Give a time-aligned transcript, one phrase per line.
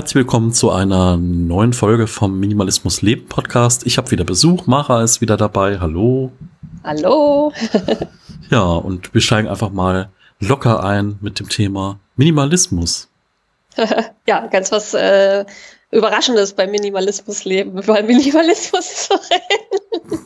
[0.00, 3.86] Herzlich willkommen zu einer neuen Folge vom Minimalismus Leben Podcast.
[3.86, 5.78] Ich habe wieder Besuch, Mara ist wieder dabei.
[5.78, 6.32] Hallo.
[6.82, 7.52] Hallo.
[8.50, 10.08] ja, und wir steigen einfach mal
[10.38, 13.10] locker ein mit dem Thema Minimalismus.
[14.26, 15.44] ja, ganz was äh,
[15.90, 20.18] Überraschendes beim Minimalismus leben, über Minimalismus zu reden.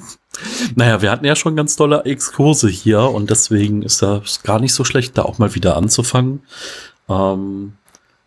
[0.77, 4.73] Naja, wir hatten ja schon ganz tolle Exkurse hier und deswegen ist das gar nicht
[4.73, 6.45] so schlecht, da auch mal wieder anzufangen.
[7.09, 7.73] Ähm,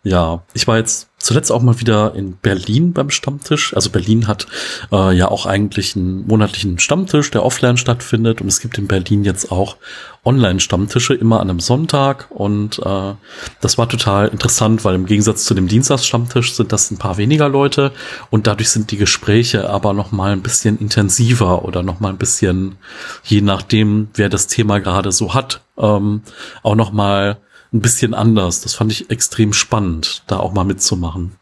[0.04, 3.74] ja, ich war jetzt zuletzt auch mal wieder in Berlin beim Stammtisch.
[3.74, 4.46] Also Berlin hat
[4.92, 8.40] äh, ja auch eigentlich einen monatlichen Stammtisch, der offline stattfindet.
[8.40, 9.76] Und es gibt in Berlin jetzt auch
[10.24, 12.30] Online-Stammtische, immer an einem Sonntag.
[12.30, 13.14] Und äh,
[13.60, 17.48] das war total interessant, weil im Gegensatz zu dem Dienstagsstammtisch sind das ein paar weniger
[17.48, 17.92] Leute.
[18.30, 22.18] Und dadurch sind die Gespräche aber noch mal ein bisschen intensiver oder noch mal ein
[22.18, 22.76] bisschen,
[23.24, 26.22] je nachdem, wer das Thema gerade so hat, ähm,
[26.62, 27.38] auch noch mal
[27.72, 28.60] ein bisschen anders.
[28.60, 31.36] Das fand ich extrem spannend, da auch mal mitzumachen.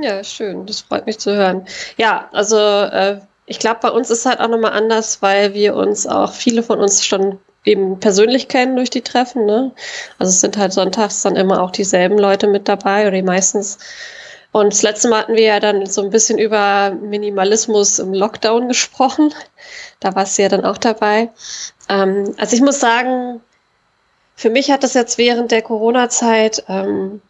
[0.00, 0.66] Ja, schön.
[0.66, 1.66] Das freut mich zu hören.
[1.96, 6.06] Ja, also äh, ich glaube, bei uns ist halt auch nochmal anders, weil wir uns
[6.06, 9.46] auch viele von uns schon eben persönlich kennen durch die Treffen.
[9.46, 9.72] Ne?
[10.18, 13.78] Also es sind halt sonntags dann immer auch dieselben Leute mit dabei oder die meistens.
[14.52, 18.68] Und das letzte Mal hatten wir ja dann so ein bisschen über Minimalismus im Lockdown
[18.68, 19.34] gesprochen.
[20.00, 21.30] Da warst du ja dann auch dabei.
[21.88, 23.40] Ähm, also ich muss sagen,
[24.36, 27.22] für mich hat das jetzt während der Corona-Zeit ähm,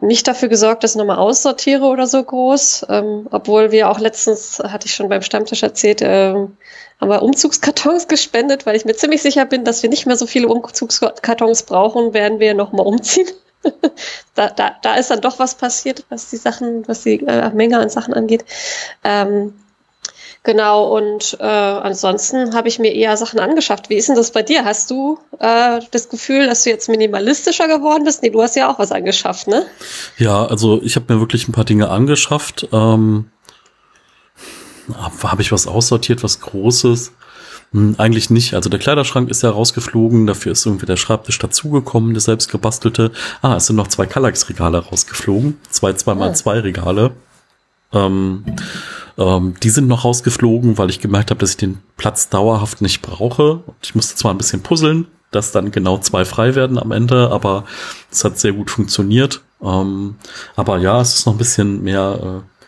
[0.00, 2.86] nicht dafür gesorgt, dass ich nochmal aussortiere oder so groß.
[2.88, 6.56] Ähm, obwohl wir auch letztens, hatte ich schon beim Stammtisch erzählt, ähm,
[7.00, 10.26] haben wir Umzugskartons gespendet, weil ich mir ziemlich sicher bin, dass wir nicht mehr so
[10.26, 13.28] viele Umzugskartons brauchen, werden wir nochmal umziehen.
[14.34, 17.78] da, da, da ist dann doch was passiert, was die Sachen, was die äh, Menge
[17.78, 18.44] an Sachen angeht.
[19.04, 19.54] Ähm,
[20.44, 23.90] Genau, und äh, ansonsten habe ich mir eher Sachen angeschafft.
[23.90, 24.64] Wie ist denn das bei dir?
[24.64, 28.22] Hast du äh, das Gefühl, dass du jetzt minimalistischer geworden bist?
[28.22, 29.66] Nee, du hast ja auch was angeschafft, ne?
[30.16, 32.68] Ja, also ich habe mir wirklich ein paar Dinge angeschafft.
[32.72, 33.30] Ähm,
[35.22, 37.12] habe ich was aussortiert, was Großes?
[37.72, 38.54] Hm, eigentlich nicht.
[38.54, 43.10] Also der Kleiderschrank ist ja rausgeflogen, dafür ist irgendwie der Schreibtisch dazugekommen, der selbst gebastelte.
[43.42, 45.58] Ah, es sind noch zwei Kallax-Regale rausgeflogen.
[45.68, 46.34] Zwei, zweimal ah.
[46.34, 47.12] zwei Regale.
[47.92, 48.44] Ähm,
[49.16, 53.02] ähm, die sind noch rausgeflogen, weil ich gemerkt habe, dass ich den Platz dauerhaft nicht
[53.02, 53.54] brauche.
[53.54, 57.30] Und ich musste zwar ein bisschen puzzeln, dass dann genau zwei frei werden am Ende,
[57.30, 57.64] aber
[58.10, 59.42] es hat sehr gut funktioniert.
[59.62, 60.16] Ähm,
[60.56, 62.62] aber ja, es ist noch ein bisschen mehr äh,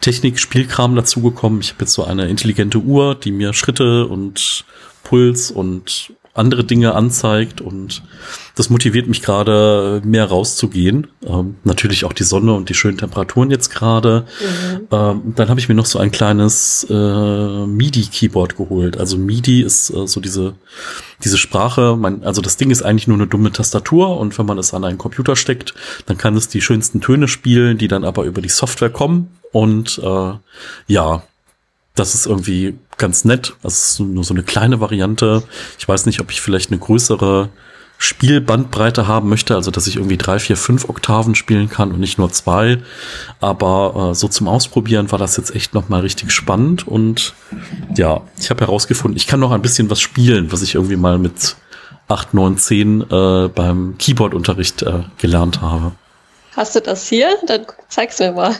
[0.00, 1.60] Technik, Spielkram dazugekommen.
[1.60, 4.64] Ich habe jetzt so eine intelligente Uhr, die mir Schritte und
[5.02, 8.02] Puls und andere Dinge anzeigt und
[8.54, 11.08] das motiviert mich gerade mehr rauszugehen.
[11.26, 14.24] Ähm, natürlich auch die Sonne und die schönen Temperaturen jetzt gerade.
[14.40, 14.88] Mhm.
[14.90, 18.98] Ähm, dann habe ich mir noch so ein kleines äh, MIDI-Keyboard geholt.
[18.98, 20.54] Also MIDI ist äh, so diese
[21.24, 21.96] diese Sprache.
[21.96, 24.84] Man, also das Ding ist eigentlich nur eine dumme Tastatur und wenn man es an
[24.84, 25.74] einen Computer steckt,
[26.06, 29.28] dann kann es die schönsten Töne spielen, die dann aber über die Software kommen.
[29.52, 30.32] Und äh,
[30.86, 31.22] ja,
[31.96, 33.54] das ist irgendwie ganz nett.
[33.62, 35.42] Das ist nur so eine kleine Variante.
[35.78, 37.48] Ich weiß nicht, ob ich vielleicht eine größere
[37.98, 42.18] Spielbandbreite haben möchte, also dass ich irgendwie drei, vier, fünf Oktaven spielen kann und nicht
[42.18, 42.78] nur zwei.
[43.40, 46.86] Aber äh, so zum Ausprobieren war das jetzt echt nochmal richtig spannend.
[46.86, 47.34] Und
[47.96, 51.18] ja, ich habe herausgefunden, ich kann noch ein bisschen was spielen, was ich irgendwie mal
[51.18, 51.56] mit
[52.08, 55.92] acht, neun, zehn äh, beim Keyboard-Unterricht äh, gelernt habe.
[56.54, 57.28] Hast du das hier?
[57.46, 58.54] Dann zeig's mir mal.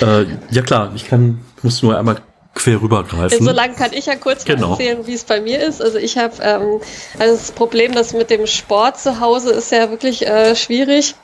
[0.00, 2.20] äh, ja klar, ich kann, muss nur einmal
[2.54, 3.44] quer rübergreifen.
[3.44, 4.72] So lange kann ich ja kurz genau.
[4.72, 5.82] erzählen, wie es bei mir ist.
[5.82, 6.80] Also ich habe ähm,
[7.18, 11.14] also das Problem, das mit dem Sport zu Hause ist ja wirklich äh, schwierig.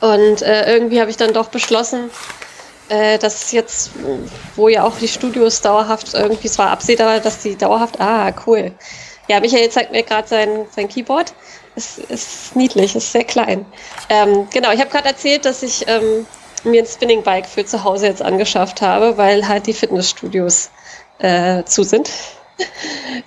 [0.00, 2.10] Und äh, irgendwie habe ich dann doch beschlossen,
[2.88, 3.92] äh, dass jetzt,
[4.56, 8.72] wo ja auch die Studios dauerhaft irgendwie, es war absehbar, dass die dauerhaft, ah, cool.
[9.28, 11.32] Ja, Michael zeigt mir gerade sein, sein Keyboard.
[11.76, 13.64] Es ist niedlich, ist sehr klein.
[14.08, 16.26] Ähm, genau, ich habe gerade erzählt, dass ich ähm,
[16.64, 20.70] mir ein Spinning Bike für zu Hause jetzt angeschafft habe, weil halt die Fitnessstudios
[21.18, 22.10] äh, zu sind.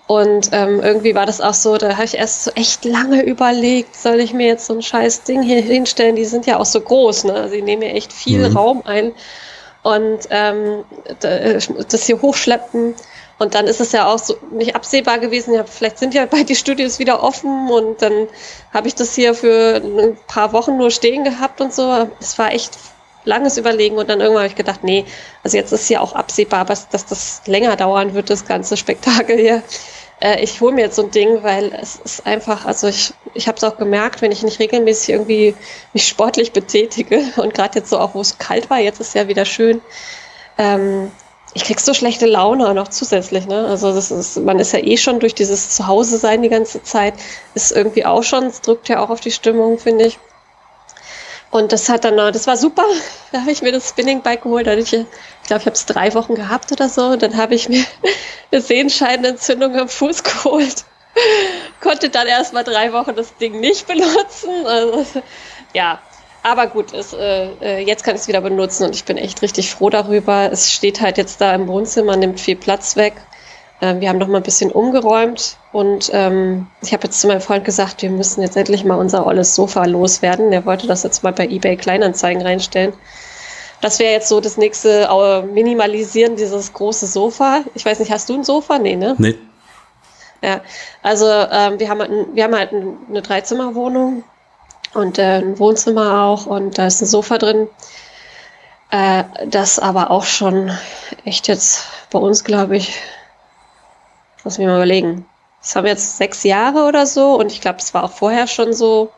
[0.08, 3.96] Und ähm, irgendwie war das auch so, da habe ich erst so echt lange überlegt,
[3.96, 6.16] soll ich mir jetzt so ein scheiß Ding hier hinstellen?
[6.16, 7.34] Die sind ja auch so groß, ne?
[7.34, 8.56] Also die nehmen ja echt viel mhm.
[8.56, 9.14] Raum ein.
[9.84, 10.84] Und ähm,
[11.20, 12.96] das hier hochschleppen.
[13.38, 16.48] Und dann ist es ja auch so nicht absehbar gewesen, ja, vielleicht sind ja bald
[16.48, 18.28] die Studios wieder offen und dann
[18.74, 22.08] habe ich das hier für ein paar Wochen nur stehen gehabt und so.
[22.22, 22.78] Es war echt
[23.26, 25.06] langes Überlegen und dann irgendwann habe ich gedacht, nee,
[25.44, 29.38] also jetzt ist ja auch absehbar, dass, dass das länger dauern wird, das ganze Spektakel
[29.38, 29.64] hier.
[30.22, 33.48] Äh, ich hole mir jetzt so ein Ding, weil es ist einfach, also ich, ich
[33.48, 35.56] habe es auch gemerkt, wenn ich nicht regelmäßig irgendwie
[35.94, 39.28] mich sportlich betätige und gerade jetzt so auch, wo es kalt war, jetzt ist ja
[39.28, 39.82] wieder schön,
[40.58, 41.12] ähm,
[41.56, 43.66] ich krieg so schlechte Laune noch zusätzlich, ne?
[43.66, 47.14] Also das ist, man ist ja eh schon durch dieses Zuhause sein die ganze Zeit,
[47.54, 50.20] ist irgendwie auch schon, es drückt ja auch auf die Stimmung, finde ich.
[51.52, 52.86] Und das hat dann, das war super.
[53.32, 54.68] Da habe ich mir das Spinning Bike geholt.
[54.68, 55.06] Ich, ich
[55.48, 57.08] glaube, ich habe es drei Wochen gehabt oder so.
[57.08, 57.84] Und dann habe ich mir
[58.52, 60.86] eine Sehenscheidenentzündung am Fuß geholt.
[61.82, 64.66] Konnte dann erst mal drei Wochen das Ding nicht benutzen.
[64.66, 65.06] Also,
[65.74, 66.00] ja,
[66.44, 69.42] aber gut, es, äh, äh jetzt kann ich es wieder benutzen und ich bin echt
[69.42, 70.50] richtig froh darüber.
[70.52, 73.16] Es steht halt jetzt da im Wohnzimmer, nimmt viel Platz weg.
[73.86, 77.42] Äh, wir haben noch mal ein bisschen umgeräumt und ähm, ich habe jetzt zu meinem
[77.42, 80.52] Freund gesagt, wir müssen jetzt endlich mal unser olles Sofa loswerden.
[80.52, 82.94] Der wollte das jetzt mal bei eBay Kleinanzeigen reinstellen.
[83.82, 87.64] Das wäre jetzt so das nächste äh, Minimalisieren dieses große Sofa.
[87.76, 88.80] Ich weiß nicht, hast du ein Sofa?
[88.80, 89.16] Nee, ne?
[89.18, 89.36] Nee.
[90.42, 90.62] Ja,
[91.02, 94.24] also ähm, wir haben, halt wir haben halt eine Dreizimmerwohnung
[94.94, 97.68] und äh, ein Wohnzimmer auch und da ist ein Sofa drin.
[98.92, 100.72] Äh, das aber auch schon
[101.26, 102.94] echt jetzt bei uns, glaube ich,
[104.46, 105.26] Lass mich mal überlegen.
[105.60, 108.46] Das haben wir jetzt sechs Jahre oder so und ich glaube, es war auch vorher
[108.46, 109.12] schon so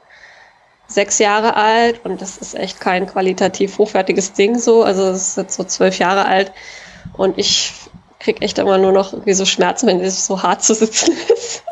[0.88, 4.84] sechs Jahre alt und das ist echt kein qualitativ hochwertiges Ding so.
[4.84, 6.54] Also es ist jetzt so zwölf Jahre alt
[7.18, 7.74] und ich
[8.22, 11.64] kriege echt immer nur noch irgendwie so Schmerzen, wenn es so hart zu sitzen ist.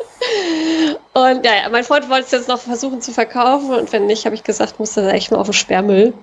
[1.14, 4.36] Und ja, mein Freund wollte es jetzt noch versuchen zu verkaufen und wenn nicht, habe
[4.36, 6.14] ich gesagt, muss das echt mal auf den Sperrmüll.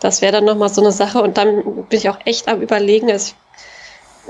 [0.00, 3.10] Das wäre dann nochmal so eine Sache und dann bin ich auch echt am überlegen.
[3.10, 3.34] Also ich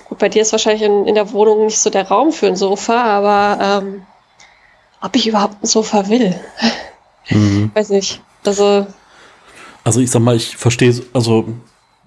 [0.04, 2.56] Gut, bei dir ist wahrscheinlich in, in der Wohnung nicht so der Raum für ein
[2.56, 4.02] Sofa, aber ähm,
[5.00, 6.34] ob ich überhaupt ein Sofa will,
[7.30, 7.70] mhm.
[7.74, 8.20] weiß nicht.
[8.44, 8.86] Also,
[9.84, 11.46] also ich sag mal, ich verstehe, also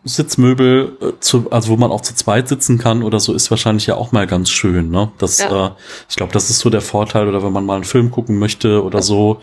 [0.04, 3.86] Sitzmöbel, äh, zu, also wo man auch zu zweit sitzen kann oder so, ist wahrscheinlich
[3.86, 4.90] ja auch mal ganz schön.
[4.90, 5.12] Ne?
[5.20, 5.68] Das, ja.
[5.68, 5.72] äh,
[6.10, 8.84] ich glaube, das ist so der Vorteil, oder wenn man mal einen Film gucken möchte
[8.84, 9.42] oder so.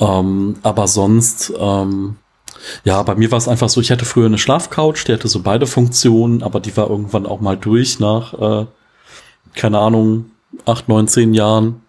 [0.00, 2.16] Ähm, aber sonst, ähm,
[2.84, 5.40] ja, bei mir war es einfach so, ich hatte früher eine Schlafcouch, die hatte so
[5.40, 8.66] beide Funktionen, aber die war irgendwann auch mal durch nach, äh,
[9.54, 10.30] keine Ahnung,
[10.66, 11.82] acht, neun, zehn Jahren.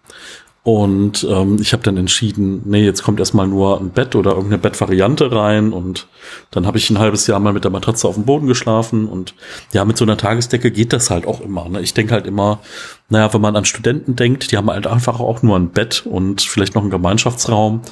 [0.64, 4.58] Und ähm, ich habe dann entschieden, nee, jetzt kommt erstmal nur ein Bett oder irgendeine
[4.58, 5.72] Bettvariante rein.
[5.72, 6.06] Und
[6.52, 9.08] dann habe ich ein halbes Jahr mal mit der Matratze auf dem Boden geschlafen.
[9.08, 9.34] Und
[9.72, 11.68] ja, mit so einer Tagesdecke geht das halt auch immer.
[11.68, 11.80] Ne?
[11.80, 12.60] Ich denke halt immer,
[13.08, 16.42] naja, wenn man an Studenten denkt, die haben halt einfach auch nur ein Bett und
[16.42, 17.82] vielleicht noch einen Gemeinschaftsraum.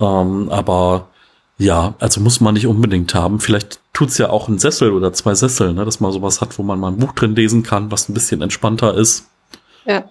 [0.00, 1.10] Ähm, aber
[1.58, 3.40] ja, also muss man nicht unbedingt haben.
[3.40, 6.62] Vielleicht tut's ja auch ein Sessel oder zwei Sessel, ne, dass man sowas hat, wo
[6.62, 9.26] man mal ein Buch drin lesen kann, was ein bisschen entspannter ist.
[9.84, 10.08] Ja.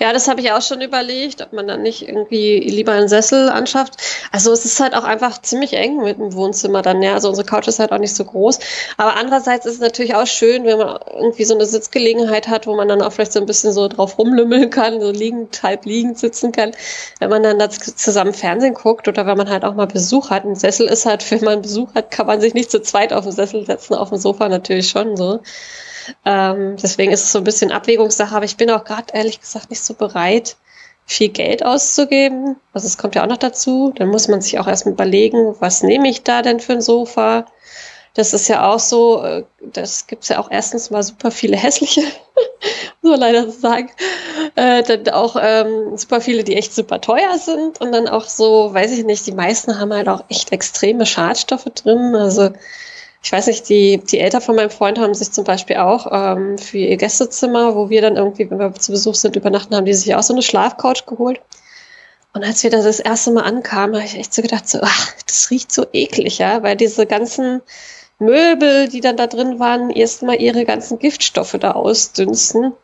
[0.00, 3.48] Ja, das habe ich auch schon überlegt, ob man dann nicht irgendwie lieber einen Sessel
[3.48, 3.94] anschafft.
[4.32, 7.14] Also es ist halt auch einfach ziemlich eng mit dem Wohnzimmer dann, ja.
[7.14, 8.58] Also unsere Couch ist halt auch nicht so groß.
[8.96, 12.74] Aber andererseits ist es natürlich auch schön, wenn man irgendwie so eine Sitzgelegenheit hat, wo
[12.74, 16.18] man dann auch vielleicht so ein bisschen so drauf rumlümmeln kann, so liegend, halb liegend
[16.18, 16.72] sitzen kann.
[17.20, 20.44] Wenn man dann da zusammen Fernsehen guckt oder wenn man halt auch mal Besuch hat.
[20.44, 23.24] Ein Sessel ist halt, wenn man Besuch hat, kann man sich nicht zu zweit auf
[23.24, 25.40] den Sessel setzen, auf dem Sofa natürlich schon so.
[26.24, 29.70] Ähm, deswegen ist es so ein bisschen Abwägungssache, aber ich bin auch gerade ehrlich gesagt
[29.70, 30.56] nicht so bereit,
[31.06, 32.56] viel Geld auszugeben.
[32.72, 33.92] Also es kommt ja auch noch dazu.
[33.96, 37.46] Dann muss man sich auch erstmal überlegen, was nehme ich da denn für ein Sofa?
[38.14, 42.02] Das ist ja auch so, äh, das gibt's ja auch erstens mal super viele hässliche,
[43.02, 43.90] so leider so sagen.
[44.54, 47.80] Äh, dann auch ähm, super viele, die echt super teuer sind.
[47.80, 51.68] Und dann auch so, weiß ich nicht, die meisten haben halt auch echt extreme Schadstoffe
[51.74, 52.14] drin.
[52.14, 52.50] Also
[53.24, 56.58] ich weiß nicht, die, die Eltern von meinem Freund haben sich zum Beispiel auch ähm,
[56.58, 59.94] für ihr Gästezimmer, wo wir dann irgendwie, wenn wir zu Besuch sind, übernachten, haben die
[59.94, 61.40] sich auch so eine Schlafcouch geholt.
[62.34, 65.12] Und als wir da das erste Mal ankamen, habe ich echt so gedacht, so, ach,
[65.26, 67.62] das riecht so eklig, ja, weil diese ganzen
[68.18, 72.74] Möbel, die dann da drin waren, erstmal ihre ganzen Giftstoffe da ausdünsten.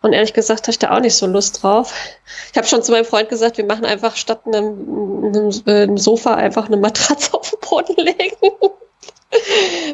[0.00, 1.92] Und ehrlich gesagt habe ich da auch nicht so Lust drauf.
[2.52, 6.34] Ich habe schon zu meinem Freund gesagt, wir machen einfach statt einem, einem, einem Sofa
[6.34, 8.36] einfach eine Matratze auf den Boden legen.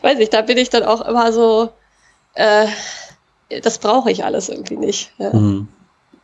[0.03, 1.71] Weiß ich, da bin ich dann auch immer so,
[2.35, 2.67] äh,
[3.63, 5.13] das brauche ich alles irgendwie nicht.
[5.19, 5.33] Ja.
[5.33, 5.69] Mhm.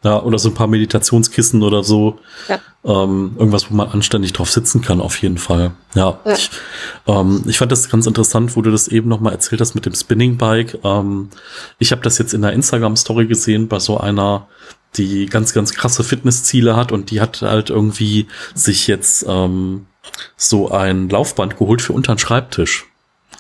[0.03, 0.23] ja.
[0.23, 2.19] oder so ein paar Meditationskissen oder so.
[2.49, 2.61] Ja.
[2.83, 5.73] Ähm, irgendwas, wo man anständig drauf sitzen kann, auf jeden Fall.
[5.95, 6.19] Ja.
[6.25, 6.33] ja.
[6.33, 6.51] Ich,
[7.07, 9.95] ähm, ich fand das ganz interessant, wo du das eben nochmal erzählt hast mit dem
[9.95, 10.79] Spinning Bike.
[10.83, 11.31] Ähm,
[11.79, 14.49] ich habe das jetzt in der Instagram-Story gesehen bei so einer,
[14.97, 19.87] die ganz, ganz krasse Fitnessziele hat und die hat halt irgendwie sich jetzt ähm,
[20.37, 22.90] so ein Laufband geholt für unter den Schreibtisch.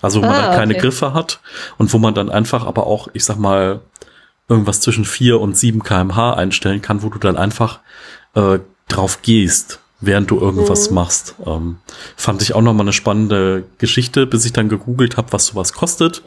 [0.02, 0.82] Also wo ah, man dann keine okay.
[0.82, 1.40] Griffe hat
[1.78, 3.80] und wo man dann einfach aber auch, ich sag mal,
[4.48, 7.80] irgendwas zwischen vier und sieben kmh einstellen kann, wo du dann einfach
[8.34, 10.96] äh, drauf gehst, während du irgendwas mhm.
[10.96, 11.36] machst.
[11.46, 11.78] Ähm,
[12.16, 16.22] fand ich auch nochmal eine spannende Geschichte, bis ich dann gegoogelt habe, was sowas kostet.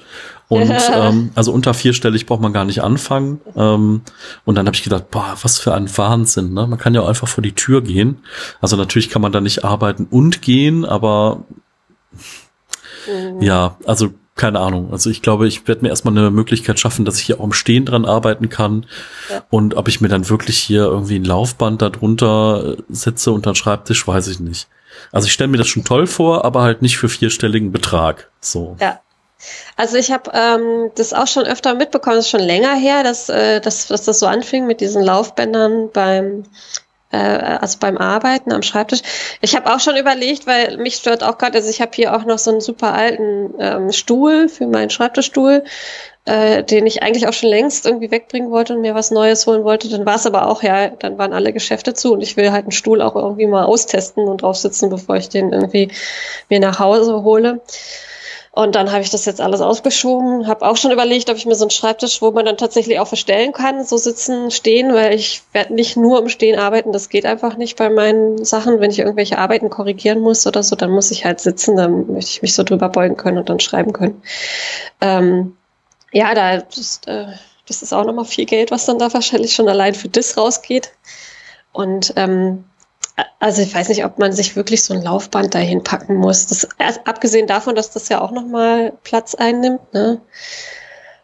[0.47, 3.41] Und ähm, also unter vierstellig braucht man gar nicht anfangen.
[3.55, 4.01] Ähm,
[4.45, 6.53] und dann habe ich gedacht, boah, was für ein Wahnsinn.
[6.53, 6.65] Ne?
[6.65, 8.19] Man kann ja auch einfach vor die Tür gehen.
[8.61, 11.43] Also natürlich kann man da nicht arbeiten und gehen, aber
[13.07, 13.41] Mhm.
[13.41, 14.91] Ja, also keine Ahnung.
[14.91, 17.53] Also ich glaube, ich werde mir erstmal eine Möglichkeit schaffen, dass ich hier auch im
[17.53, 18.87] Stehen dran arbeiten kann.
[19.29, 19.43] Ja.
[19.49, 24.07] Und ob ich mir dann wirklich hier irgendwie ein Laufband darunter setze unter den Schreibtisch,
[24.07, 24.67] weiß ich nicht.
[25.11, 28.31] also ich stelle mir das schon toll vor, aber halt nicht für vierstelligen Betrag.
[28.39, 28.75] So.
[28.79, 28.99] Ja.
[29.75, 33.29] Also ich habe ähm, das auch schon öfter mitbekommen, das ist schon länger her, dass,
[33.29, 36.43] äh, dass, dass das so anfing mit diesen Laufbändern beim
[37.13, 37.17] äh,
[37.61, 39.01] also beim Arbeiten am Schreibtisch.
[39.41, 42.25] Ich habe auch schon überlegt, weil mich stört auch gerade, also ich habe hier auch
[42.25, 45.63] noch so einen super alten ähm, Stuhl für meinen Schreibtischstuhl,
[46.25, 49.63] äh, den ich eigentlich auch schon längst irgendwie wegbringen wollte und mir was Neues holen
[49.63, 49.89] wollte.
[49.89, 52.63] Dann war es aber auch, ja, dann waren alle Geschäfte zu und ich will halt
[52.63, 55.91] einen Stuhl auch irgendwie mal austesten und drauf sitzen, bevor ich den irgendwie
[56.49, 57.61] mir nach Hause hole.
[58.55, 61.55] Und dann habe ich das jetzt alles aufgeschoben, habe auch schon überlegt, ob ich mir
[61.55, 65.41] so einen Schreibtisch, wo man dann tatsächlich auch verstellen kann, so sitzen, stehen, weil ich
[65.53, 68.79] werde nicht nur im Stehen arbeiten, das geht einfach nicht bei meinen Sachen.
[68.79, 72.29] Wenn ich irgendwelche Arbeiten korrigieren muss oder so, dann muss ich halt sitzen, dann möchte
[72.29, 74.21] ich mich so drüber beugen können und dann schreiben können.
[75.01, 75.57] Ähm,
[76.11, 77.25] ja, da das, äh,
[77.67, 80.91] das ist auch nochmal viel Geld, was dann da wahrscheinlich schon allein für das rausgeht.
[81.71, 82.65] Und ähm,
[83.39, 86.47] also ich weiß nicht, ob man sich wirklich so ein Laufband dahin packen muss.
[86.47, 86.67] Das,
[87.05, 90.21] abgesehen davon, dass das ja auch nochmal Platz einnimmt, ne?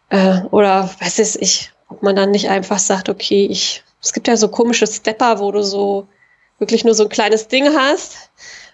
[0.09, 4.27] Äh, oder weiß es ich, ob man dann nicht einfach sagt, okay, ich, es gibt
[4.27, 6.07] ja so komische Stepper, wo du so
[6.59, 8.29] wirklich nur so ein kleines Ding hast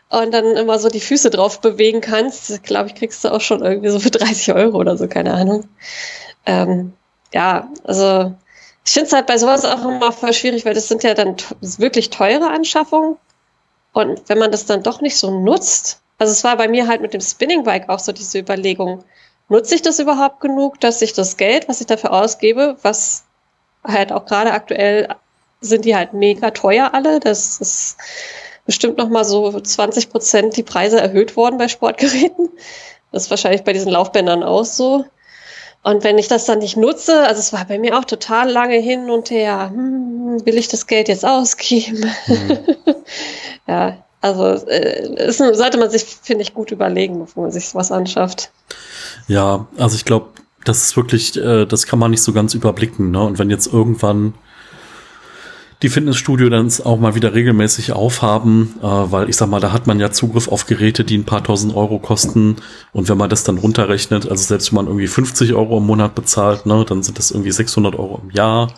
[0.10, 2.64] und dann immer so die Füße drauf bewegen kannst.
[2.64, 5.68] Glaube ich, kriegst du auch schon irgendwie so für 30 Euro oder so, keine Ahnung.
[6.46, 6.94] Ähm,
[7.34, 8.34] ja, also
[8.86, 11.36] ich finde es halt bei sowas auch immer voll schwierig, weil das sind ja dann
[11.62, 13.18] wirklich teure Anschaffungen.
[13.94, 17.02] Und wenn man das dann doch nicht so nutzt, also es war bei mir halt
[17.02, 19.04] mit dem Spinning Bike auch so diese Überlegung,
[19.50, 23.24] nutze ich das überhaupt genug, dass ich das Geld, was ich dafür ausgebe, was
[23.84, 25.08] halt auch gerade aktuell
[25.62, 27.98] sind die halt mega teuer alle, das ist
[28.66, 32.50] bestimmt noch mal so 20 Prozent die Preise erhöht worden bei Sportgeräten.
[33.12, 35.06] Das ist wahrscheinlich bei diesen Laufbändern auch so.
[35.86, 38.78] Und wenn ich das dann nicht nutze, also es war bei mir auch total lange
[38.78, 42.10] hin und her, hm, will ich das Geld jetzt ausgeben?
[42.26, 42.60] Mhm.
[43.68, 47.92] ja, also äh, es sollte man sich, finde ich, gut überlegen, bevor man sich was
[47.92, 48.50] anschafft.
[49.28, 50.30] Ja, also ich glaube,
[50.64, 53.12] das ist wirklich, äh, das kann man nicht so ganz überblicken.
[53.12, 53.22] Ne?
[53.22, 54.34] Und wenn jetzt irgendwann
[55.82, 59.88] die Fitnessstudio dann auch mal wieder regelmäßig aufhaben, äh, weil ich sag mal, da hat
[59.88, 62.58] man ja Zugriff auf Geräte, die ein paar tausend Euro kosten.
[62.94, 66.16] Und wenn man das dann runterrechnet, also selbst wenn man irgendwie 50 Euro im Monat
[66.16, 68.72] bezahlt, ne, dann sind das irgendwie 600 Euro im Jahr.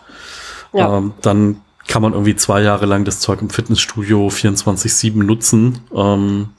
[0.74, 0.98] Ja.
[0.98, 6.50] Ähm, dann kann man irgendwie zwei Jahre lang das Zeug im Fitnessstudio 24-7 nutzen ähm,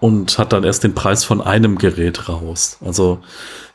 [0.00, 2.78] und hat dann erst den Preis von einem Gerät raus.
[2.84, 3.20] Also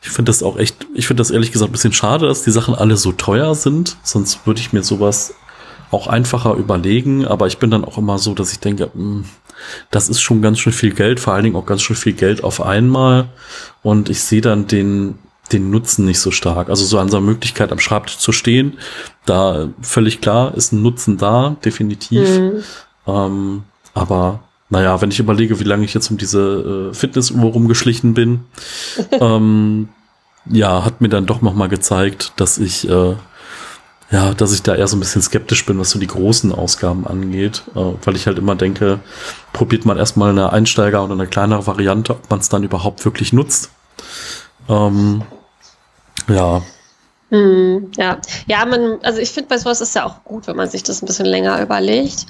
[0.02, 2.50] ich finde das auch echt, ich finde das ehrlich gesagt ein bisschen schade, dass die
[2.50, 3.96] Sachen alle so teuer sind.
[4.02, 5.34] Sonst würde ich mir sowas
[5.90, 9.24] auch einfacher überlegen, aber ich bin dann auch immer so, dass ich denke, mh, hm,
[9.90, 12.42] das ist schon ganz schön viel Geld, vor allen Dingen auch ganz schön viel Geld
[12.42, 13.28] auf einmal
[13.82, 15.18] und ich sehe dann den
[15.52, 16.68] den Nutzen nicht so stark.
[16.68, 18.78] Also so an so einer Möglichkeit am Schreibtisch zu stehen,
[19.26, 22.38] da völlig klar ist ein Nutzen da, definitiv.
[22.38, 22.62] Mhm.
[23.06, 23.62] Ähm,
[23.94, 28.44] aber naja, wenn ich überlege, wie lange ich jetzt um diese äh, Fitnessuhr rumgeschlichen bin,
[29.12, 29.88] ähm,
[30.46, 33.14] ja, hat mir dann doch noch mal gezeigt, dass ich äh,
[34.10, 37.06] ja, dass ich da eher so ein bisschen skeptisch bin, was so die großen Ausgaben
[37.06, 38.98] angeht, äh, weil ich halt immer denke,
[39.52, 43.32] probiert man erstmal eine Einsteiger- oder eine kleinere Variante, ob man es dann überhaupt wirklich
[43.32, 43.70] nutzt.
[44.68, 45.22] Ähm,
[46.28, 46.62] ja.
[47.30, 50.68] Hm, ja, ja, man, also ich finde bei sowas ist ja auch gut, wenn man
[50.68, 52.26] sich das ein bisschen länger überlegt.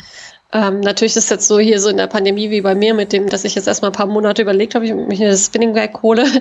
[0.53, 3.13] Ähm, natürlich ist es jetzt so hier so in der Pandemie wie bei mir mit
[3.13, 6.03] dem, dass ich jetzt erstmal ein paar Monate überlegt habe, ich mich eine Spinning Bike
[6.03, 6.25] hole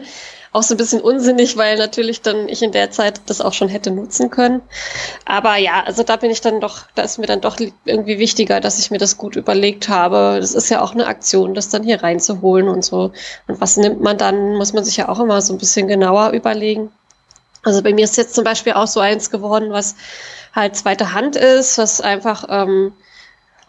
[0.52, 3.70] auch so ein bisschen unsinnig, weil natürlich dann ich in der Zeit das auch schon
[3.70, 4.62] hätte nutzen können.
[5.26, 8.60] Aber ja, also da bin ich dann doch, da ist mir dann doch irgendwie wichtiger,
[8.60, 10.38] dass ich mir das gut überlegt habe.
[10.42, 13.12] Das ist ja auch eine Aktion, das dann hier reinzuholen und so.
[13.48, 16.32] Und was nimmt man dann, muss man sich ja auch immer so ein bisschen genauer
[16.32, 16.92] überlegen.
[17.64, 19.96] Also bei mir ist jetzt zum Beispiel auch so eins geworden, was
[20.56, 22.94] halt zweite Hand ist, was einfach ähm,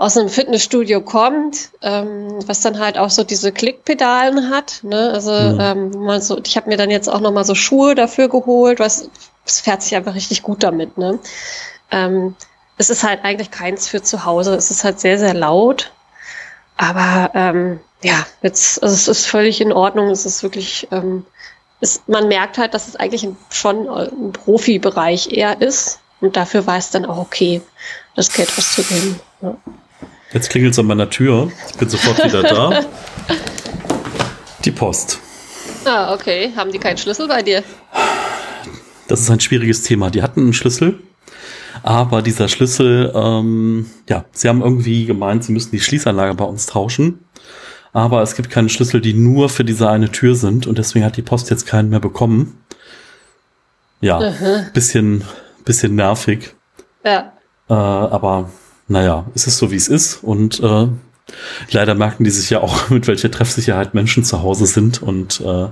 [0.00, 4.80] aus einem Fitnessstudio kommt, ähm, was dann halt auch so diese Klickpedalen hat.
[4.82, 5.10] Ne?
[5.12, 5.60] Also mhm.
[5.60, 8.80] ähm, man so, ich habe mir dann jetzt auch noch mal so Schuhe dafür geholt,
[8.80, 9.10] was
[9.44, 10.96] es fährt sich einfach richtig gut damit.
[10.96, 11.18] Ne?
[11.90, 12.34] Ähm,
[12.78, 14.54] es ist halt eigentlich keins für zu Hause.
[14.54, 15.92] Es ist halt sehr sehr laut,
[16.78, 20.08] aber ähm, ja, jetzt also es ist völlig in Ordnung.
[20.08, 21.26] Es ist wirklich ähm,
[21.80, 26.00] es, man merkt halt, dass es eigentlich schon ein Profibereich eher ist.
[26.22, 27.60] Und dafür war es dann auch okay,
[28.14, 29.20] das Geld auszugeben.
[29.42, 29.56] Ja.
[30.32, 31.50] Jetzt klingelt es an meiner Tür.
[31.70, 32.84] Ich bin sofort wieder da.
[34.64, 35.18] Die Post.
[35.84, 36.52] Ah, okay.
[36.54, 37.64] Haben die keinen Schlüssel bei dir?
[39.08, 40.10] Das ist ein schwieriges Thema.
[40.10, 41.00] Die hatten einen Schlüssel,
[41.82, 46.66] aber dieser Schlüssel, ähm, ja, sie haben irgendwie gemeint, sie müssen die Schließanlage bei uns
[46.66, 47.24] tauschen.
[47.92, 51.16] Aber es gibt keine Schlüssel, die nur für diese eine Tür sind und deswegen hat
[51.16, 52.62] die Post jetzt keinen mehr bekommen.
[54.00, 55.24] Ja, uh bisschen,
[55.64, 56.54] bisschen nervig.
[57.04, 57.32] Ja.
[57.68, 58.50] Äh, aber
[58.90, 60.22] naja, es ist so, wie es ist.
[60.22, 60.88] Und äh,
[61.70, 65.00] leider merken die sich ja auch, mit welcher Treffsicherheit Menschen zu Hause sind.
[65.00, 65.68] Und äh,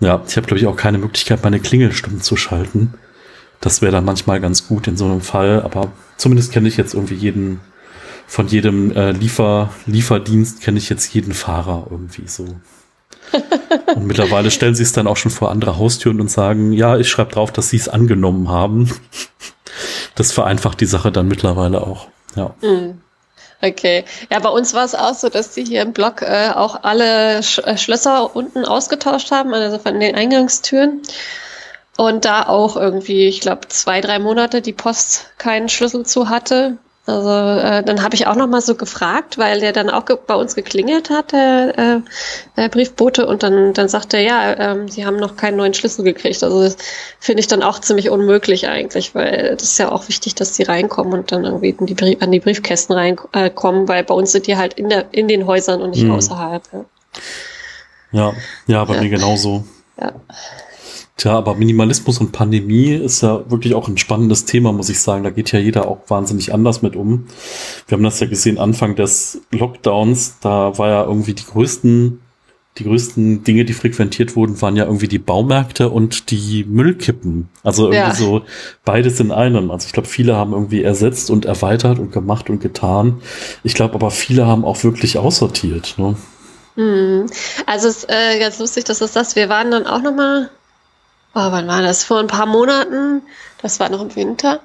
[0.00, 2.94] ja, ich habe, glaube ich, auch keine Möglichkeit, meine Klingel stumm zu schalten.
[3.60, 6.94] Das wäre dann manchmal ganz gut in so einem Fall, aber zumindest kenne ich jetzt
[6.94, 7.60] irgendwie jeden,
[8.26, 12.46] von jedem äh, Liefer, Lieferdienst kenne ich jetzt jeden Fahrer irgendwie so.
[13.94, 17.08] Und mittlerweile stellen sie es dann auch schon vor andere Haustüren und sagen, ja, ich
[17.08, 18.90] schreibe drauf, dass sie es angenommen haben.
[20.16, 22.08] Das vereinfacht die Sache dann mittlerweile auch.
[22.34, 22.54] Ja.
[22.62, 23.00] Mhm.
[23.62, 24.04] Okay.
[24.30, 27.42] Ja, bei uns war es auch so, dass die hier im Block äh, auch alle
[27.42, 31.02] Sch äh, Schlösser unten ausgetauscht haben, also von den Eingangstüren.
[31.96, 36.76] Und da auch irgendwie, ich glaube, zwei, drei Monate die Post keinen Schlüssel zu hatte.
[37.06, 40.34] Also äh, dann habe ich auch noch mal so gefragt, weil der dann auch bei
[40.34, 42.00] uns geklingelt hat, der, äh,
[42.56, 46.04] der Briefbote, und dann, dann sagte er, ja, ähm, sie haben noch keinen neuen Schlüssel
[46.04, 46.42] gekriegt.
[46.42, 46.76] Also das
[47.20, 50.64] finde ich dann auch ziemlich unmöglich eigentlich, weil das ist ja auch wichtig, dass die
[50.64, 54.48] reinkommen und dann irgendwie die Brief, an die Briefkästen reinkommen, äh, weil bei uns sind
[54.48, 56.10] die halt in, der, in den Häusern und nicht mhm.
[56.10, 56.62] außerhalb.
[56.72, 56.84] Ja,
[58.10, 58.32] ja,
[58.66, 59.02] ja bei ja.
[59.02, 59.64] mir genauso.
[60.00, 60.12] Ja.
[61.16, 65.24] Tja, aber Minimalismus und Pandemie ist ja wirklich auch ein spannendes Thema, muss ich sagen.
[65.24, 67.26] Da geht ja jeder auch wahnsinnig anders mit um.
[67.88, 72.20] Wir haben das ja gesehen, Anfang des Lockdowns, da war ja irgendwie die größten,
[72.76, 77.48] die größten Dinge, die frequentiert wurden, waren ja irgendwie die Baumärkte und die Müllkippen.
[77.62, 78.14] Also irgendwie ja.
[78.14, 78.42] so
[78.84, 79.70] beides in einem.
[79.70, 83.22] Also ich glaube, viele haben irgendwie ersetzt und erweitert und gemacht und getan.
[83.64, 85.94] Ich glaube aber viele haben auch wirklich aussortiert.
[85.96, 86.14] Ne?
[86.74, 87.24] Hm.
[87.64, 89.34] Also es ist äh, ganz lustig, dass das das.
[89.34, 90.50] Wir waren dann auch noch mal
[91.36, 92.02] oh, wann war das?
[92.02, 93.22] Vor ein paar Monaten,
[93.62, 94.60] das war noch im Winter,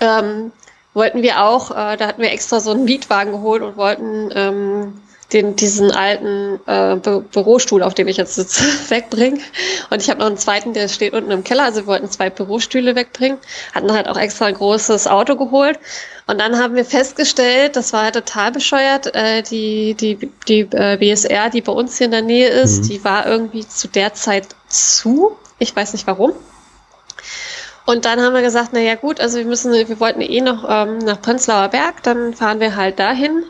[0.00, 0.52] ähm,
[0.92, 4.94] wollten wir auch, äh, da hatten wir extra so einen Mietwagen geholt und wollten ähm,
[5.32, 9.40] den, diesen alten äh, Bü Bürostuhl, auf dem ich jetzt sitze, wegbringen.
[9.90, 11.64] Und ich habe noch einen zweiten, der steht unten im Keller.
[11.64, 13.38] Also wir wollten zwei Bürostühle wegbringen.
[13.74, 15.78] Hatten halt auch extra ein großes Auto geholt.
[16.26, 20.96] Und dann haben wir festgestellt, das war halt total bescheuert, äh, die, die, die äh,
[20.96, 22.88] BSR, die bei uns hier in der Nähe ist, mhm.
[22.88, 25.36] die war irgendwie zu der Zeit zu.
[25.58, 26.32] Ich weiß nicht warum.
[27.86, 30.64] Und dann haben wir gesagt, na ja gut, also wir müssen, wir wollten eh noch
[30.68, 33.44] ähm, nach Prenzlauer Berg, dann fahren wir halt dahin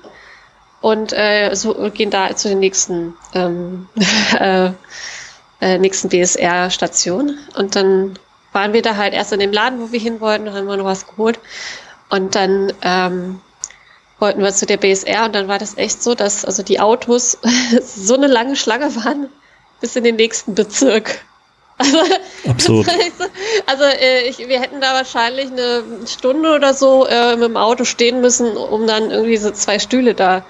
[0.83, 3.89] und äh, so gehen da zu den nächsten ähm,
[4.39, 4.71] äh,
[5.61, 7.39] äh, nächsten BSR-Station.
[7.57, 8.19] Und dann
[8.53, 10.85] waren wir da halt erst in dem Laden, wo wir hin wollten, haben wir noch
[10.85, 11.41] was geholt.
[12.11, 13.41] Und dann ähm,
[14.19, 17.39] wollten wir zu der BSR und dann war das echt so, dass also die Autos
[17.83, 19.29] so eine lange Schlange waren
[19.81, 21.25] bis in den nächsten Bezirk.
[21.79, 21.99] Also,
[22.49, 22.89] Absurd.
[23.67, 27.85] Also äh, ich, wir hätten da wahrscheinlich eine Stunde oder so äh, mit dem Auto
[27.85, 30.45] stehen müssen, um dann irgendwie so zwei Stühle da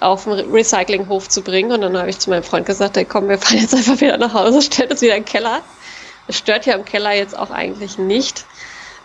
[0.00, 1.72] auf den Recyclinghof zu bringen.
[1.72, 4.18] Und dann habe ich zu meinem Freund gesagt, hey, komm, wir fahren jetzt einfach wieder
[4.18, 5.60] nach Hause, stellen uns wieder in den Keller.
[6.26, 8.44] Es stört ja im Keller jetzt auch eigentlich nicht.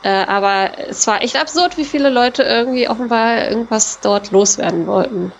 [0.03, 5.31] Äh, aber es war echt absurd, wie viele Leute irgendwie offenbar irgendwas dort loswerden wollten.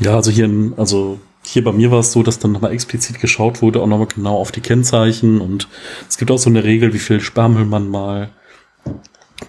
[0.00, 3.20] Ja, also hier in, also hier bei mir war es so, dass dann nochmal explizit
[3.20, 5.68] geschaut wurde, auch nochmal genau auf die Kennzeichen und
[6.08, 8.30] es gibt auch so eine Regel, wie viel Sperrmüll man mal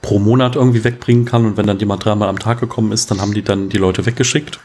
[0.01, 3.19] pro Monat irgendwie wegbringen kann und wenn dann jemand dreimal am Tag gekommen ist, dann
[3.19, 4.60] haben die dann die Leute weggeschickt.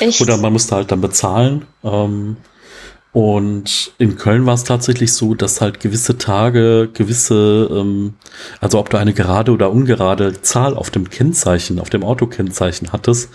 [0.00, 0.20] Echt?
[0.20, 1.66] Oder man musste halt dann bezahlen.
[1.84, 2.36] Ähm,
[3.12, 8.14] und in Köln war es tatsächlich so, dass halt gewisse Tage, gewisse, ähm,
[8.58, 13.28] also ob du eine gerade oder ungerade Zahl auf dem Kennzeichen, auf dem Autokennzeichen hattest,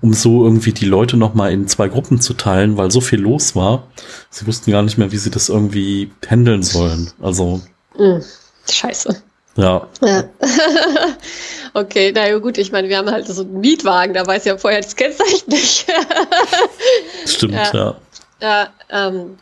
[0.00, 3.54] um so irgendwie die Leute nochmal in zwei Gruppen zu teilen, weil so viel los
[3.54, 3.86] war.
[4.30, 7.12] Sie wussten gar nicht mehr, wie sie das irgendwie handeln sollen.
[7.22, 7.60] Also.
[7.96, 8.24] Mhm.
[8.68, 9.22] Scheiße.
[9.56, 9.86] Ja.
[10.02, 10.24] ja.
[11.74, 14.58] okay, na ja, gut, ich meine, wir haben halt so einen Mietwagen, da weiß ja
[14.58, 15.86] vorher das Kennzeichen nicht.
[17.26, 17.74] Stimmt, ja.
[17.74, 17.96] ja.
[18.40, 19.38] Ja, ähm,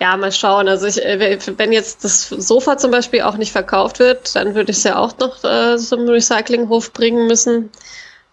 [0.00, 0.68] ja, mal schauen.
[0.68, 4.72] Also ich, äh, wenn jetzt das Sofa zum Beispiel auch nicht verkauft wird, dann würde
[4.72, 7.70] ich es ja auch noch äh, zum Recyclinghof bringen müssen.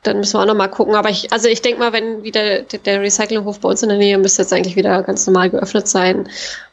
[0.04, 0.96] Dann müssen wir auch noch mal gucken.
[0.96, 4.18] Aber ich, also ich denke mal, wenn wieder der Recyclinghof bei uns in der Nähe
[4.18, 6.28] müsste jetzt eigentlich wieder ganz normal geöffnet sein.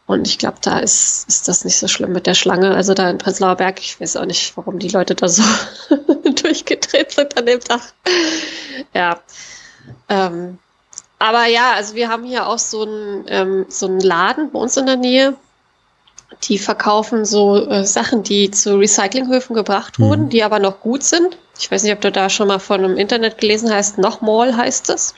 [0.06, 2.74] Und ich glaube, da ist, ist das nicht so schlimm mit der Schlange.
[2.74, 5.42] Also da in Prenzlauer Berg, ich weiß auch nicht, warum die Leute da so
[6.42, 7.82] durchgedreht sind an dem Tag.
[8.94, 9.20] Ja.
[10.08, 10.58] Ähm,
[11.18, 14.76] aber ja, also wir haben hier auch so einen, ähm, so einen Laden bei uns
[14.76, 15.35] in der Nähe.
[16.44, 20.04] Die verkaufen so äh, Sachen, die zu Recyclinghöfen gebracht mhm.
[20.04, 20.28] wurden, mhm.
[20.28, 21.37] die aber noch gut sind.
[21.59, 23.98] Ich weiß nicht, ob du da schon mal von einem Internet gelesen hast.
[23.98, 25.14] Noch Mall heißt es.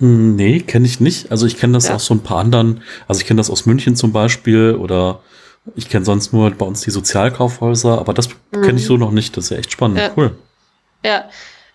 [0.00, 1.30] Hm, nee, kenne ich nicht.
[1.30, 1.94] Also ich kenne das ja.
[1.94, 2.82] aus so ein paar anderen.
[3.06, 5.20] Also ich kenne das aus München zum Beispiel oder
[5.74, 8.62] ich kenne sonst nur bei uns die Sozialkaufhäuser, aber das mhm.
[8.62, 9.36] kenne ich so noch nicht.
[9.36, 9.98] Das ist ja echt spannend.
[9.98, 10.10] Ja.
[10.16, 10.36] Cool.
[11.04, 11.24] Ja,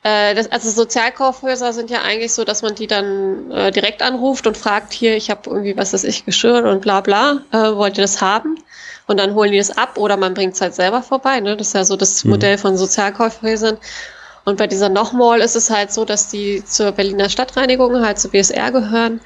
[0.03, 4.47] äh, das, also Sozialkaufhäuser sind ja eigentlich so, dass man die dann äh, direkt anruft
[4.47, 7.97] und fragt, hier, ich habe irgendwie, was weiß ich, Geschirr und bla bla, äh, wollt
[7.97, 8.57] ihr das haben?
[9.07, 11.39] Und dann holen die das ab oder man bringt es halt selber vorbei.
[11.39, 11.57] Ne?
[11.57, 12.31] Das ist ja so das mhm.
[12.31, 13.77] Modell von Sozialkaufhäusern.
[14.43, 18.31] Und bei dieser Nochmal ist es halt so, dass die zur Berliner Stadtreinigung halt zur
[18.31, 19.21] BSR gehören.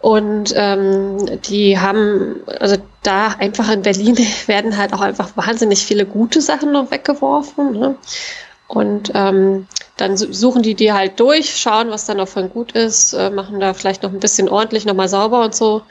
[0.00, 4.16] Und ähm, die haben, also da einfach in Berlin
[4.46, 7.72] werden halt auch einfach wahnsinnig viele gute Sachen noch weggeworfen.
[7.72, 7.96] Ne?
[8.74, 9.66] Und ähm,
[9.98, 13.60] dann suchen die die halt durch, schauen, was dann noch von gut ist, äh, machen
[13.60, 15.82] da vielleicht noch ein bisschen ordentlich, nochmal sauber und so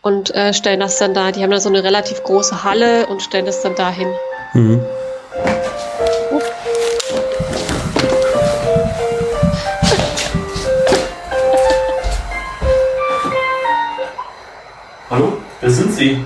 [0.00, 1.32] und äh, stellen das dann da.
[1.32, 4.08] Die haben da so eine relativ große Halle und stellen das dann dahin.
[4.54, 4.80] Mhm.
[15.10, 16.24] Hallo, wer sind Sie?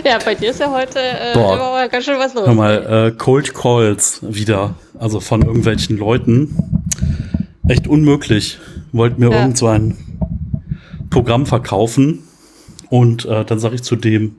[0.04, 2.46] Ja, bei dir ist ja heute äh, Boah, ganz schön was los.
[2.46, 6.56] Hör mal, äh, Cold Calls wieder, also von irgendwelchen Leuten.
[7.68, 8.58] Echt unmöglich.
[8.92, 9.40] Wollt mir ja.
[9.40, 9.96] irgend so ein
[11.10, 12.24] Programm verkaufen
[12.88, 14.36] und äh, dann sage ich zu dem,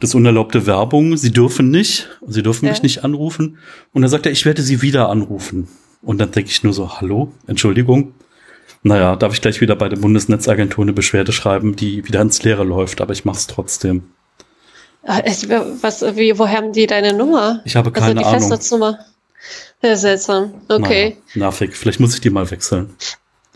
[0.00, 2.72] das unerlaubte Werbung, Sie dürfen nicht, Sie dürfen ja.
[2.72, 3.58] mich nicht anrufen.
[3.92, 5.68] Und dann sagt er, ich werde Sie wieder anrufen.
[6.02, 8.12] Und dann denke ich nur so, hallo, Entschuldigung.
[8.82, 12.64] Naja, darf ich gleich wieder bei der Bundesnetzagentur eine Beschwerde schreiben, die wieder ins Leere
[12.64, 14.02] läuft, aber ich mache es trotzdem.
[15.06, 17.60] Ah, was, wie, woher haben die deine Nummer?
[17.64, 18.40] Ich habe keine also die Ahnung.
[18.40, 18.98] Festnetznummer.
[19.80, 20.54] Sehr seltsam.
[20.68, 21.16] Okay.
[21.34, 21.76] Naja, nervig.
[21.76, 22.96] Vielleicht muss ich die mal wechseln.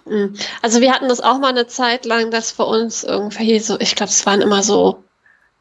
[0.07, 0.35] Hm.
[0.63, 3.97] Also wir hatten das auch mal eine Zeit lang, dass für uns irgendwie so, ich
[3.97, 5.03] glaube, es waren immer so,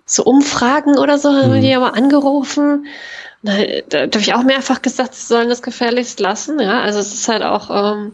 [0.06, 1.62] so Umfragen oder so, haben mhm.
[1.62, 2.86] die aber angerufen.
[3.42, 3.54] Da,
[3.88, 6.60] da habe ich auch mehrfach gesagt, sie sollen das gefährlichst lassen.
[6.60, 8.12] Ja, also es ist halt auch, ähm,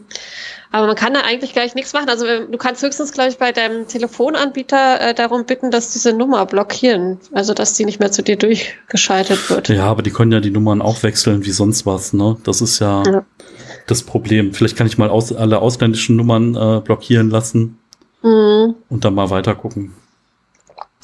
[0.70, 2.08] aber man kann da eigentlich gleich nichts machen.
[2.08, 6.46] Also du kannst höchstens, glaube ich, bei deinem Telefonanbieter äh, darum bitten, dass diese Nummer
[6.46, 7.18] blockieren.
[7.32, 9.68] Also dass die nicht mehr zu dir durchgeschaltet wird.
[9.68, 12.36] Ja, aber die können ja die Nummern auch wechseln wie sonst was, ne?
[12.44, 13.24] Das ist ja, ja.
[13.86, 14.52] das Problem.
[14.52, 17.78] Vielleicht kann ich mal aus, alle ausländischen Nummern äh, blockieren lassen
[18.22, 18.74] mhm.
[18.88, 19.92] und dann mal weiter gucken.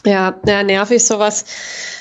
[0.04, 1.44] Ja, ja, nervig sowas.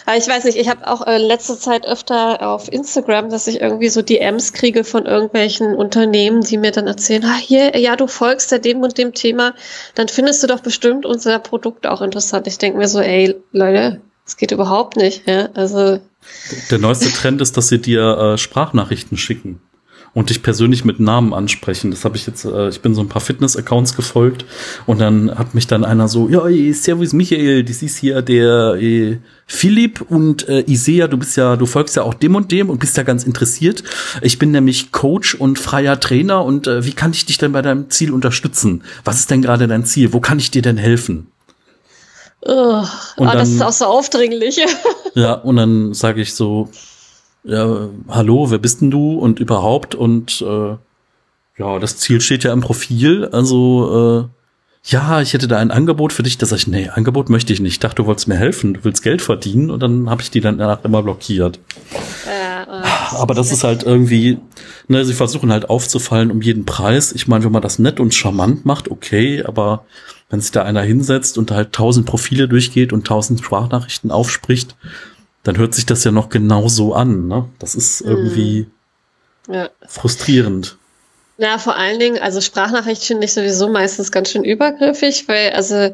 [0.07, 3.61] Aber ich weiß nicht, ich habe auch äh, letzte Zeit öfter auf Instagram, dass ich
[3.61, 8.07] irgendwie so DMs kriege von irgendwelchen Unternehmen, die mir dann erzählen, ah, hier, ja, du
[8.07, 9.53] folgst ja dem und dem Thema,
[9.93, 12.47] dann findest du doch bestimmt unser Produkt auch interessant.
[12.47, 15.27] Ich denke mir so, ey, Leute, das geht überhaupt nicht.
[15.27, 15.49] Ja?
[15.53, 15.99] Also
[16.71, 19.61] der neueste Trend ist, dass sie dir äh, Sprachnachrichten schicken
[20.13, 21.91] und dich persönlich mit Namen ansprechen.
[21.91, 24.45] Das habe ich jetzt, äh, ich bin so ein paar Fitness-Accounts gefolgt
[24.85, 26.43] und dann hat mich dann einer so, ja,
[26.73, 31.65] servus Michael, das ist hier der äh, Philipp und äh, ja, du bist ja, du
[31.65, 33.83] folgst ja auch dem und dem und bist ja ganz interessiert.
[34.21, 37.61] Ich bin nämlich Coach und freier Trainer und äh, wie kann ich dich denn bei
[37.61, 38.83] deinem Ziel unterstützen?
[39.05, 40.11] Was ist denn gerade dein Ziel?
[40.11, 41.27] Wo kann ich dir denn helfen?
[42.43, 42.83] Oh,
[43.17, 44.59] oh, dann, das ist auch so aufdringlich.
[45.15, 46.69] ja, und dann sage ich so,
[47.43, 50.75] ja, hallo, wer bist denn du und überhaupt und äh,
[51.57, 54.41] ja, das Ziel steht ja im Profil, also äh,
[54.83, 57.59] ja, ich hätte da ein Angebot für dich, da sag ich, nee, Angebot möchte ich
[57.59, 57.73] nicht.
[57.73, 60.41] Ich dachte, du wolltest mir helfen, du willst Geld verdienen und dann habe ich die
[60.41, 61.59] dann danach immer blockiert.
[62.27, 62.65] Äh,
[63.11, 64.39] Aber das ist halt irgendwie,
[64.87, 67.11] ne, sie versuchen halt aufzufallen um jeden Preis.
[67.11, 69.85] Ich meine, wenn man das nett und charmant macht, okay, aber
[70.31, 74.75] wenn sich da einer hinsetzt und halt tausend Profile durchgeht und tausend Sprachnachrichten aufspricht,
[75.43, 77.27] dann hört sich das ja noch genauso an.
[77.27, 77.49] Ne?
[77.59, 78.67] Das ist irgendwie
[79.47, 79.53] mm.
[79.53, 79.69] ja.
[79.87, 80.77] frustrierend.
[81.37, 85.91] Ja, vor allen Dingen, also Sprachnachricht finde ich sowieso meistens ganz schön übergriffig, weil also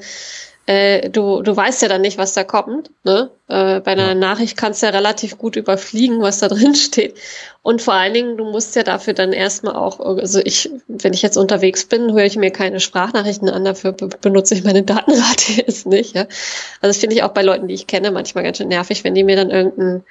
[0.68, 2.92] äh, du, du weißt ja dann nicht, was da kommt.
[3.06, 3.30] Ne?
[3.48, 4.16] Äh, bei einer ja.
[4.16, 7.16] Nachricht kannst du ja relativ gut überfliegen, was da drin steht.
[7.64, 11.22] Und vor allen Dingen, du musst ja dafür dann erstmal auch, also ich, wenn ich
[11.22, 15.86] jetzt unterwegs bin, höre ich mir keine Sprachnachrichten an, dafür benutze ich meine Datenrate jetzt
[15.86, 16.14] nicht.
[16.16, 16.24] Ja?
[16.82, 19.16] Also das finde ich auch bei Leuten, die ich kenne, manchmal ganz schön nervig, wenn
[19.16, 20.04] die mir dann irgendein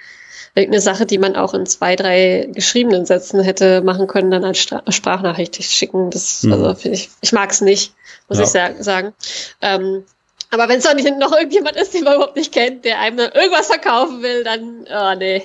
[0.54, 4.58] irgendeine Sache, die man auch in zwei, drei geschriebenen Sätzen hätte machen können, dann als
[4.88, 6.08] Sprachnachricht schicken.
[6.08, 6.52] Das, mhm.
[6.54, 7.92] also ich, ich mag es nicht,
[8.30, 8.70] muss ja.
[8.70, 9.12] ich sagen.
[9.60, 10.04] Ähm,
[10.50, 13.66] aber wenn es nicht noch irgendjemand ist, den man überhaupt nicht kennt, der einem irgendwas
[13.66, 15.42] verkaufen will, dann, oh nee.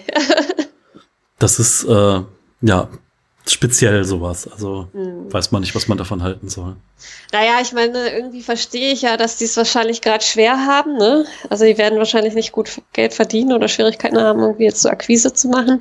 [1.40, 2.22] das ist, äh,
[2.62, 2.88] ja,
[3.52, 4.48] speziell sowas.
[4.52, 5.32] Also hm.
[5.32, 6.76] weiß man nicht, was man davon halten soll.
[7.32, 10.98] Naja, ich meine, irgendwie verstehe ich ja, dass die es wahrscheinlich gerade schwer haben.
[10.98, 11.26] Ne?
[11.50, 15.34] Also die werden wahrscheinlich nicht gut Geld verdienen oder Schwierigkeiten haben, irgendwie jetzt so Akquise
[15.34, 15.80] zu machen.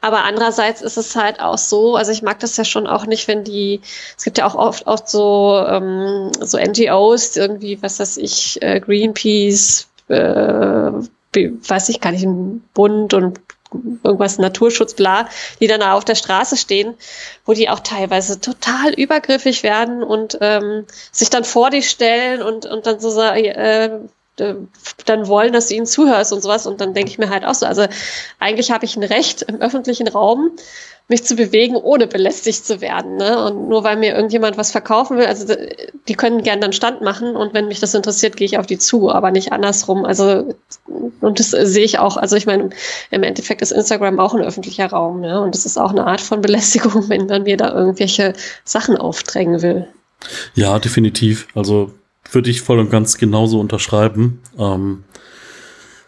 [0.00, 3.28] Aber andererseits ist es halt auch so, also ich mag das ja schon auch nicht,
[3.28, 3.80] wenn die,
[4.16, 8.80] es gibt ja auch oft, oft so, ähm, so NGOs, irgendwie, was weiß ich, äh,
[8.80, 10.90] Greenpeace, äh,
[11.34, 13.40] weiß ich gar nicht, ein Bund und
[13.72, 15.28] irgendwas Naturschutz, bla,
[15.60, 16.94] die dann auf der Straße stehen,
[17.44, 22.66] wo die auch teilweise total übergriffig werden und ähm, sich dann vor dich stellen und,
[22.66, 24.00] und dann so sagen, äh,
[24.38, 26.66] dann wollen, dass du ihnen zuhörst und sowas.
[26.66, 27.86] Und dann denke ich mir halt auch so, also
[28.38, 30.50] eigentlich habe ich ein Recht im öffentlichen Raum,
[31.08, 33.16] mich zu bewegen, ohne belästigt zu werden.
[33.16, 33.42] Ne?
[33.42, 35.54] Und nur weil mir irgendjemand was verkaufen will, also
[36.06, 38.78] die können gerne dann Stand machen und wenn mich das interessiert, gehe ich auf die
[38.78, 40.04] zu, aber nicht andersrum.
[40.04, 40.54] Also
[41.20, 42.18] und das sehe ich auch.
[42.18, 42.70] Also ich meine,
[43.10, 45.40] im Endeffekt ist Instagram auch ein öffentlicher Raum, ne?
[45.40, 49.62] Und das ist auch eine Art von Belästigung, wenn man mir da irgendwelche Sachen aufdrängen
[49.62, 49.88] will.
[50.54, 51.48] Ja, definitiv.
[51.54, 51.92] Also
[52.30, 54.40] würde ich voll und ganz genauso unterschreiben.
[54.58, 55.04] Ähm,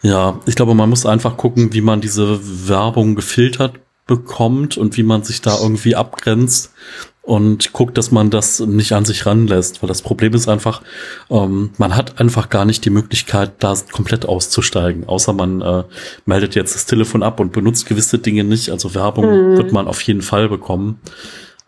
[0.03, 3.75] ja, ich glaube, man muss einfach gucken, wie man diese Werbung gefiltert
[4.07, 6.73] bekommt und wie man sich da irgendwie abgrenzt
[7.23, 9.83] und guckt, dass man das nicht an sich ranlässt.
[9.83, 10.83] Weil das Problem ist einfach,
[11.31, 15.07] ähm, man hat einfach gar nicht die Möglichkeit, da komplett auszusteigen.
[15.07, 15.85] Außer man äh,
[16.25, 18.71] meldet jetzt das Telefon ab und benutzt gewisse Dinge nicht.
[18.71, 19.57] Also Werbung mhm.
[19.59, 20.99] wird man auf jeden Fall bekommen.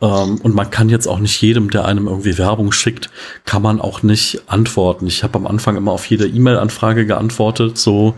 [0.02, 3.08] Ähm, und man kann jetzt auch nicht jedem, der einem irgendwie Werbung schickt,
[3.46, 5.06] kann man auch nicht antworten.
[5.06, 8.14] Ich habe am Anfang immer auf jede E-Mail-Anfrage geantwortet, so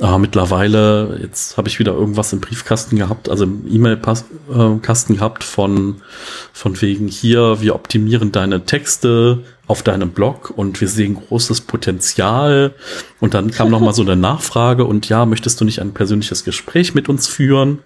[0.00, 6.02] äh, mittlerweile, jetzt habe ich wieder irgendwas im Briefkasten gehabt, also im E-Mail-Kasten gehabt von,
[6.52, 12.74] von wegen hier, wir optimieren deine Texte auf deinem Blog und wir sehen großes Potenzial.
[13.20, 16.42] Und dann kam noch mal so eine Nachfrage und ja, möchtest du nicht ein persönliches
[16.42, 17.78] Gespräch mit uns führen?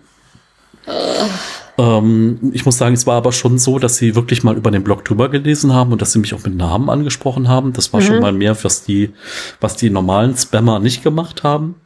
[1.78, 4.82] Ähm, ich muss sagen, es war aber schon so, dass sie wirklich mal über den
[4.82, 7.72] Blog drüber gelesen haben und dass sie mich auch mit Namen angesprochen haben.
[7.72, 8.04] Das war mhm.
[8.04, 9.12] schon mal mehr, was die,
[9.60, 11.76] was die normalen Spammer nicht gemacht haben.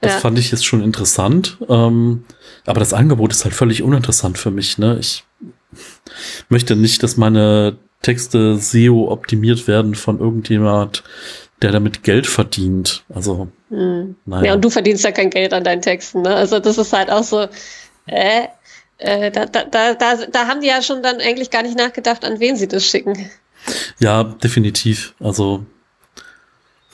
[0.00, 0.18] Das ja.
[0.18, 1.58] fand ich jetzt schon interessant.
[1.68, 2.24] Ähm,
[2.66, 4.78] aber das Angebot ist halt völlig uninteressant für mich.
[4.78, 4.98] Ne?
[5.00, 5.24] Ich
[6.48, 11.02] möchte nicht, dass meine Texte SEO optimiert werden von irgendjemand,
[11.62, 13.04] der damit Geld verdient.
[13.12, 14.16] Also, mhm.
[14.26, 14.46] naja.
[14.46, 16.22] Ja, und du verdienst ja kein Geld an deinen Texten.
[16.22, 16.34] Ne?
[16.34, 17.46] Also das ist halt auch so,
[18.06, 18.48] äh,
[19.02, 22.40] äh, da, da, da, da haben die ja schon dann eigentlich gar nicht nachgedacht, an
[22.40, 23.30] wen sie das schicken.
[23.98, 25.14] Ja, definitiv.
[25.20, 25.64] Also,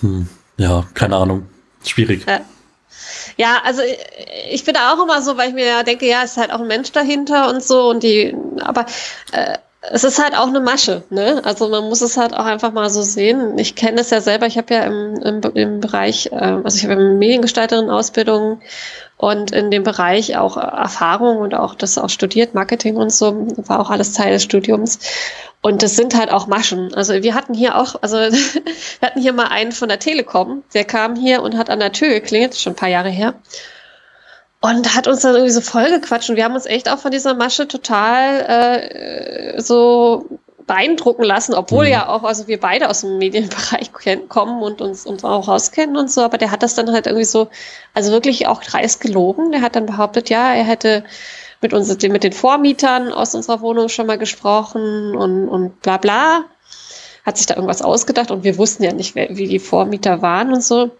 [0.00, 1.48] hm, ja, keine Ahnung.
[1.84, 2.24] Schwierig.
[2.26, 2.40] Ja.
[3.36, 3.82] Ja, also
[4.50, 6.52] ich bin da auch immer so, weil ich mir ja denke, ja, es ist halt
[6.52, 8.86] auch ein Mensch dahinter und so und die, aber
[9.30, 9.58] äh,
[9.90, 11.42] es ist halt auch eine Masche, ne?
[11.44, 13.58] Also man muss es halt auch einfach mal so sehen.
[13.58, 16.84] Ich kenne es ja selber, ich habe ja im, im, im Bereich, äh, also ich
[16.84, 18.60] habe eine Mediengestalterin-Ausbildung
[19.16, 23.80] und in dem Bereich auch Erfahrung und auch das auch studiert, Marketing und so, war
[23.80, 24.98] auch alles Teil des Studiums.
[25.60, 26.94] Und das sind halt auch Maschen.
[26.94, 28.32] Also wir hatten hier auch, also wir
[29.02, 32.08] hatten hier mal einen von der Telekom, der kam hier und hat an der Tür
[32.10, 33.34] geklingelt, schon ein paar Jahre her.
[34.60, 37.34] Und hat uns dann irgendwie so vollgequatscht und wir haben uns echt auch von dieser
[37.34, 38.40] Masche total
[39.56, 40.26] äh, so
[40.68, 41.92] beeindrucken lassen, obwohl mhm.
[41.92, 43.90] ja auch, also wir beide aus dem Medienbereich
[44.28, 47.24] kommen und uns, uns auch rauskennen und so, aber der hat das dann halt irgendwie
[47.24, 47.48] so,
[47.94, 49.50] also wirklich auch dreist gelogen.
[49.50, 51.04] Der hat dann behauptet, ja, er hätte
[51.60, 56.44] mit uns, mit den Vormietern aus unserer Wohnung schon mal gesprochen und, und bla bla.
[57.24, 60.52] Hat sich da irgendwas ausgedacht und wir wussten ja nicht, wer, wie die Vormieter waren
[60.52, 60.90] und so.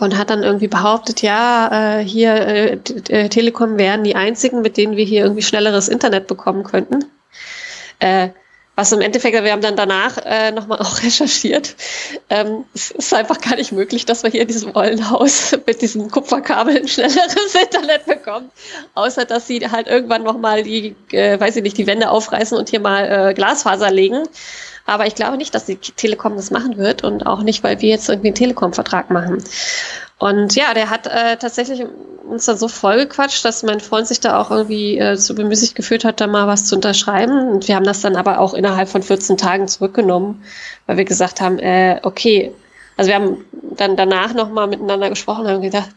[0.00, 4.76] Und hat dann irgendwie behauptet, ja, äh, hier äh, äh, Telekom wären die einzigen, mit
[4.76, 7.04] denen wir hier irgendwie schnelleres Internet bekommen könnten.
[8.76, 10.18] Was im Endeffekt, wir haben dann danach
[10.54, 11.74] nochmal auch recherchiert.
[12.30, 16.08] Ähm, es ist einfach gar nicht möglich, dass wir hier in diesem Rollenhaus mit diesen
[16.12, 18.52] Kupferkabeln schnelleres Internet bekommen.
[18.94, 22.78] Außer, dass sie halt irgendwann nochmal die, weiß ich nicht, die Wände aufreißen und hier
[22.78, 24.28] mal Glasfaser legen.
[24.88, 27.90] Aber ich glaube nicht, dass die Telekom das machen wird und auch nicht, weil wir
[27.90, 29.44] jetzt irgendwie einen Telekom-Vertrag machen.
[30.16, 31.84] Und ja, der hat äh, tatsächlich
[32.26, 36.06] uns dann so vollgequatscht, dass mein Freund sich da auch irgendwie äh, so bemüßigt gefühlt
[36.06, 37.50] hat, da mal was zu unterschreiben.
[37.50, 40.42] Und wir haben das dann aber auch innerhalb von 14 Tagen zurückgenommen,
[40.86, 42.54] weil wir gesagt haben, äh, okay,
[42.96, 43.44] also wir haben
[43.76, 45.90] dann danach nochmal miteinander gesprochen und haben gedacht,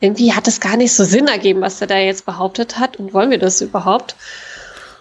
[0.00, 3.14] irgendwie hat es gar nicht so Sinn ergeben, was er da jetzt behauptet hat und
[3.14, 4.16] wollen wir das überhaupt?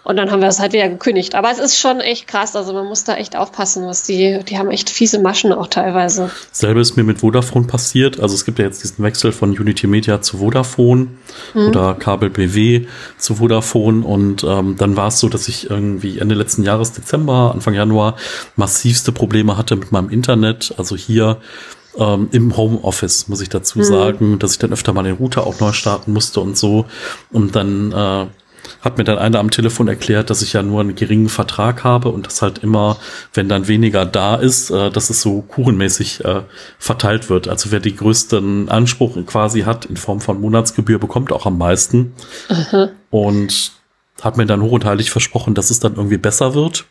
[0.07, 1.35] Und dann haben wir es halt wieder gekündigt.
[1.35, 2.55] Aber es ist schon echt krass.
[2.55, 6.31] Also man muss da echt aufpassen, was die, die haben echt fiese Maschen auch teilweise.
[6.53, 8.17] Selbe ist mir mit Vodafone passiert.
[8.21, 11.09] Also es gibt ja jetzt diesen Wechsel von Unity Media zu Vodafone
[11.53, 11.67] mhm.
[11.67, 12.85] oder Kabel BW
[13.17, 14.05] zu Vodafone.
[14.05, 18.15] Und ähm, dann war es so, dass ich irgendwie Ende letzten Jahres, Dezember, Anfang Januar,
[18.55, 20.73] massivste Probleme hatte mit meinem Internet.
[20.77, 21.41] Also hier
[21.97, 23.83] ähm, im Homeoffice, muss ich dazu mhm.
[23.83, 26.85] sagen, dass ich dann öfter mal den Router auch neu starten musste und so.
[27.29, 28.27] Und dann äh,
[28.81, 32.09] hat mir dann einer am Telefon erklärt, dass ich ja nur einen geringen Vertrag habe
[32.09, 32.97] und das halt immer,
[33.33, 36.41] wenn dann weniger da ist, äh, dass es so kuchenmäßig äh,
[36.79, 37.47] verteilt wird.
[37.47, 42.13] Also wer die größten Anspruch quasi hat in Form von Monatsgebühr, bekommt auch am meisten.
[42.49, 42.89] Aha.
[43.09, 43.71] Und
[44.21, 46.85] hat mir dann hoch und heilig versprochen, dass es dann irgendwie besser wird.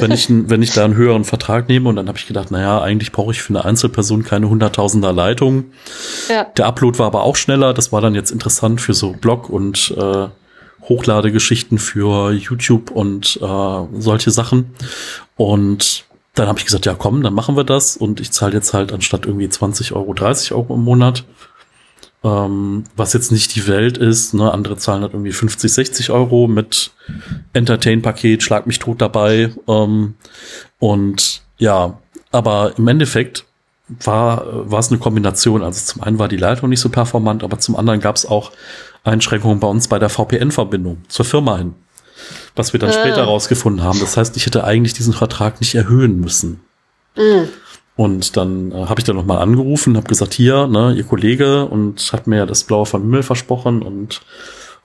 [0.00, 2.80] wenn ich, wenn ich da einen höheren Vertrag nehme und dann habe ich gedacht, naja,
[2.80, 5.66] eigentlich brauche ich für eine Einzelperson keine hunderttausender Leitung.
[6.28, 6.44] Ja.
[6.56, 7.74] Der Upload war aber auch schneller.
[7.74, 10.28] Das war dann jetzt interessant für so Blog und äh,
[10.88, 14.74] Hochladegeschichten für YouTube und äh, solche Sachen.
[15.36, 18.74] Und dann habe ich gesagt, ja komm, dann machen wir das und ich zahle jetzt
[18.74, 21.24] halt anstatt irgendwie 20 Euro 30 Euro im Monat.
[22.22, 24.52] Ähm, was jetzt nicht die Welt ist, ne?
[24.52, 26.90] andere zahlen halt irgendwie 50, 60 Euro mit
[27.52, 29.52] Entertain-Paket, schlag mich tot dabei.
[29.68, 30.14] Ähm,
[30.78, 31.98] und ja,
[32.32, 33.44] aber im Endeffekt
[33.88, 35.62] war, war es eine Kombination.
[35.62, 38.50] Also zum einen war die Leitung nicht so performant, aber zum anderen gab es auch
[39.06, 41.74] Einschränkungen bei uns bei der VPN-Verbindung zur Firma hin.
[42.54, 42.92] Was wir dann ah.
[42.92, 44.00] später rausgefunden haben.
[44.00, 46.60] Das heißt, ich hätte eigentlich diesen Vertrag nicht erhöhen müssen.
[47.16, 47.48] Mhm.
[47.96, 52.12] Und dann äh, habe ich dann nochmal angerufen, habe gesagt, hier, ne, ihr Kollege, und
[52.12, 54.20] hat mir das blaue vom Himmel versprochen und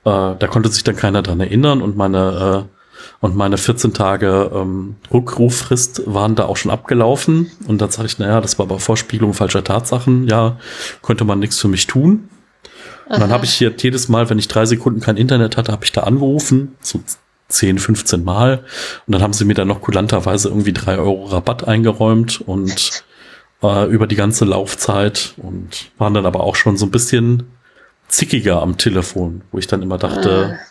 [0.05, 2.77] äh, da konnte sich dann keiner dran erinnern und meine äh,
[3.19, 7.51] und meine 14 Tage ähm, Rückruffrist waren da auch schon abgelaufen.
[7.67, 10.27] Und dann sage ich, naja, das war aber Vorspiegelung falscher Tatsachen.
[10.27, 10.57] Ja,
[11.01, 12.29] konnte man nichts für mich tun.
[13.11, 15.83] Und dann habe ich hier jedes Mal, wenn ich drei Sekunden kein Internet hatte, habe
[15.83, 17.01] ich da angerufen, so
[17.49, 18.63] 10, 15 Mal.
[19.05, 23.03] Und dann haben sie mir dann noch kulanterweise irgendwie drei Euro Rabatt eingeräumt und
[23.61, 27.43] äh, über die ganze Laufzeit und waren dann aber auch schon so ein bisschen
[28.07, 30.65] zickiger am Telefon, wo ich dann immer dachte, ah.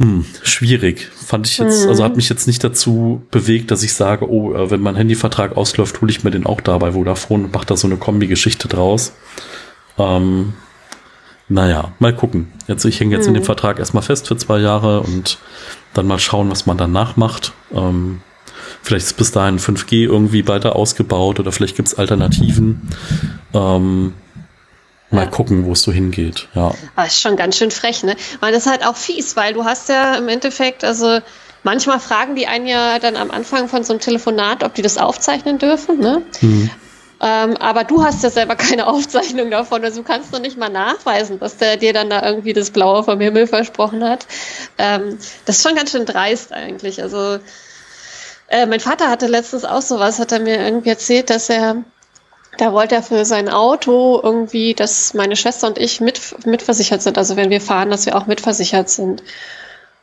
[0.00, 1.08] Hm, schwierig.
[1.26, 2.18] Fand ich jetzt, also hat mhm.
[2.18, 6.10] mich jetzt nicht dazu bewegt, dass ich sage, oh, äh, wenn mein Handyvertrag ausläuft, hole
[6.10, 9.12] ich mir den auch da bei Vodafone und mache da so eine Kombi-Geschichte draus.
[9.98, 10.54] Ähm,
[11.48, 12.52] naja, mal gucken.
[12.66, 13.28] Jetzt, ich hänge jetzt hm.
[13.28, 13.46] in dem mhm.
[13.46, 15.38] Vertrag erstmal fest für zwei Jahre und
[15.94, 17.52] dann mal schauen, was man danach macht.
[17.72, 18.20] Ähm,
[18.82, 22.88] vielleicht ist bis dahin 5G irgendwie weiter ausgebaut oder vielleicht gibt's Alternativen.
[23.54, 24.12] Ähm,
[25.10, 25.30] Mal ja.
[25.30, 26.74] gucken, wo es so hingeht, ja.
[26.94, 28.14] Aber ist schon ganz schön frech, ne?
[28.40, 31.20] Weil das ist halt auch fies, weil du hast ja im Endeffekt, also
[31.62, 34.98] manchmal fragen die einen ja dann am Anfang von so einem Telefonat, ob die das
[34.98, 36.22] aufzeichnen dürfen, ne?
[36.42, 36.70] Mhm.
[37.20, 40.68] Ähm, aber du hast ja selber keine Aufzeichnung davon, also du kannst noch nicht mal
[40.68, 44.26] nachweisen, dass der dir dann da irgendwie das Blaue vom Himmel versprochen hat.
[44.78, 47.02] Ähm, das ist schon ganz schön dreist eigentlich.
[47.02, 47.38] Also
[48.48, 51.84] äh, mein Vater hatte letztens auch sowas, hat er mir irgendwie erzählt, dass er
[52.58, 57.16] da wollte er für sein Auto irgendwie, dass meine Schwester und ich mit, mitversichert sind.
[57.16, 59.22] Also wenn wir fahren, dass wir auch mitversichert sind.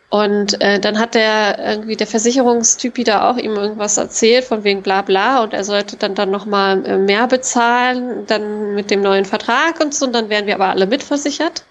[0.09, 4.81] Und äh, dann hat der irgendwie der Versicherungstypi da auch ihm irgendwas erzählt von wegen
[4.83, 9.25] bla bla und er sollte dann dann nochmal äh, mehr bezahlen, dann mit dem neuen
[9.25, 11.63] Vertrag und so und dann wären wir aber alle mitversichert.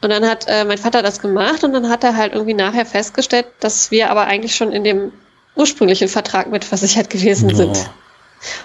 [0.00, 2.86] Und dann hat äh, mein Vater das gemacht und dann hat er halt irgendwie nachher
[2.86, 5.12] festgestellt, dass wir aber eigentlich schon in dem
[5.54, 7.56] ursprünglichen Vertrag mitversichert gewesen oh.
[7.56, 7.90] sind.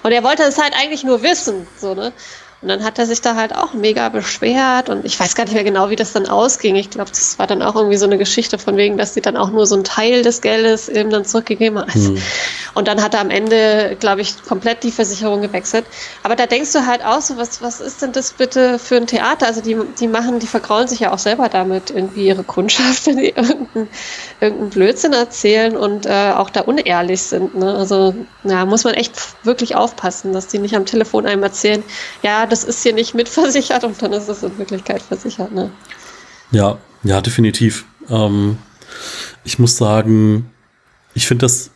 [0.02, 2.12] Und er wollte es halt eigentlich nur wissen, so, ne?
[2.60, 5.54] Und dann hat er sich da halt auch mega beschwert und ich weiß gar nicht
[5.54, 6.74] mehr genau, wie das dann ausging.
[6.74, 9.36] Ich glaube, das war dann auch irgendwie so eine Geschichte von wegen, dass sie dann
[9.36, 11.94] auch nur so einen Teil des Geldes eben dann zurückgegeben hat.
[11.94, 12.20] Mhm.
[12.74, 15.84] Und dann hat er am Ende, glaube ich, komplett die Versicherung gewechselt.
[16.24, 19.06] Aber da denkst du halt auch so, was, was ist denn das bitte für ein
[19.06, 19.46] Theater?
[19.46, 23.18] Also die, die machen, die vergraulen sich ja auch selber damit irgendwie ihre Kundschaft, wenn
[23.18, 23.88] die irgendeinen
[24.40, 27.56] irgendein Blödsinn erzählen und äh, auch da unehrlich sind.
[27.56, 27.72] Ne?
[27.74, 31.82] Also ja, muss man echt wirklich aufpassen, dass die nicht am Telefon einem erzählen,
[32.22, 35.52] ja, das ist hier nicht mitversichert und dann ist es in Wirklichkeit versichert.
[35.52, 35.70] Ne?
[36.50, 37.84] Ja, ja, definitiv.
[38.08, 38.58] Ähm,
[39.44, 40.50] ich muss sagen,
[41.14, 41.70] ich finde das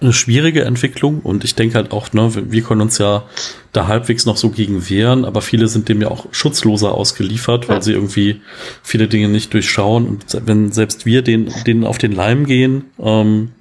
[0.00, 3.24] eine schwierige Entwicklung und ich denke halt auch, ne, wir können uns ja
[3.72, 7.76] da halbwegs noch so gegen wehren, aber viele sind dem ja auch schutzloser ausgeliefert, weil
[7.76, 7.82] ja.
[7.82, 8.40] sie irgendwie
[8.82, 13.52] viele Dinge nicht durchschauen und wenn selbst wir den, denen auf den Leim gehen, ähm,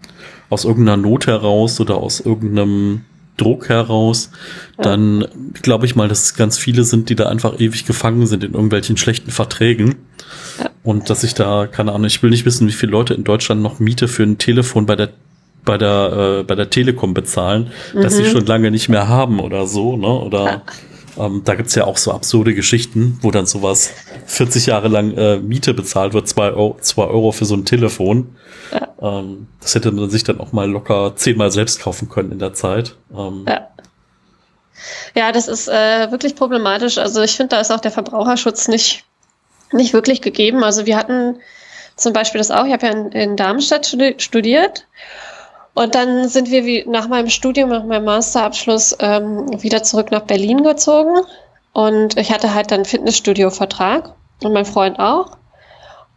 [0.50, 3.06] aus irgendeiner Not heraus oder aus irgendeinem
[3.38, 4.30] Druck heraus,
[4.78, 4.84] ja.
[4.84, 5.26] dann
[5.62, 8.54] glaube ich mal, dass es ganz viele sind, die da einfach ewig gefangen sind in
[8.54, 9.96] irgendwelchen schlechten Verträgen.
[10.60, 10.70] Ja.
[10.84, 13.62] Und dass ich da, keine Ahnung, ich will nicht wissen, wie viele Leute in Deutschland
[13.62, 15.10] noch Miete für ein Telefon bei der
[15.66, 18.02] bei der äh, bei der Telekom bezahlen, mhm.
[18.02, 20.08] dass sie schon lange nicht mehr haben oder so, ne?
[20.08, 20.62] Oder ja.
[21.18, 23.92] Ähm, da gibt's ja auch so absurde Geschichten, wo dann sowas
[24.26, 28.36] 40 Jahre lang äh, Miete bezahlt wird, zwei Euro, zwei Euro für so ein Telefon.
[28.72, 29.20] Ja.
[29.20, 32.54] Ähm, das hätte man sich dann auch mal locker zehnmal selbst kaufen können in der
[32.54, 32.96] Zeit.
[33.16, 33.68] Ähm, ja.
[35.16, 36.98] ja, das ist äh, wirklich problematisch.
[36.98, 39.06] Also ich finde, da ist auch der Verbraucherschutz nicht,
[39.72, 40.64] nicht wirklich gegeben.
[40.64, 41.38] Also wir hatten
[41.96, 44.88] zum Beispiel das auch, ich habe ja in, in Darmstadt studiert
[45.76, 50.22] und dann sind wir wie nach meinem Studium, nach meinem Masterabschluss ähm, wieder zurück nach
[50.22, 51.22] Berlin gezogen.
[51.72, 55.38] Und ich hatte halt dann Fitnessstudio-Vertrag und mein Freund auch.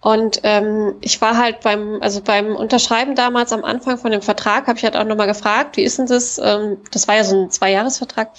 [0.01, 4.67] Und ähm, ich war halt beim, also beim Unterschreiben damals am Anfang von dem Vertrag,
[4.67, 6.39] habe ich halt auch nochmal gefragt, wie ist denn das?
[6.39, 8.31] Ähm, das war ja so ein Zweijahresvertrag,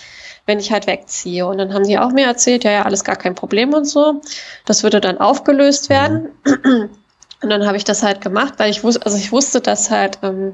[0.46, 1.48] wenn ich halt wegziehe.
[1.48, 4.22] Und dann haben die auch mir erzählt, ja, ja, alles gar kein Problem und so.
[4.66, 6.30] Das würde dann aufgelöst werden.
[7.42, 10.20] Und dann habe ich das halt gemacht, weil ich wusste, also ich wusste, dass halt
[10.24, 10.54] ähm,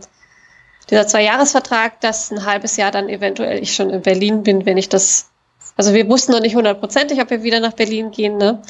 [0.90, 4.90] dieser Zweijahresvertrag, dass ein halbes Jahr dann eventuell ich schon in Berlin bin, wenn ich
[4.90, 5.30] das,
[5.78, 8.62] also wir wussten noch nicht hundertprozentig, ob wir wieder nach Berlin gehen, ne?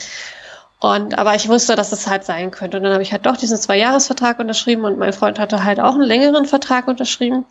[0.79, 2.75] Und, aber ich wusste, dass es halt sein könnte.
[2.75, 5.93] Und dann habe ich halt doch diesen Zwei-Jahres-Vertrag unterschrieben und mein Freund hatte halt auch
[5.93, 7.45] einen längeren Vertrag unterschrieben.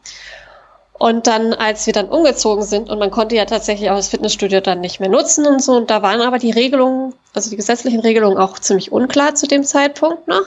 [0.98, 4.60] Und dann, als wir dann umgezogen sind und man konnte ja tatsächlich auch das Fitnessstudio
[4.60, 8.00] dann nicht mehr nutzen und so, und da waren aber die Regelungen, also die gesetzlichen
[8.00, 10.46] Regelungen auch ziemlich unklar zu dem Zeitpunkt noch.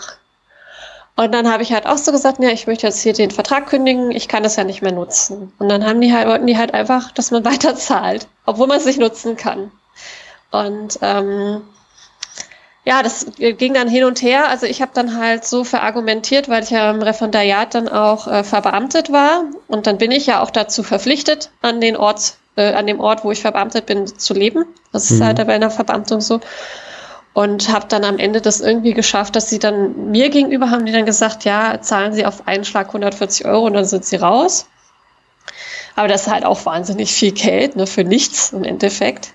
[1.18, 3.68] Und dann habe ich halt auch so gesagt, ja, ich möchte jetzt hier den Vertrag
[3.68, 5.54] kündigen, ich kann das ja nicht mehr nutzen.
[5.60, 8.78] Und dann haben die halt, wollten die halt einfach, dass man weiter zahlt, obwohl man
[8.78, 9.72] es nicht nutzen kann.
[10.52, 11.62] Und ähm,
[12.84, 14.48] ja, das ging dann hin und her.
[14.50, 18.44] Also ich habe dann halt so verargumentiert, weil ich ja im Referendariat dann auch äh,
[18.44, 19.46] verbeamtet war.
[19.68, 23.24] Und dann bin ich ja auch dazu verpflichtet, an den Ort, äh, an dem Ort,
[23.24, 24.66] wo ich verbeamtet bin, zu leben.
[24.92, 25.26] Das ist mhm.
[25.26, 26.42] halt bei einer Verbeamtung so.
[27.36, 30.94] Und habe dann am Ende das irgendwie geschafft, dass sie dann mir gegenüber haben die
[30.94, 34.68] dann gesagt, ja, zahlen Sie auf einen Schlag 140 Euro und dann sind Sie raus.
[35.96, 39.34] Aber das ist halt auch wahnsinnig viel Geld, ne, für nichts im Endeffekt.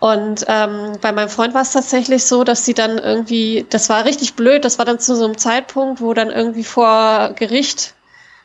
[0.00, 4.04] Und ähm, bei meinem Freund war es tatsächlich so, dass sie dann irgendwie, das war
[4.04, 7.94] richtig blöd, das war dann zu so einem Zeitpunkt, wo dann irgendwie vor Gericht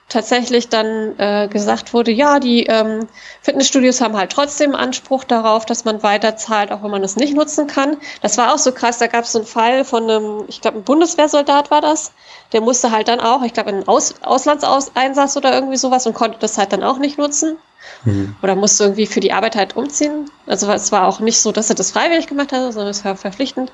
[0.09, 3.07] tatsächlich dann äh, gesagt wurde, ja, die ähm,
[3.41, 7.67] Fitnessstudios haben halt trotzdem Anspruch darauf, dass man weiterzahlt, auch wenn man es nicht nutzen
[7.67, 7.97] kann.
[8.21, 10.77] Das war auch so krass, da gab es so einen Fall von einem, ich glaube,
[10.77, 12.13] ein Bundeswehrsoldat war das,
[12.53, 16.37] der musste halt dann auch, ich glaube, einen Aus Auslandseinsatz oder irgendwie sowas und konnte
[16.39, 17.57] das halt dann auch nicht nutzen.
[18.05, 18.35] Mhm.
[18.41, 20.29] Oder musste irgendwie für die Arbeit halt umziehen.
[20.45, 23.15] Also es war auch nicht so, dass er das freiwillig gemacht hat, sondern es war
[23.15, 23.71] verpflichtend.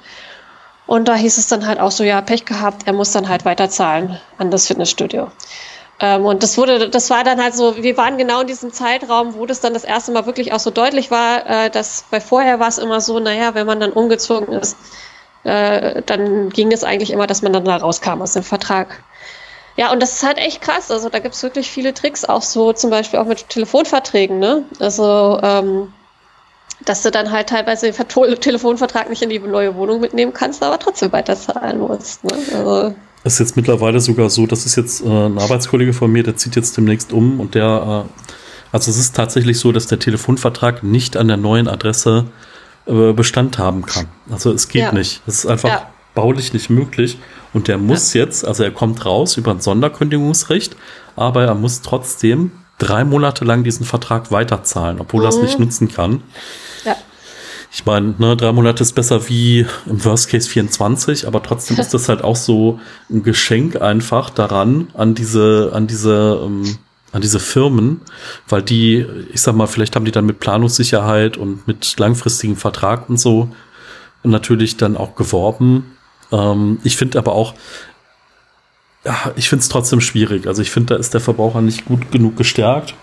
[0.86, 3.46] Und da hieß es dann halt auch so, ja, Pech gehabt, er muss dann halt
[3.46, 5.32] weiterzahlen an das Fitnessstudio.
[6.00, 9.36] Ähm, und das wurde, das war dann halt so, wir waren genau in diesem Zeitraum,
[9.36, 12.60] wo das dann das erste Mal wirklich auch so deutlich war, äh, dass, weil vorher
[12.60, 14.76] war es immer so, naja, wenn man dann umgezogen ist,
[15.44, 19.04] äh, dann ging es eigentlich immer, dass man dann da rauskam aus dem Vertrag.
[19.76, 20.92] Ja, und das ist halt echt krass.
[20.92, 24.66] Also da gibt es wirklich viele Tricks, auch so zum Beispiel auch mit Telefonverträgen, ne?
[24.80, 25.94] Also, ähm,
[26.86, 30.80] dass du dann halt teilweise den Telefonvertrag nicht in die neue Wohnung mitnehmen kannst, aber
[30.80, 32.24] trotzdem weiterzahlen musst.
[32.24, 32.34] Ne?
[32.54, 36.36] Also, ist jetzt mittlerweile sogar so, das ist jetzt äh, ein Arbeitskollege von mir, der
[36.36, 38.24] zieht jetzt demnächst um und der, äh,
[38.72, 42.26] also es ist tatsächlich so, dass der Telefonvertrag nicht an der neuen Adresse
[42.86, 44.08] äh, Bestand haben kann.
[44.30, 44.92] Also es geht ja.
[44.92, 45.22] nicht.
[45.26, 45.88] Es ist einfach ja.
[46.16, 47.18] baulich nicht möglich.
[47.54, 48.22] Und der muss ja.
[48.22, 50.76] jetzt, also er kommt raus über ein Sonderkündigungsrecht,
[51.16, 55.28] aber er muss trotzdem drei Monate lang diesen Vertrag weiterzahlen, obwohl mhm.
[55.28, 56.24] er es nicht nutzen kann.
[57.76, 61.92] Ich meine, ne, drei Monate ist besser wie im Worst Case 24, aber trotzdem ist
[61.94, 66.78] das halt auch so ein Geschenk einfach daran, an diese, an diese, ähm,
[67.12, 68.02] an diese Firmen,
[68.48, 73.10] weil die, ich sag mal, vielleicht haben die dann mit Planungssicherheit und mit langfristigem Vertrag
[73.10, 73.50] und so
[74.22, 75.98] natürlich dann auch geworben.
[76.32, 77.56] Ähm, ich finde aber auch,
[79.36, 80.48] ich finde es trotzdem schwierig.
[80.48, 82.96] Also ich finde, da ist der Verbraucher nicht gut genug gestärkt.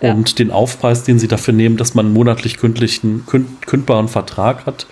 [0.00, 0.12] Ja.
[0.12, 4.64] Und den Aufpreis, den sie dafür nehmen, dass man einen monatlich kündlichen, künd, kündbaren Vertrag
[4.66, 4.86] hat,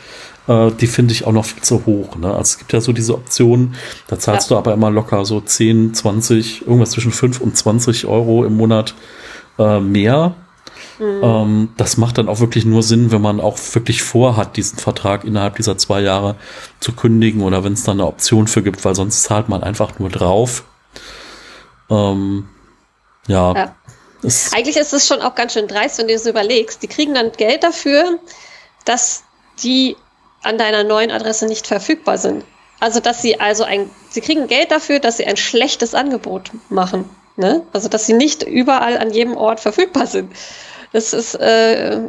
[0.48, 2.16] äh, die finde ich auch noch viel zu hoch.
[2.16, 2.28] Ne?
[2.28, 3.74] Also es gibt ja so diese Optionen,
[4.08, 4.56] da zahlst ja.
[4.56, 8.94] du aber immer locker so 10, 20, irgendwas zwischen 5 und 20 Euro im Monat
[9.58, 10.34] äh, mehr.
[11.00, 11.20] Mhm.
[11.22, 15.24] Ähm, das macht dann auch wirklich nur Sinn, wenn man auch wirklich vorhat, diesen Vertrag
[15.24, 16.36] innerhalb dieser zwei Jahre
[16.78, 19.98] zu kündigen oder wenn es dann eine Option für gibt, weil sonst zahlt man einfach
[19.98, 20.64] nur drauf.
[21.88, 22.48] Ähm,
[23.26, 23.54] ja.
[23.54, 23.74] ja.
[24.52, 26.82] Eigentlich ist es schon auch ganz schön dreist, wenn du das überlegst.
[26.82, 28.18] Die kriegen dann Geld dafür,
[28.84, 29.24] dass
[29.62, 29.96] die
[30.42, 32.44] an deiner neuen Adresse nicht verfügbar sind.
[32.78, 37.08] Also, dass sie also ein, sie kriegen Geld dafür, dass sie ein schlechtes Angebot machen.
[37.36, 37.62] Ne?
[37.72, 40.32] Also, dass sie nicht überall an jedem Ort verfügbar sind.
[40.92, 42.00] Das ist äh,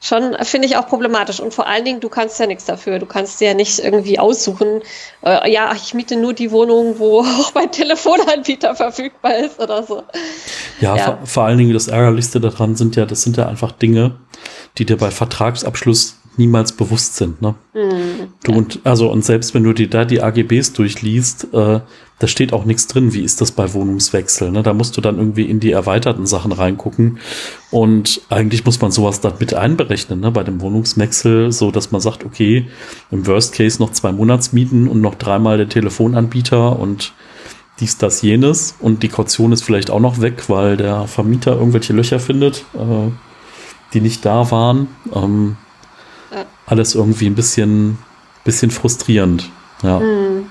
[0.00, 1.40] schon, finde ich, auch problematisch.
[1.40, 2.98] Und vor allen Dingen, du kannst ja nichts dafür.
[2.98, 4.82] Du kannst ja nicht irgendwie aussuchen,
[5.24, 10.02] äh, ja, ich miete nur die Wohnung, wo auch mein Telefonanbieter verfügbar ist oder so.
[10.80, 11.04] Ja, ja.
[11.04, 14.16] Vor, vor allen Dingen das Ärgerlichste daran sind ja, das sind ja einfach Dinge,
[14.78, 17.42] die dir bei Vertragsabschluss niemals bewusst sind.
[17.42, 17.54] Ne?
[17.74, 18.58] Mhm, du ja.
[18.58, 21.80] und also und selbst wenn du dir da die AGBs durchliest, äh,
[22.22, 23.12] da steht auch nichts drin.
[23.12, 24.52] Wie ist das bei Wohnungswechsel?
[24.52, 24.62] Ne?
[24.62, 27.18] Da musst du dann irgendwie in die erweiterten Sachen reingucken
[27.72, 30.30] und eigentlich muss man sowas dann mit einberechnen ne?
[30.30, 32.68] bei dem Wohnungswechsel, so dass man sagt, okay,
[33.10, 37.12] im Worst Case noch zwei Monatsmieten und noch dreimal der Telefonanbieter und
[37.80, 41.92] dies, das, jenes und die Kaution ist vielleicht auch noch weg, weil der Vermieter irgendwelche
[41.92, 43.10] Löcher findet, äh,
[43.94, 44.86] die nicht da waren.
[45.12, 45.56] Ähm,
[46.66, 47.98] alles irgendwie ein bisschen,
[48.44, 49.50] bisschen frustrierend.
[49.82, 49.98] Ja.
[49.98, 50.46] Hm.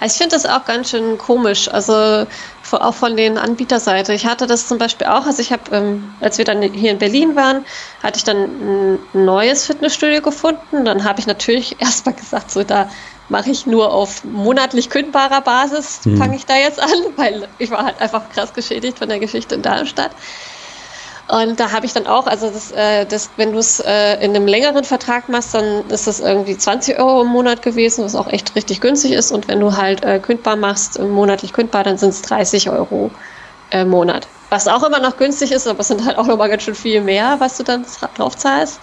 [0.00, 2.26] Also ich finde das auch ganz schön komisch, also
[2.72, 4.12] auch von den Anbieterseite.
[4.14, 6.98] Ich hatte das zum Beispiel auch, also ich habe, ähm, als wir dann hier in
[6.98, 7.64] Berlin waren,
[8.02, 10.84] hatte ich dann ein neues Fitnessstudio gefunden.
[10.84, 12.90] Dann habe ich natürlich erstmal gesagt, so da
[13.28, 16.16] mache ich nur auf monatlich kündbarer Basis, hm.
[16.18, 19.54] fange ich da jetzt an, weil ich war halt einfach krass geschädigt von der Geschichte
[19.54, 20.12] in Darmstadt.
[21.30, 24.34] Und da habe ich dann auch, also das, äh, das, wenn du es äh, in
[24.34, 28.26] einem längeren Vertrag machst, dann ist das irgendwie 20 Euro im Monat gewesen, was auch
[28.26, 29.30] echt richtig günstig ist.
[29.30, 33.12] Und wenn du halt äh, kündbar machst, monatlich kündbar, dann sind es 30 Euro
[33.70, 34.26] im Monat.
[34.48, 37.00] Was auch immer noch günstig ist, aber es sind halt auch nochmal ganz schön viel
[37.00, 38.80] mehr, was du dann drauf zahlst.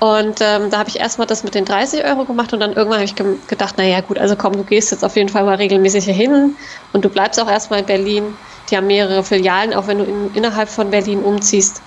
[0.00, 2.98] Und ähm, da habe ich erstmal das mit den 30 Euro gemacht und dann irgendwann
[2.98, 5.56] habe ich ge gedacht, naja gut, also komm, du gehst jetzt auf jeden Fall mal
[5.56, 6.56] regelmäßig hier hin
[6.92, 8.36] und du bleibst auch erstmal in Berlin.
[8.70, 11.82] Die haben mehrere Filialen, auch wenn du in, innerhalb von Berlin umziehst,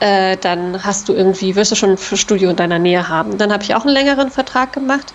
[0.00, 3.38] äh, dann hast du irgendwie, wirst du schon ein Studio in deiner Nähe haben.
[3.38, 5.14] Dann habe ich auch einen längeren Vertrag gemacht.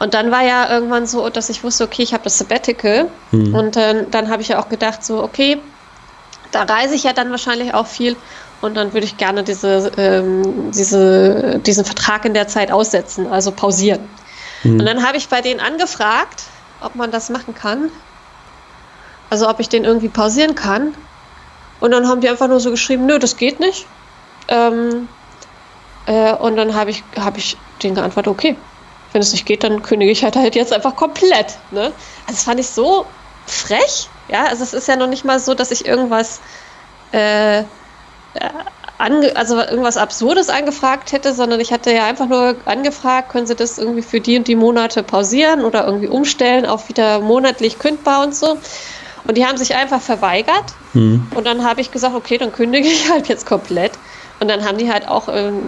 [0.00, 3.06] Und dann war ja irgendwann so, dass ich wusste, okay, ich habe das Sabbatical.
[3.30, 3.54] Mhm.
[3.54, 5.58] Und äh, dann habe ich ja auch gedacht, so, okay,
[6.50, 8.16] da reise ich ja dann wahrscheinlich auch viel
[8.62, 13.50] und dann würde ich gerne diese, ähm, diese, diesen Vertrag in der Zeit aussetzen, also
[13.50, 14.08] pausieren.
[14.62, 14.80] Mhm.
[14.80, 16.44] Und dann habe ich bei denen angefragt,
[16.80, 17.90] ob man das machen kann.
[19.30, 20.94] Also ob ich den irgendwie pausieren kann.
[21.80, 23.86] Und dann haben die einfach nur so geschrieben, nö, das geht nicht.
[24.46, 25.08] Ähm,
[26.06, 28.56] äh, und dann habe ich, hab ich denen geantwortet, okay,
[29.12, 31.58] wenn es nicht geht, dann kündige ich halt, halt jetzt einfach komplett.
[31.72, 31.92] Ne?
[32.26, 33.06] Also das fand ich so
[33.46, 34.08] frech.
[34.28, 36.40] Ja, also es ist ja noch nicht mal so, dass ich irgendwas
[37.10, 37.64] äh,
[39.34, 43.78] also irgendwas Absurdes angefragt hätte, sondern ich hatte ja einfach nur angefragt, können Sie das
[43.78, 48.34] irgendwie für die und die Monate pausieren oder irgendwie umstellen auf wieder monatlich kündbar und
[48.34, 48.58] so.
[49.24, 50.74] Und die haben sich einfach verweigert.
[50.94, 51.26] Mhm.
[51.34, 53.92] Und dann habe ich gesagt, okay, dann kündige ich halt jetzt komplett.
[54.40, 55.62] Und dann haben die halt auch, ähm,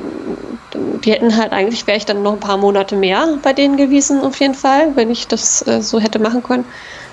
[0.73, 4.21] die hätten halt eigentlich, wäre ich dann noch ein paar Monate mehr bei denen gewesen,
[4.21, 6.65] auf jeden Fall, wenn ich das äh, so hätte machen können.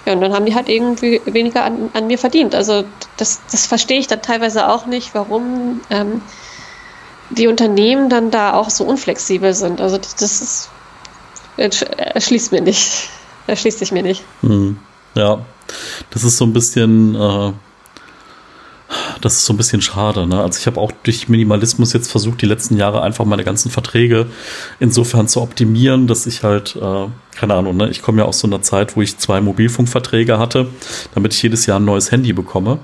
[0.06, 2.56] Ja, und dann haben die halt irgendwie weniger an, an mir verdient.
[2.56, 2.84] Also
[3.18, 6.22] das, das verstehe ich dann teilweise auch nicht, warum ähm,
[7.30, 9.80] die Unternehmen dann da auch so unflexibel sind.
[9.80, 10.70] Also das ist,
[11.58, 13.10] erschließt mir nicht.
[13.47, 14.24] Erschließt sich mir nicht.
[14.41, 14.80] Hm.
[15.16, 15.43] Ja,
[16.12, 17.52] das ist so ein bisschen äh,
[19.22, 20.28] das ist so ein bisschen schade.
[20.28, 20.41] Ne?
[20.41, 24.28] Also ich habe auch durch Minimalismus jetzt versucht, die letzten Jahre einfach meine ganzen Verträge
[24.80, 27.89] insofern zu optimieren, dass ich halt, äh, keine Ahnung, ne?
[27.89, 30.67] ich komme ja aus so einer Zeit, wo ich zwei Mobilfunkverträge hatte,
[31.13, 32.80] damit ich jedes Jahr ein neues Handy bekomme.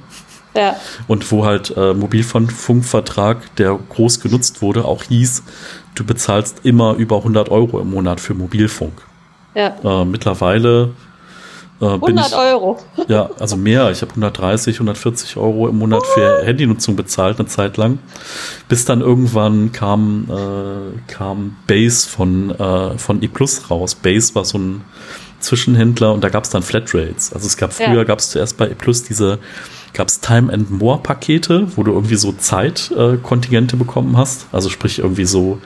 [0.56, 0.76] Ja.
[1.08, 5.44] Und wo halt äh, Mobilfunkvertrag, der groß genutzt wurde, auch hieß,
[5.94, 8.94] du bezahlst immer über 100 Euro im Monat für Mobilfunk.
[9.54, 9.76] Ja.
[9.84, 10.92] Äh, mittlerweile
[11.82, 12.80] äh, 100 ich, Euro.
[13.08, 13.92] Ja, also mehr.
[13.92, 18.00] Ich habe 130, 140 Euro im Monat für Handynutzung bezahlt, eine Zeit lang.
[18.68, 23.96] Bis dann irgendwann kam, äh, kam Base von, äh, von E Plus raus.
[23.96, 24.82] Base war so ein
[25.40, 27.32] Zwischenhändler und da gab es dann Flatrates.
[27.34, 28.04] Also es gab früher, ja.
[28.04, 29.38] gab es zuerst bei E Plus diese,
[29.94, 34.48] gab es Time and More Pakete, wo du irgendwie so Zeitkontingente äh, bekommen hast.
[34.52, 35.60] Also sprich irgendwie so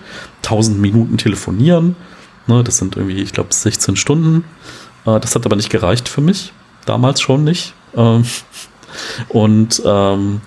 [0.43, 1.95] 1000 Minuten telefonieren.
[2.47, 4.43] Ne, das sind irgendwie, ich glaube, 16 Stunden.
[5.05, 6.53] Äh, das hat aber nicht gereicht für mich.
[6.85, 7.73] Damals schon nicht.
[7.95, 8.25] Ähm,
[9.29, 10.41] und ähm,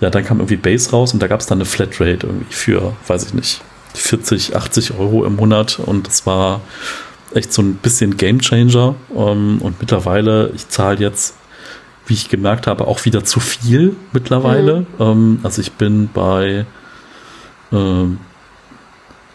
[0.00, 2.94] ja, dann kam irgendwie Base raus und da gab es dann eine Flatrate irgendwie für,
[3.06, 3.62] weiß ich nicht,
[3.94, 6.60] 40, 80 Euro im Monat und das war
[7.32, 8.94] echt so ein bisschen Gamechanger.
[9.14, 11.36] Ähm, und mittlerweile, ich zahle jetzt,
[12.06, 14.80] wie ich gemerkt habe, auch wieder zu viel mittlerweile.
[14.80, 14.86] Mhm.
[14.98, 16.66] Ähm, also ich bin bei,
[17.72, 18.18] ähm,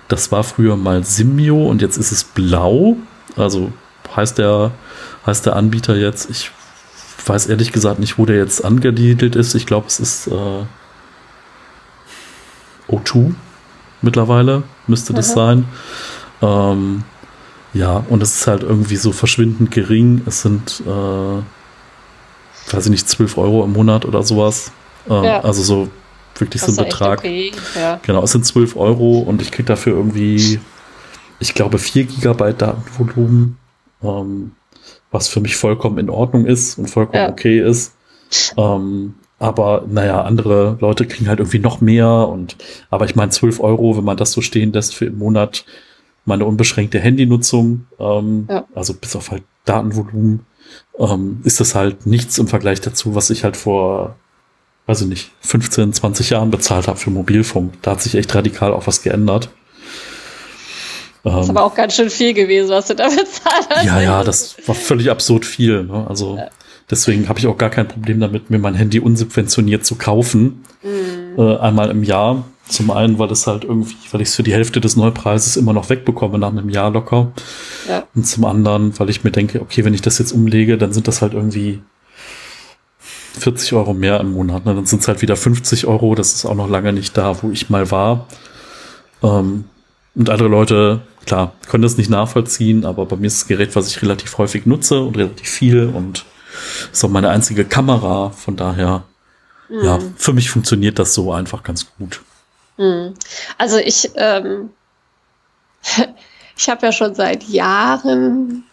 [0.07, 2.97] das war früher mal Simio und jetzt ist es blau.
[3.35, 3.71] Also
[4.19, 4.71] heißt der,
[5.25, 6.29] heißt der Anbieter jetzt.
[6.29, 6.51] Ich
[7.25, 9.55] weiß ehrlich gesagt nicht, wo der jetzt angesiedelt ist.
[9.55, 10.65] Ich glaube, es ist äh,
[12.89, 13.33] O2
[14.01, 15.33] mittlerweile, müsste das mhm.
[15.33, 15.65] sein.
[16.41, 17.03] Ähm,
[17.73, 20.21] ja, und es ist halt irgendwie so verschwindend gering.
[20.25, 24.71] Es sind, äh, weiß ich nicht, 12 Euro im Monat oder sowas.
[25.09, 25.41] Ähm, ja.
[25.41, 25.89] Also so
[26.37, 27.19] wirklich das so ein Betrag.
[27.19, 27.51] Okay.
[27.75, 27.99] Ja.
[28.01, 30.59] Genau, es sind 12 Euro und ich kriege dafür irgendwie,
[31.39, 33.57] ich glaube, 4 Gigabyte Datenvolumen
[34.03, 34.51] ähm,
[35.11, 37.29] was für mich vollkommen in Ordnung ist und vollkommen ja.
[37.29, 37.93] okay ist.
[38.57, 42.57] Ähm, aber naja, andere Leute kriegen halt irgendwie noch mehr und
[42.89, 45.65] aber ich meine 12 Euro, wenn man das so stehen lässt für im Monat
[46.25, 48.65] meine unbeschränkte Handynutzung, ähm, ja.
[48.75, 50.45] also bis auf halt Datenvolumen,
[50.97, 54.15] ähm, ist das halt nichts im Vergleich dazu, was ich halt vor,
[54.85, 57.81] weiß ich nicht, 15, 20 Jahren bezahlt habe für Mobilfunk.
[57.81, 59.49] Da hat sich echt radikal auch was geändert.
[61.23, 63.85] Das ist aber auch ganz schön viel gewesen, was du da bezahlt hast.
[63.85, 65.83] Ja, ja, das war völlig absurd viel.
[65.83, 66.05] Ne?
[66.07, 66.47] Also ja.
[66.89, 70.63] deswegen habe ich auch gar kein Problem damit, mir mein Handy unsubventioniert zu kaufen.
[70.81, 71.39] Mhm.
[71.39, 72.45] Äh, einmal im Jahr.
[72.67, 75.73] Zum einen, weil es halt irgendwie, weil ich es für die Hälfte des Neupreises immer
[75.73, 77.31] noch wegbekomme nach einem Jahr locker.
[77.89, 78.03] Ja.
[78.13, 81.07] Und zum anderen, weil ich mir denke, okay, wenn ich das jetzt umlege, dann sind
[81.07, 81.81] das halt irgendwie
[83.39, 84.65] 40 Euro mehr im Monat.
[84.65, 84.75] Ne?
[84.75, 86.13] Dann sind es halt wieder 50 Euro.
[86.13, 88.27] Das ist auch noch lange nicht da, wo ich mal war.
[89.23, 89.65] Ähm,
[90.15, 93.87] und andere Leute, klar, können das nicht nachvollziehen, aber bei mir ist das Gerät, was
[93.87, 96.25] ich relativ häufig nutze und relativ viel und
[96.91, 98.31] ist auch meine einzige Kamera.
[98.31, 99.03] Von daher
[99.69, 99.83] mhm.
[99.83, 102.21] ja, für mich funktioniert das so einfach ganz gut.
[102.77, 103.13] Mhm.
[103.57, 104.71] Also ich, ähm,
[106.57, 108.63] ich habe ja schon seit Jahren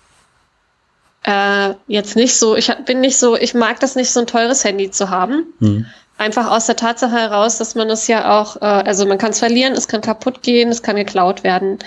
[1.23, 4.65] äh, jetzt nicht so, ich bin nicht so, ich mag das nicht, so ein teures
[4.65, 5.47] Handy zu haben.
[5.59, 5.87] Mhm.
[6.19, 9.39] Einfach aus der Tatsache heraus, dass man es ja auch, äh, also man kann es
[9.39, 11.79] verlieren, es kann kaputt gehen, es kann geklaut werden.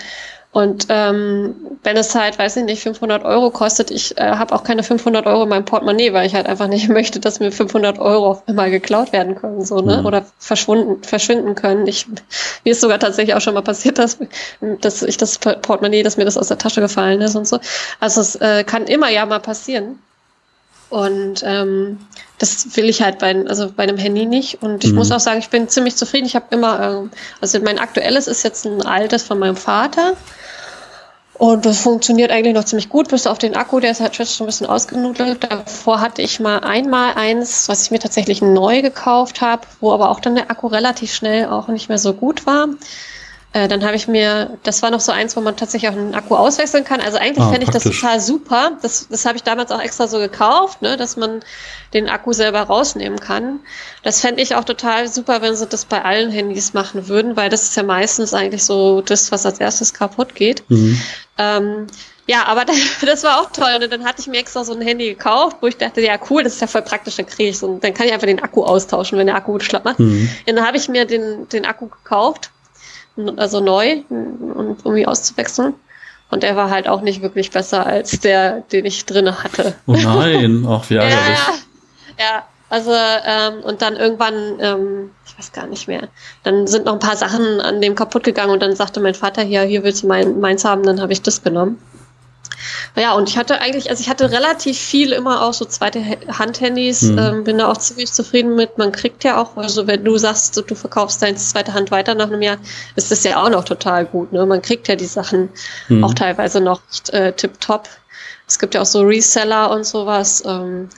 [0.52, 1.54] Und ähm,
[1.84, 5.24] wenn es halt, weiß ich nicht, 500 Euro kostet, ich äh, habe auch keine 500
[5.26, 8.48] Euro in meinem Portemonnaie, weil ich halt einfach nicht möchte, dass mir 500 Euro auf
[8.48, 10.06] einmal geklaut werden können, so ne, mhm.
[10.06, 11.86] oder verschwunden, verschwinden können.
[11.86, 12.08] Ich,
[12.64, 14.18] mir ist sogar tatsächlich auch schon mal passiert, dass,
[14.80, 17.60] dass ich das Portemonnaie, dass mir das aus der Tasche gefallen ist und so.
[18.00, 20.00] Also es äh, kann immer ja mal passieren.
[20.90, 21.98] Und ähm,
[22.38, 24.62] das will ich halt bei, also bei einem Handy nicht.
[24.62, 24.98] Und ich mhm.
[24.98, 26.26] muss auch sagen, ich bin ziemlich zufrieden.
[26.26, 27.10] Ich habe immer, ähm,
[27.40, 30.16] also mein aktuelles ist jetzt ein altes von meinem Vater.
[31.40, 34.26] Und das funktioniert eigentlich noch ziemlich gut, bis auf den Akku, der ist halt schon
[34.40, 35.42] ein bisschen ausgenudelt.
[35.42, 40.10] Davor hatte ich mal einmal eins, was ich mir tatsächlich neu gekauft habe, wo aber
[40.10, 42.68] auch dann der Akku relativ schnell auch nicht mehr so gut war.
[43.52, 46.14] Äh, dann habe ich mir, das war noch so eins, wo man tatsächlich auch einen
[46.14, 47.00] Akku auswechseln kann.
[47.00, 48.78] Also eigentlich ah, fände ich das total super.
[48.80, 51.40] Das, das habe ich damals auch extra so gekauft, ne, dass man
[51.92, 53.58] den Akku selber rausnehmen kann.
[54.04, 57.50] Das fände ich auch total super, wenn sie das bei allen Handys machen würden, weil
[57.50, 60.62] das ist ja meistens eigentlich so das, was als erstes kaputt geht.
[60.68, 61.00] Mhm.
[61.36, 61.86] Ähm,
[62.28, 62.64] ja, aber
[63.04, 63.80] das war auch toll.
[63.82, 66.44] Und dann hatte ich mir extra so ein Handy gekauft, wo ich dachte, ja cool,
[66.44, 68.62] das ist ja voll praktisch, dann kriege ich so, dann kann ich einfach den Akku
[68.62, 69.98] austauschen, wenn der Akku schlapp macht.
[69.98, 70.30] Mhm.
[70.48, 72.52] Und dann habe ich mir den, den Akku gekauft
[73.38, 75.74] also neu, um irgendwie auszuwechseln.
[76.30, 79.74] Und der war halt auch nicht wirklich besser als der, den ich drinne hatte.
[79.86, 81.38] Oh nein, ach wie ärgerlich.
[82.18, 86.08] ja, ja, also ähm, und dann irgendwann, ähm, ich weiß gar nicht mehr,
[86.44, 89.42] dann sind noch ein paar Sachen an dem kaputt gegangen und dann sagte mein Vater
[89.42, 91.82] hier, hier willst du mein, meins haben, dann habe ich das genommen.
[92.96, 97.02] Ja, und ich hatte eigentlich, also ich hatte relativ viel immer auch so zweite Handhandys,
[97.02, 97.18] mhm.
[97.18, 98.78] ähm, bin da auch ziemlich zufrieden mit.
[98.78, 102.26] Man kriegt ja auch, also wenn du sagst, du verkaufst deine zweite Hand weiter nach
[102.26, 102.58] einem Jahr,
[102.96, 104.32] ist das ja auch noch total gut.
[104.32, 104.44] Ne?
[104.46, 105.50] Man kriegt ja die Sachen
[105.88, 106.04] mhm.
[106.04, 106.80] auch teilweise noch
[107.12, 107.88] äh, tipptopp.
[108.46, 110.42] Es gibt ja auch so Reseller und sowas.
[110.44, 110.88] Ähm,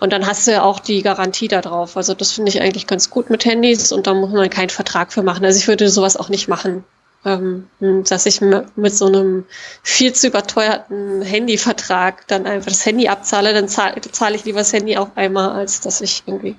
[0.00, 1.96] und dann hast du ja auch die Garantie da drauf.
[1.96, 5.12] Also das finde ich eigentlich ganz gut mit Handys und da muss man keinen Vertrag
[5.12, 5.44] für machen.
[5.44, 6.84] Also ich würde sowas auch nicht machen
[7.28, 9.44] ähm, dass ich mit so einem
[9.82, 14.72] viel zu überteuerten Handyvertrag dann einfach das Handy abzahle, dann zahle, zahle ich lieber das
[14.72, 16.56] Handy auch einmal, als dass ich irgendwie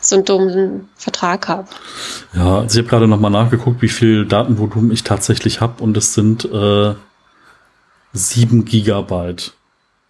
[0.00, 1.68] so einen dummen Vertrag habe.
[2.34, 6.14] Ja, also ich habe gerade nochmal nachgeguckt, wie viel Datenvolumen ich tatsächlich habe und es
[6.14, 6.94] sind äh,
[8.12, 9.52] 7 Gigabyte.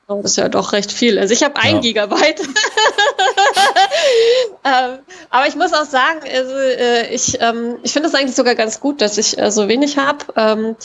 [0.08, 1.18] Oh, das ist ja doch recht viel.
[1.18, 1.80] Also ich habe ein ja.
[1.80, 2.40] Gigabyte.
[4.64, 4.98] ähm,
[5.30, 8.78] aber ich muss auch sagen, also, äh, ich, ähm, ich finde es eigentlich sogar ganz
[8.78, 10.18] gut, dass ich äh, so wenig habe.
[10.36, 10.76] Ähm,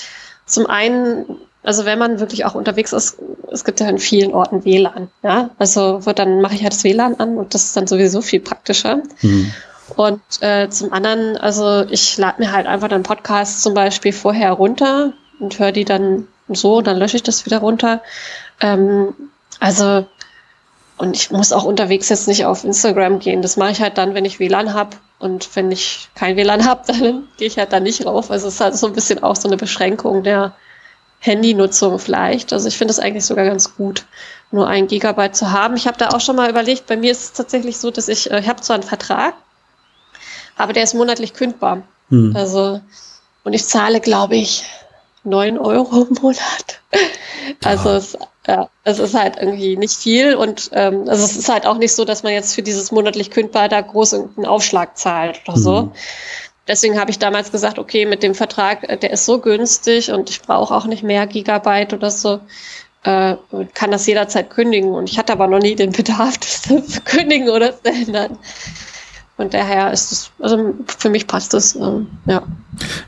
[0.48, 3.20] zum einen, also wenn man wirklich auch unterwegs ist,
[3.52, 5.12] es gibt ja in vielen Orten WLAN.
[5.22, 5.52] Ja?
[5.60, 8.40] Also wird, dann mache ich halt das WLAN an und das ist dann sowieso viel
[8.40, 9.04] praktischer.
[9.22, 9.54] Mhm.
[9.98, 14.54] Und äh, zum anderen, also ich lade mir halt einfach dann Podcasts zum Beispiel vorher
[14.54, 18.02] runter und höre die dann so, dann lösche ich das wieder runter.
[18.62, 19.14] Ähm,
[19.60, 20.08] also,
[20.98, 23.42] und ich muss auch unterwegs jetzt nicht auf Instagram gehen.
[23.42, 24.98] Das mache ich halt dann, wenn ich WLAN habe.
[25.20, 28.32] Und wenn ich kein WLAN habe, dann gehe ich halt da nicht rauf.
[28.32, 30.54] Also es ist halt so ein bisschen auch so eine Beschränkung der
[31.20, 32.52] Handynutzung vielleicht.
[32.52, 34.06] Also ich finde es eigentlich sogar ganz gut,
[34.52, 35.76] nur ein Gigabyte zu haben.
[35.76, 38.32] Ich habe da auch schon mal überlegt, bei mir ist es tatsächlich so, dass ich,
[38.32, 39.36] äh, ich habe zwar einen Vertrag,
[40.58, 41.84] aber der ist monatlich kündbar.
[42.10, 42.36] Hm.
[42.36, 42.82] Also,
[43.44, 44.66] und ich zahle, glaube ich,
[45.24, 46.80] neun Euro im Monat.
[47.64, 48.18] Also es,
[48.48, 51.94] ja, es ist halt irgendwie nicht viel und ähm, also es ist halt auch nicht
[51.94, 55.62] so, dass man jetzt für dieses monatlich kündbar da groß irgendeinen Aufschlag zahlt oder mhm.
[55.62, 55.92] so.
[56.68, 60.30] Deswegen habe ich damals gesagt, okay, mit dem Vertrag, äh, der ist so günstig und
[60.30, 62.40] ich brauche auch nicht mehr Gigabyte oder so,
[63.04, 63.36] äh,
[63.74, 64.94] kann das jederzeit kündigen.
[64.94, 68.38] Und ich hatte aber noch nie den Bedarf, das zu kündigen oder zu ändern.
[69.38, 72.44] Von daher ist es, also für mich passt es, ähm, ja.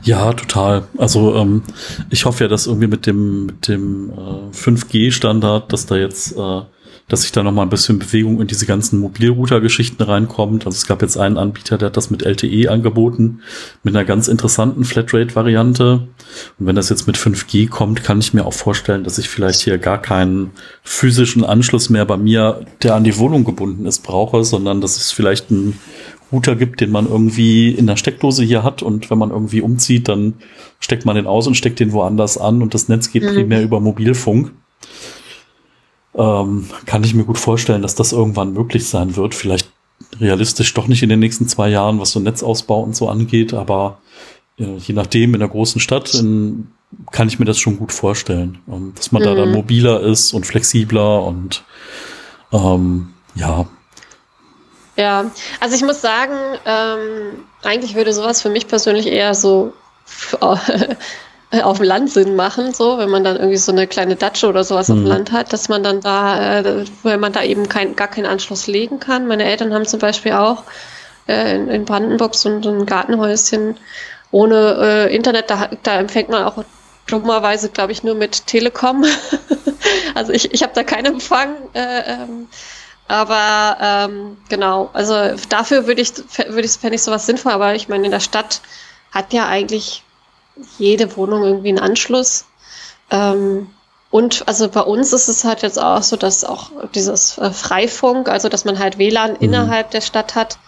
[0.02, 0.84] Ja, total.
[0.98, 1.62] Also ähm,
[2.10, 6.62] ich hoffe ja, dass irgendwie mit dem, mit dem äh, 5G-Standard, dass da jetzt, äh,
[7.08, 10.64] dass sich da noch mal ein bisschen Bewegung in diese ganzen Mobilrouter-Geschichten reinkommt.
[10.64, 13.40] Also es gab jetzt einen Anbieter, der hat das mit LTE angeboten,
[13.82, 16.08] mit einer ganz interessanten Flatrate-Variante.
[16.58, 19.60] Und wenn das jetzt mit 5G kommt, kann ich mir auch vorstellen, dass ich vielleicht
[19.60, 20.52] hier gar keinen
[20.82, 25.12] physischen Anschluss mehr bei mir, der an die Wohnung gebunden ist, brauche, sondern dass es
[25.12, 25.78] vielleicht ein
[26.32, 30.08] Router gibt, den man irgendwie in der Steckdose hier hat und wenn man irgendwie umzieht,
[30.08, 30.34] dann
[30.80, 33.34] steckt man den aus und steckt den woanders an und das Netz geht mhm.
[33.34, 34.50] primär über Mobilfunk.
[36.16, 39.34] Ähm, kann ich mir gut vorstellen, dass das irgendwann möglich sein wird.
[39.34, 39.68] Vielleicht
[40.20, 43.98] realistisch doch nicht in den nächsten zwei Jahren, was so Netzausbau und so angeht, aber
[44.58, 46.68] äh, je nachdem in der großen Stadt in,
[47.10, 49.26] kann ich mir das schon gut vorstellen, ähm, dass man mhm.
[49.26, 49.56] da dann mhm.
[49.56, 51.64] mobiler ist und flexibler und
[52.52, 53.66] ähm, ja,
[54.96, 56.34] Ja, also ich muss sagen,
[56.64, 59.72] ähm, eigentlich würde sowas für mich persönlich eher so
[61.62, 64.64] auf dem Land Sinn machen, so, wenn man dann irgendwie so eine kleine Datsche oder
[64.64, 64.94] sowas mhm.
[64.94, 65.10] auf dem mhm.
[65.10, 68.66] Land hat, dass man dann da, äh, wenn man da eben kein, gar keinen Anschluss
[68.66, 69.26] legen kann.
[69.26, 70.64] Meine Eltern haben zum Beispiel auch
[71.28, 73.76] äh, in, in, Brandenburg so, ein Gartenhäuschen
[74.30, 76.64] ohne äh, Internet, da, da empfängt man auch
[77.06, 79.04] dummerweise, glaube ich, nur mit Telekom.
[80.14, 81.54] also ich, ich habe da keinen Empfang.
[81.74, 82.48] Äh, ähm,
[83.06, 85.14] aber ähm, genau, also
[85.48, 86.14] dafür würde ich,
[86.48, 88.62] würde ich, fände ich sowas sinnvoll, aber ich meine, in der Stadt
[89.12, 90.03] hat ja eigentlich
[90.78, 92.46] jede Wohnung irgendwie einen Anschluss.
[93.10, 93.68] Ähm,
[94.10, 98.28] und also bei uns ist es halt jetzt auch so, dass auch dieses äh, Freifunk,
[98.28, 99.38] also dass man halt WLAN mhm.
[99.40, 100.58] innerhalb der Stadt hat,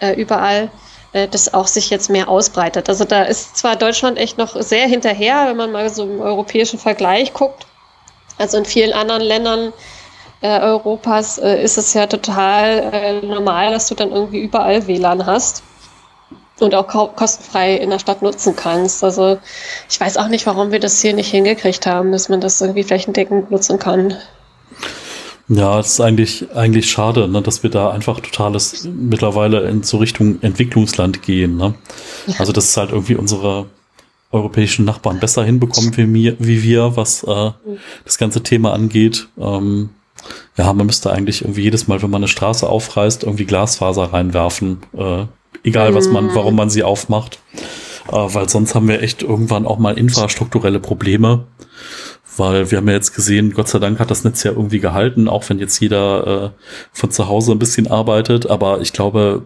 [0.00, 0.70] äh, überall,
[1.12, 2.88] äh, das auch sich jetzt mehr ausbreitet.
[2.88, 6.78] Also da ist zwar Deutschland echt noch sehr hinterher, wenn man mal so im europäischen
[6.78, 7.66] Vergleich guckt.
[8.38, 9.72] Also in vielen anderen Ländern
[10.40, 15.26] äh, Europas äh, ist es ja total äh, normal, dass du dann irgendwie überall WLAN
[15.26, 15.62] hast
[16.60, 19.04] und auch kostenfrei in der Stadt nutzen kannst.
[19.04, 19.38] Also
[19.90, 22.84] ich weiß auch nicht, warum wir das hier nicht hingekriegt haben, dass man das irgendwie
[22.84, 24.14] flächendeckend nutzen kann.
[25.48, 29.98] Ja, es ist eigentlich, eigentlich schade, ne, dass wir da einfach totales mittlerweile in so
[29.98, 31.56] Richtung Entwicklungsland gehen.
[31.56, 31.74] Ne?
[32.38, 33.66] Also, dass es halt irgendwie unsere
[34.32, 37.52] europäischen Nachbarn besser hinbekommen wie, mir, wie wir, was äh,
[38.04, 39.28] das ganze Thema angeht.
[39.38, 39.90] Ähm,
[40.56, 44.82] ja, man müsste eigentlich irgendwie jedes Mal, wenn man eine Straße aufreißt, irgendwie Glasfaser reinwerfen.
[44.96, 45.26] Äh,
[45.66, 47.40] egal, was man, warum man sie aufmacht.
[48.08, 51.46] Äh, weil sonst haben wir echt irgendwann auch mal infrastrukturelle Probleme
[52.38, 55.28] weil wir haben ja jetzt gesehen, Gott sei Dank hat das Netz ja irgendwie gehalten,
[55.28, 56.50] auch wenn jetzt jeder äh,
[56.92, 58.48] von zu Hause ein bisschen arbeitet.
[58.48, 59.42] Aber ich glaube,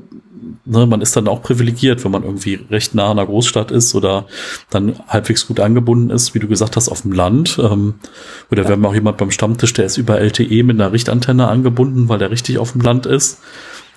[0.65, 3.95] ne, man ist dann auch privilegiert, wenn man irgendwie recht nah an einer Großstadt ist
[3.95, 4.27] oder
[4.71, 7.59] dann halbwegs gut angebunden ist, wie du gesagt hast, auf dem Land.
[7.63, 7.95] Ähm,
[8.51, 8.69] oder ja.
[8.69, 12.19] wir haben auch jemand beim Stammtisch, der ist über LTE mit einer Richtantenne angebunden, weil
[12.19, 13.41] der richtig auf dem Land ist.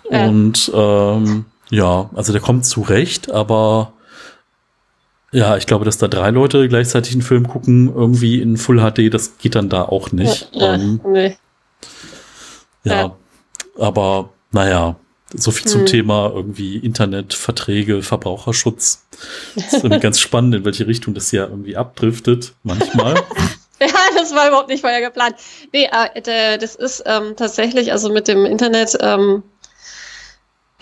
[0.10, 0.28] Ja.
[0.28, 3.94] Und ähm, ja, also der kommt zurecht, aber
[5.32, 9.12] ja, ich glaube, dass da drei Leute gleichzeitig einen Film gucken, irgendwie in Full HD,
[9.12, 10.50] das geht dann da auch nicht.
[10.54, 11.38] Ja, ähm, nee.
[12.84, 13.16] ja, ja,
[13.80, 14.96] aber naja,
[15.36, 15.88] so viel zum hm.
[15.88, 19.08] Thema irgendwie Internet, Verträge, Verbraucherschutz.
[19.56, 23.16] Das ist irgendwie ganz spannend, in welche Richtung das ja irgendwie abdriftet, manchmal.
[23.82, 25.36] Ja, das war überhaupt nicht vorher geplant.
[25.74, 29.44] Nee, äh, das ist ähm, tatsächlich, also mit dem Internet, ähm,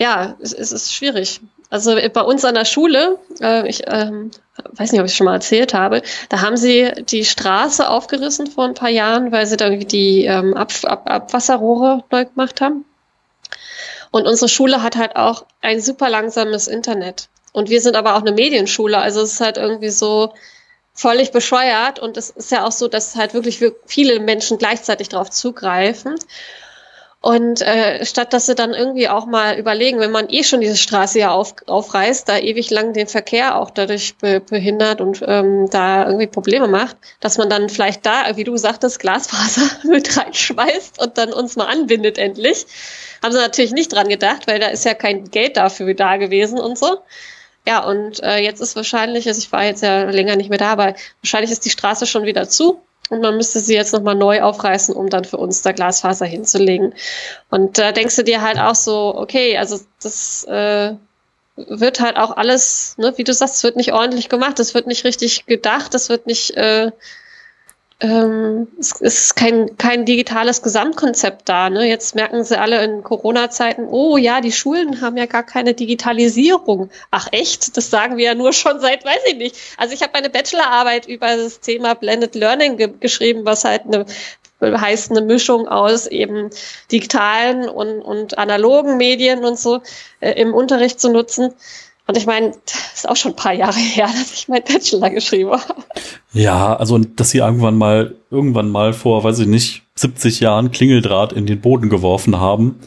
[0.02, 1.40] ja, es, es ist schwierig.
[1.70, 4.32] Also bei uns an der Schule, äh, ich ähm,
[4.72, 8.64] weiß nicht, ob ich schon mal erzählt habe, da haben sie die Straße aufgerissen vor
[8.64, 12.84] ein paar Jahren, weil sie da irgendwie die ähm, Ab Ab Abwasserrohre neu gemacht haben.
[14.10, 17.28] Und unsere Schule hat halt auch ein super langsames Internet.
[17.52, 20.34] Und wir sind aber auch eine Medienschule, also es ist halt irgendwie so
[20.94, 22.00] völlig bescheuert.
[22.00, 26.16] Und es ist ja auch so, dass halt wirklich viele Menschen gleichzeitig darauf zugreifen.
[27.22, 30.76] Und äh, statt dass sie dann irgendwie auch mal überlegen, wenn man eh schon diese
[30.76, 35.70] Straße ja auf, aufreißt, da ewig lang den Verkehr auch dadurch be behindert und ähm,
[35.70, 41.00] da irgendwie Probleme macht, dass man dann vielleicht da, wie du sagtest, Glasfaser mit reinschmeißt
[41.00, 42.66] und dann uns mal anbindet endlich.
[43.22, 46.58] Haben sie natürlich nicht dran gedacht, weil da ist ja kein Geld dafür da gewesen
[46.58, 47.02] und so.
[47.64, 50.72] Ja, und äh, jetzt ist wahrscheinlich, also ich war jetzt ja länger nicht mehr da,
[50.72, 54.42] aber wahrscheinlich ist die Straße schon wieder zu und man müsste sie jetzt nochmal neu
[54.42, 56.94] aufreißen, um dann für uns da Glasfaser hinzulegen.
[57.50, 60.94] Und da denkst du dir halt auch so, okay, also das äh,
[61.56, 64.86] wird halt auch alles, ne, wie du sagst, es wird nicht ordentlich gemacht, es wird
[64.86, 66.90] nicht richtig gedacht, es wird nicht äh,
[68.02, 71.70] ähm, es ist kein, kein digitales Gesamtkonzept da.
[71.70, 71.86] Ne?
[71.86, 76.90] Jetzt merken sie alle in Corona-Zeiten, oh ja, die Schulen haben ja gar keine Digitalisierung.
[77.12, 77.76] Ach echt?
[77.76, 79.56] Das sagen wir ja nur schon seit, weiß ich nicht.
[79.76, 84.04] Also ich habe eine Bachelorarbeit über das Thema Blended Learning ge geschrieben, was halt eine
[84.60, 86.50] heißt eine Mischung aus eben
[86.92, 89.82] digitalen und, und analogen Medien und so
[90.20, 91.52] äh, im Unterricht zu nutzen.
[92.12, 95.08] Und ich meine, das ist auch schon ein paar Jahre her, dass ich mein Bachelor
[95.08, 95.82] geschrieben habe.
[96.34, 101.32] Ja, also dass sie irgendwann mal, irgendwann mal vor, weiß ich nicht, 70 Jahren Klingeldraht
[101.32, 102.80] in den Boden geworfen haben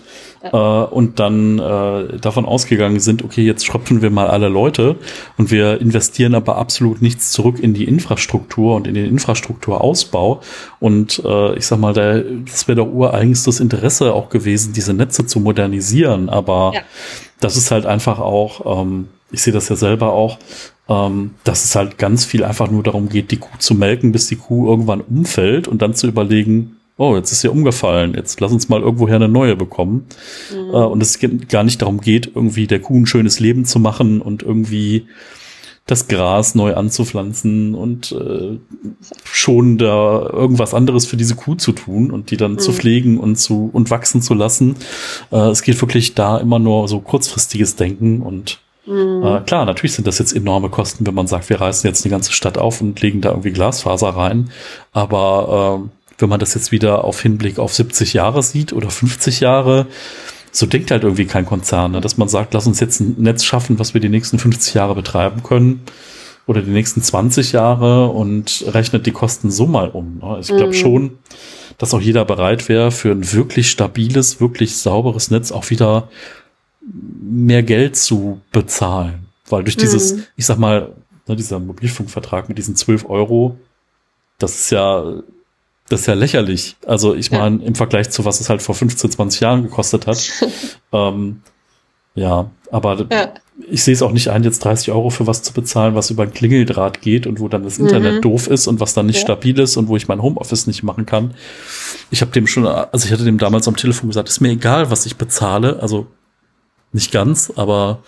[0.43, 0.83] ja.
[0.83, 4.97] äh, und dann äh, davon ausgegangen sind, okay, jetzt schröpfen wir mal alle Leute
[5.39, 10.41] und wir investieren aber absolut nichts zurück in die Infrastruktur und in den Infrastrukturausbau.
[10.79, 14.93] Und äh, ich sag mal, da, das wäre doch ureigens das Interesse auch gewesen, diese
[14.93, 16.29] Netze zu modernisieren.
[16.29, 16.81] Aber ja.
[17.39, 20.37] das ist halt einfach auch, ähm, ich sehe das ja selber auch,
[20.87, 24.27] ähm, dass es halt ganz viel einfach nur darum geht, die Kuh zu melken, bis
[24.27, 28.51] die Kuh irgendwann umfällt und dann zu überlegen, oh, jetzt ist sie umgefallen, jetzt lass
[28.51, 30.05] uns mal irgendwoher eine neue bekommen.
[30.51, 30.69] Mhm.
[30.69, 31.19] Äh, und es
[31.49, 35.07] gar nicht darum geht, irgendwie der Kuh ein schönes Leben zu machen und irgendwie
[35.87, 38.57] das Gras neu anzupflanzen und äh,
[39.23, 42.59] schon da irgendwas anderes für diese Kuh zu tun und die dann mhm.
[42.59, 44.75] zu pflegen und zu und wachsen zu lassen.
[45.31, 49.23] Äh, es geht wirklich da immer nur so kurzfristiges Denken und mhm.
[49.23, 52.09] äh, klar, natürlich sind das jetzt enorme Kosten, wenn man sagt, wir reißen jetzt die
[52.09, 54.51] ganze Stadt auf und legen da irgendwie Glasfaser rein.
[54.91, 59.41] Aber äh, wenn man das jetzt wieder auf Hinblick auf 70 Jahre sieht oder 50
[59.41, 59.87] Jahre,
[60.51, 62.01] so denkt halt irgendwie kein Konzern, ne?
[62.01, 64.95] dass man sagt, lass uns jetzt ein Netz schaffen, was wir die nächsten 50 Jahre
[64.95, 65.81] betreiben können
[66.47, 70.19] oder die nächsten 20 Jahre und rechnet die Kosten so mal um.
[70.19, 70.37] Ne?
[70.39, 70.73] Ich glaube mhm.
[70.73, 71.11] schon,
[71.77, 76.07] dass auch jeder bereit wäre, für ein wirklich stabiles, wirklich sauberes Netz auch wieder
[76.85, 79.25] mehr Geld zu bezahlen.
[79.49, 80.23] Weil durch dieses, mhm.
[80.35, 80.93] ich sag mal,
[81.27, 83.57] ne, dieser Mobilfunkvertrag mit diesen 12 Euro,
[84.37, 85.21] das ist ja
[85.87, 86.77] das ist ja lächerlich.
[86.85, 87.39] Also ich ja.
[87.39, 90.31] meine, im Vergleich zu was es halt vor 15, 20 Jahren gekostet hat.
[90.91, 91.41] ähm,
[92.15, 93.33] ja, aber ja.
[93.69, 96.23] ich sehe es auch nicht ein, jetzt 30 Euro für was zu bezahlen, was über
[96.23, 98.21] ein Klingeldraht geht und wo dann das Internet mhm.
[98.21, 99.21] doof ist und was dann nicht ja.
[99.23, 101.35] stabil ist und wo ich mein Homeoffice nicht machen kann.
[102.09, 104.89] Ich habe dem schon, also ich hatte dem damals am Telefon gesagt, ist mir egal,
[104.89, 105.81] was ich bezahle.
[105.81, 106.07] Also
[106.95, 107.99] nicht ganz, aber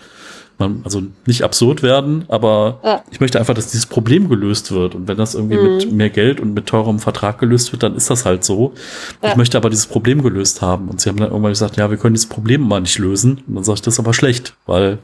[0.58, 3.04] man, also nicht absurd werden, aber ja.
[3.10, 4.94] ich möchte einfach, dass dieses Problem gelöst wird.
[4.94, 5.76] Und wenn das irgendwie mhm.
[5.76, 8.74] mit mehr Geld und mit teurem Vertrag gelöst wird, dann ist das halt so.
[9.22, 9.30] Ja.
[9.30, 10.88] Ich möchte aber dieses Problem gelöst haben.
[10.88, 13.42] Und sie haben dann irgendwann gesagt, ja, wir können dieses Problem mal nicht lösen.
[13.46, 14.98] Und dann sage ich, das ist aber schlecht, weil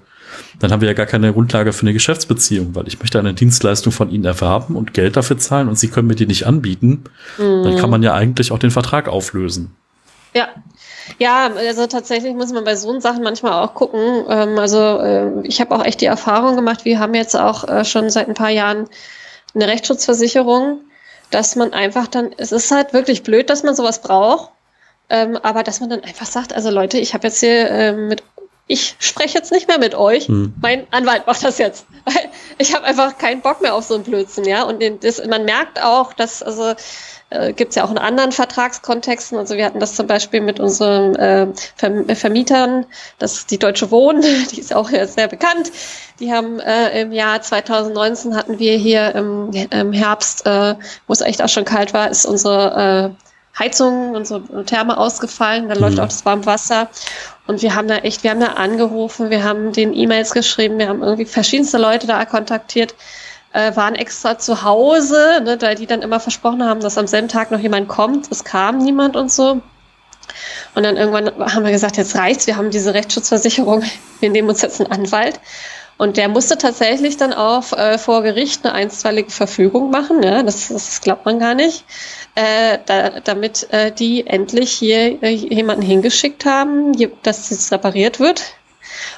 [0.58, 3.92] dann haben wir ja gar keine Grundlage für eine Geschäftsbeziehung, weil ich möchte eine Dienstleistung
[3.92, 7.04] von ihnen erwerben und Geld dafür zahlen und sie können mir die nicht anbieten.
[7.38, 7.62] Mhm.
[7.62, 9.70] Dann kann man ja eigentlich auch den Vertrag auflösen.
[10.34, 10.48] Ja,
[11.18, 14.24] ja, also tatsächlich muss man bei so Sachen manchmal auch gucken.
[14.28, 17.84] Ähm, also äh, ich habe auch echt die Erfahrung gemacht, wir haben jetzt auch äh,
[17.84, 18.88] schon seit ein paar Jahren
[19.54, 20.80] eine Rechtsschutzversicherung,
[21.30, 24.50] dass man einfach dann, es ist halt wirklich blöd, dass man sowas braucht,
[25.10, 28.22] ähm, aber dass man dann einfach sagt, also Leute, ich habe jetzt hier äh, mit
[28.66, 30.26] ich spreche jetzt nicht mehr mit euch.
[30.26, 30.54] Hm.
[30.60, 31.84] Mein Anwalt macht das jetzt.
[32.58, 34.62] ich habe einfach keinen Bock mehr auf so einen Blödsinn, ja.
[34.62, 36.74] Und das, man merkt auch, dass also
[37.34, 39.38] äh, gibt es ja auch in anderen Vertragskontexten.
[39.38, 41.46] Also wir hatten das zum Beispiel mit unseren äh,
[42.14, 42.86] Vermietern,
[43.18, 44.22] das ist die Deutsche Wohnen,
[44.52, 45.70] die ist auch sehr bekannt.
[46.20, 50.76] Die haben äh, im Jahr 2019 hatten wir hier im, im Herbst, äh,
[51.06, 55.74] wo es echt auch schon kalt war, ist unsere äh, Heizung, unsere Therme ausgefallen, da
[55.74, 55.80] mhm.
[55.80, 56.88] läuft auch das warme Wasser.
[57.46, 60.88] Und wir haben da echt, wir haben da angerufen, wir haben den E-Mails geschrieben, wir
[60.88, 62.94] haben irgendwie verschiedenste Leute da kontaktiert
[63.54, 67.28] äh, waren extra zu Hause, ne, weil die dann immer versprochen haben, dass am selben
[67.28, 68.30] Tag noch jemand kommt.
[68.30, 69.62] Es kam niemand und so.
[70.74, 73.82] Und dann irgendwann haben wir gesagt, jetzt reicht's, wir haben diese Rechtsschutzversicherung,
[74.20, 75.40] wir nehmen uns jetzt einen Anwalt.
[75.96, 80.68] Und der musste tatsächlich dann auch äh, vor Gericht eine einstweilige Verfügung machen, ja, das,
[80.68, 81.84] das glaubt man gar nicht,
[82.34, 86.92] äh, da, damit äh, die endlich hier äh, jemanden hingeschickt haben,
[87.22, 88.42] dass es repariert wird.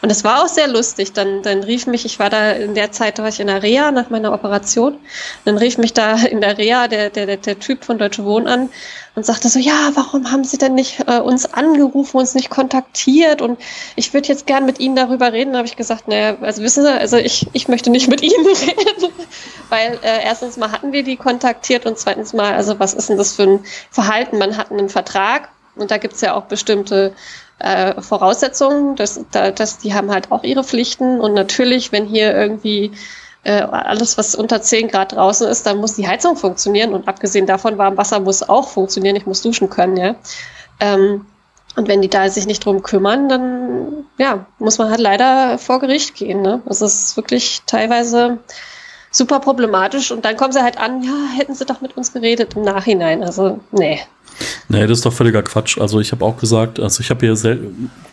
[0.03, 1.13] Und es war auch sehr lustig.
[1.13, 3.91] Dann, dann rief mich, ich war da in der Zeit, war ich in der Reha
[3.91, 4.99] nach meiner Operation.
[5.45, 8.47] Dann rief mich da in der Reha der, der, der, der Typ von Deutsche Wohnen
[8.47, 8.71] an
[9.15, 13.41] und sagte so, ja, warum haben Sie denn nicht äh, uns angerufen, uns nicht kontaktiert?
[13.41, 13.59] Und
[13.97, 15.53] ich würde jetzt gern mit Ihnen darüber reden.
[15.53, 18.47] Da habe ich gesagt, naja, also wissen Sie, also ich, ich möchte nicht mit Ihnen
[18.47, 19.13] reden.
[19.71, 23.17] Weil äh, erstens mal hatten wir die kontaktiert und zweitens mal, also was ist denn
[23.17, 24.39] das für ein Verhalten?
[24.39, 27.15] Man hat einen Vertrag und da gibt es ja auch bestimmte
[27.59, 32.35] äh, Voraussetzungen, dass, da, dass die haben halt auch ihre Pflichten und natürlich, wenn hier
[32.35, 32.93] irgendwie
[33.45, 37.47] äh, alles, was unter 10 Grad draußen ist, dann muss die Heizung funktionieren und abgesehen
[37.47, 40.17] davon, warm Wasser muss auch funktionieren, ich muss duschen können, ja.
[40.81, 41.27] Ähm,
[41.77, 45.79] und wenn die da sich nicht drum kümmern, dann ja, muss man halt leider vor
[45.79, 46.41] Gericht gehen.
[46.41, 46.63] Ne?
[46.65, 48.39] Das ist wirklich teilweise
[49.11, 50.11] super problematisch.
[50.11, 53.23] Und dann kommen sie halt an, ja, hätten sie doch mit uns geredet im Nachhinein.
[53.23, 54.01] Also, nee,
[54.69, 55.79] Nee, das ist doch völliger Quatsch.
[55.79, 57.59] Also ich habe auch gesagt, also ich habe hier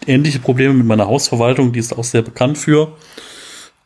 [0.07, 2.93] ähnliche Probleme mit meiner Hausverwaltung, die ist auch sehr bekannt für.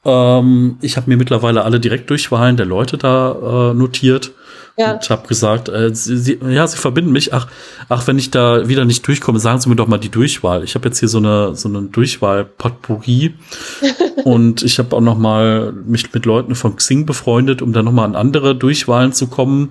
[0.06, 4.32] Ähm, ich habe mir mittlerweile alle Direktdurchwahlen der Leute da äh, notiert.
[4.80, 4.94] Ja.
[4.94, 7.34] Und habe gesagt, äh, sie, sie, ja, sie verbinden mich.
[7.34, 7.48] Ach,
[7.90, 10.64] ach, wenn ich da wieder nicht durchkomme, sagen Sie mir doch mal die Durchwahl.
[10.64, 13.34] Ich habe jetzt hier so eine so eine Durchwahl Potpourri
[14.24, 17.92] und ich habe auch noch mal mich mit Leuten von Xing befreundet, um dann noch
[17.92, 19.70] mal an andere Durchwahlen zu kommen.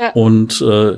[0.00, 0.10] Ja.
[0.14, 0.96] Und äh,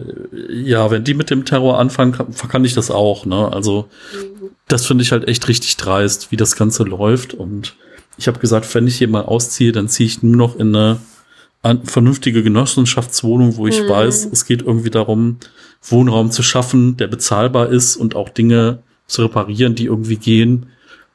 [0.51, 3.27] ja, wenn die mit dem Terror anfangen, kann, kann ich das auch.
[3.27, 3.53] Ne?
[3.53, 4.49] Also mhm.
[4.69, 7.35] das finde ich halt echt richtig dreist, wie das Ganze läuft.
[7.35, 7.77] Und
[8.17, 10.99] ich habe gesagt, wenn ich hier mal ausziehe, dann ziehe ich nur noch in eine
[11.63, 13.89] eine vernünftige Genossenschaftswohnung, wo ich mhm.
[13.89, 15.39] weiß, es geht irgendwie darum,
[15.83, 20.67] Wohnraum zu schaffen, der bezahlbar ist und auch Dinge zu reparieren, die irgendwie gehen.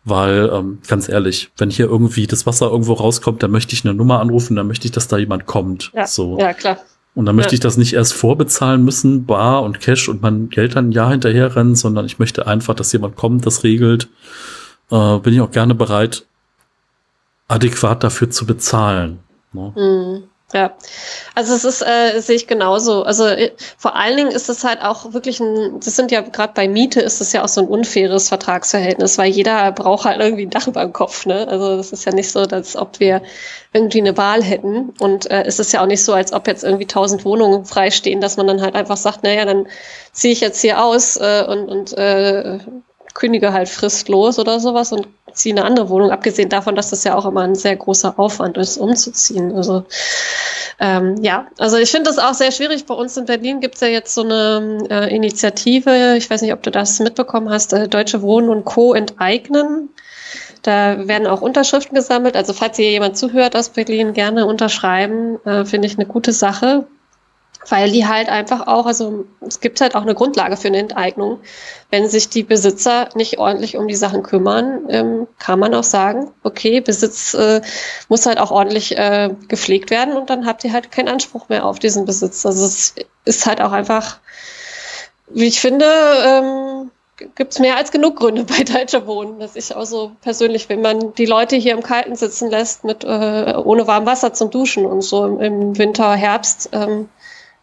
[0.08, 3.96] Weil, ähm, ganz ehrlich, wenn hier irgendwie das Wasser irgendwo rauskommt, dann möchte ich eine
[3.96, 5.92] Nummer anrufen, dann möchte ich, dass da jemand kommt.
[5.96, 6.38] Ja, so.
[6.38, 6.78] ja klar.
[7.16, 7.56] Und dann möchte ja.
[7.56, 11.10] ich das nicht erst vorbezahlen müssen, bar und Cash und mein Geld dann ein Jahr
[11.10, 14.10] hinterher rennen, sondern ich möchte einfach, dass jemand kommt, das regelt.
[14.92, 16.26] Äh, bin ich auch gerne bereit,
[17.48, 19.20] adäquat dafür zu bezahlen.
[19.54, 19.74] Ne?
[19.76, 20.24] Mhm.
[20.54, 20.74] Ja,
[21.34, 23.04] also es ist, äh, sehe ich genauso.
[23.04, 26.54] Also äh, vor allen Dingen ist es halt auch wirklich ein, das sind ja gerade
[26.54, 30.46] bei Miete ist es ja auch so ein unfaires Vertragsverhältnis, weil jeder braucht halt irgendwie
[30.46, 31.26] ein Dach über dem Kopf.
[31.26, 31.48] Ne?
[31.48, 33.24] Also das ist ja nicht so, als ob wir
[33.74, 34.94] irgendwie eine Wahl hätten.
[35.00, 38.22] Und äh, es ist ja auch nicht so, als ob jetzt irgendwie tausend Wohnungen freistehen,
[38.22, 39.68] dass man dann halt einfach sagt, naja, dann
[40.14, 42.60] ziehe ich jetzt hier aus äh, und, und äh,
[43.16, 47.16] kündige halt fristlos oder sowas und ziehe eine andere Wohnung, abgesehen davon, dass das ja
[47.16, 49.56] auch immer ein sehr großer Aufwand ist, umzuziehen.
[49.56, 49.86] Also
[50.80, 52.86] ähm, ja, also ich finde das auch sehr schwierig.
[52.86, 56.54] Bei uns in Berlin gibt es ja jetzt so eine äh, Initiative, ich weiß nicht,
[56.54, 58.94] ob du das mitbekommen hast, äh, Deutsche Wohnen und Co.
[58.94, 59.90] enteignen.
[60.64, 62.36] Da werden auch Unterschriften gesammelt.
[62.36, 65.38] Also falls hier jemand zuhört aus Berlin, gerne unterschreiben.
[65.46, 66.88] Äh, Finde ich eine gute Sache
[67.70, 71.40] weil die halt einfach auch, also es gibt halt auch eine Grundlage für eine Enteignung.
[71.90, 76.32] Wenn sich die Besitzer nicht ordentlich um die Sachen kümmern, ähm, kann man auch sagen,
[76.44, 77.62] okay, Besitz äh,
[78.10, 81.66] muss halt auch ordentlich äh, gepflegt werden und dann habt ihr halt keinen Anspruch mehr
[81.66, 82.46] auf diesen Besitz.
[82.46, 82.96] Also es
[83.26, 84.20] ist halt auch einfach,
[85.30, 85.86] wie ich finde,
[86.24, 86.92] ähm,
[87.36, 90.82] gibt es mehr als genug Gründe bei Deutscher Wohnen, dass ich auch so persönlich, wenn
[90.82, 94.86] man die Leute hier im Kalten sitzen lässt mit äh, ohne warm Wasser zum Duschen
[94.86, 97.10] und so im, Winter, Herbst, ähm,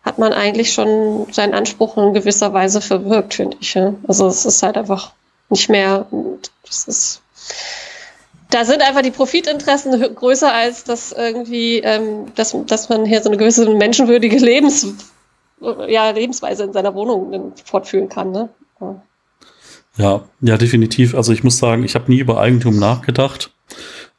[0.03, 3.75] hat man eigentlich schon seinen Anspruch in gewisser Weise verwirkt, finde ich.
[3.75, 3.95] Ja.
[4.07, 5.13] Also es ist halt einfach
[5.49, 6.07] nicht mehr,
[6.67, 7.23] das ist,
[8.51, 13.29] da sind einfach die Profitinteressen größer als das irgendwie, ähm, dass, dass man hier so
[13.29, 14.87] eine gewisse menschenwürdige Lebens,
[15.87, 18.33] ja, Lebensweise in seiner Wohnung fortführen kann.
[18.33, 18.49] Ne?
[18.81, 19.03] Ja.
[19.97, 21.15] ja, ja, definitiv.
[21.15, 23.51] Also ich muss sagen, ich habe nie über Eigentum nachgedacht,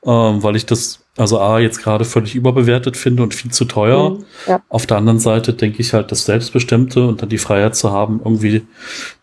[0.06, 4.12] ähm, weil ich das also A, jetzt gerade völlig überbewertet finde und viel zu teuer.
[4.12, 4.64] Mhm, ja.
[4.70, 8.20] Auf der anderen Seite denke ich halt, das Selbstbestimmte und dann die Freiheit zu haben,
[8.24, 8.66] irgendwie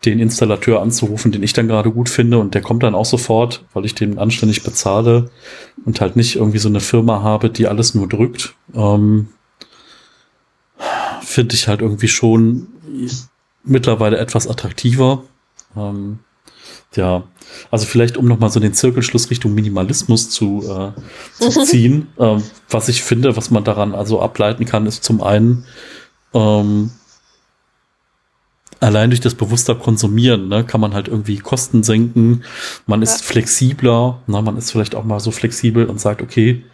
[0.05, 3.65] den Installateur anzurufen, den ich dann gerade gut finde und der kommt dann auch sofort,
[3.75, 5.31] weil ich den anständig bezahle
[5.85, 8.55] und halt nicht irgendwie so eine Firma habe, die alles nur drückt.
[8.73, 9.29] Ähm,
[11.23, 12.69] finde ich halt irgendwie schon
[13.65, 15.25] mittlerweile etwas attraktiver.
[15.77, 16.21] Ähm,
[16.95, 17.25] ja,
[17.71, 22.89] also vielleicht um nochmal so den Zirkelschluss Richtung Minimalismus zu, äh, zu ziehen, ähm, was
[22.89, 25.65] ich finde, was man daran also ableiten kann, ist zum einen
[26.35, 26.91] ähm,
[28.81, 32.45] allein durch das bewusster Konsumieren, ne, kann man halt irgendwie Kosten senken,
[32.87, 33.27] man ist ja.
[33.27, 36.65] flexibler, na, man ist vielleicht auch mal so flexibel und sagt, okay,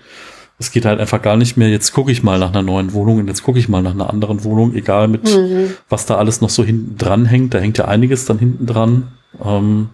[0.58, 3.18] es geht halt einfach gar nicht mehr, jetzt gucke ich mal nach einer neuen Wohnung
[3.18, 5.74] und jetzt gucke ich mal nach einer anderen Wohnung, egal mit mhm.
[5.88, 9.08] was da alles noch so hinten dran hängt, da hängt ja einiges dann hinten dran.
[9.44, 9.90] Ähm,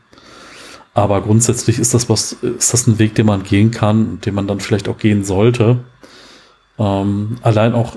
[0.95, 4.47] aber grundsätzlich ist das was, ist das ein Weg, den man gehen kann, den man
[4.47, 5.79] dann vielleicht auch gehen sollte.
[6.79, 7.97] Ähm, allein auch,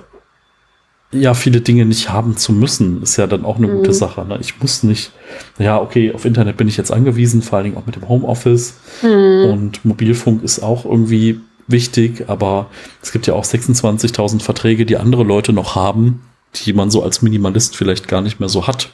[1.11, 3.77] ja, viele Dinge nicht haben zu müssen, ist ja dann auch eine mhm.
[3.77, 4.25] gute Sache.
[4.25, 4.37] Ne?
[4.39, 5.11] Ich muss nicht,
[5.59, 8.75] ja, okay, auf Internet bin ich jetzt angewiesen, vor allen Dingen auch mit dem Homeoffice.
[9.01, 9.51] Mhm.
[9.51, 12.67] Und Mobilfunk ist auch irgendwie wichtig, aber
[13.01, 16.21] es gibt ja auch 26.000 Verträge, die andere Leute noch haben,
[16.55, 18.89] die man so als Minimalist vielleicht gar nicht mehr so hat.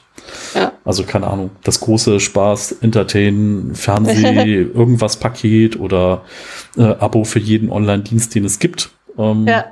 [0.54, 0.71] Ja.
[0.84, 6.22] Also keine Ahnung, das große Spaß, Entertain, Fernseh, irgendwas Paket oder
[6.76, 8.90] äh, Abo für jeden Online-Dienst, den es gibt.
[9.16, 9.64] Ähm, ja.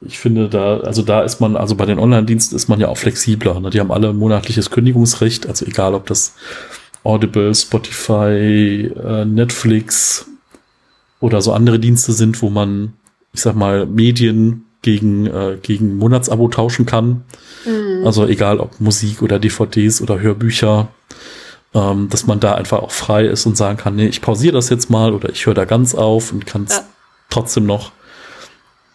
[0.00, 2.98] Ich finde da, also da ist man, also bei den Online-Diensten ist man ja auch
[2.98, 3.58] flexibler.
[3.60, 3.70] Ne?
[3.70, 6.34] Die haben alle monatliches Kündigungsrecht, also egal ob das
[7.02, 10.26] Audible, Spotify, äh, Netflix
[11.20, 12.92] oder so andere Dienste sind, wo man,
[13.32, 17.24] ich sag mal, Medien gegen, äh, gegen Monatsabo tauschen kann.
[17.64, 18.06] Mhm.
[18.06, 20.88] Also egal ob Musik oder DVDs oder Hörbücher,
[21.74, 24.68] ähm, dass man da einfach auch frei ist und sagen kann, nee, ich pausiere das
[24.68, 26.84] jetzt mal oder ich höre da ganz auf und kann es ja.
[27.28, 27.92] trotzdem noch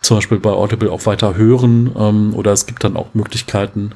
[0.02, 1.92] zum Beispiel bei Audible auch weiter hören.
[1.98, 3.92] Ähm, oder es gibt dann auch Möglichkeiten,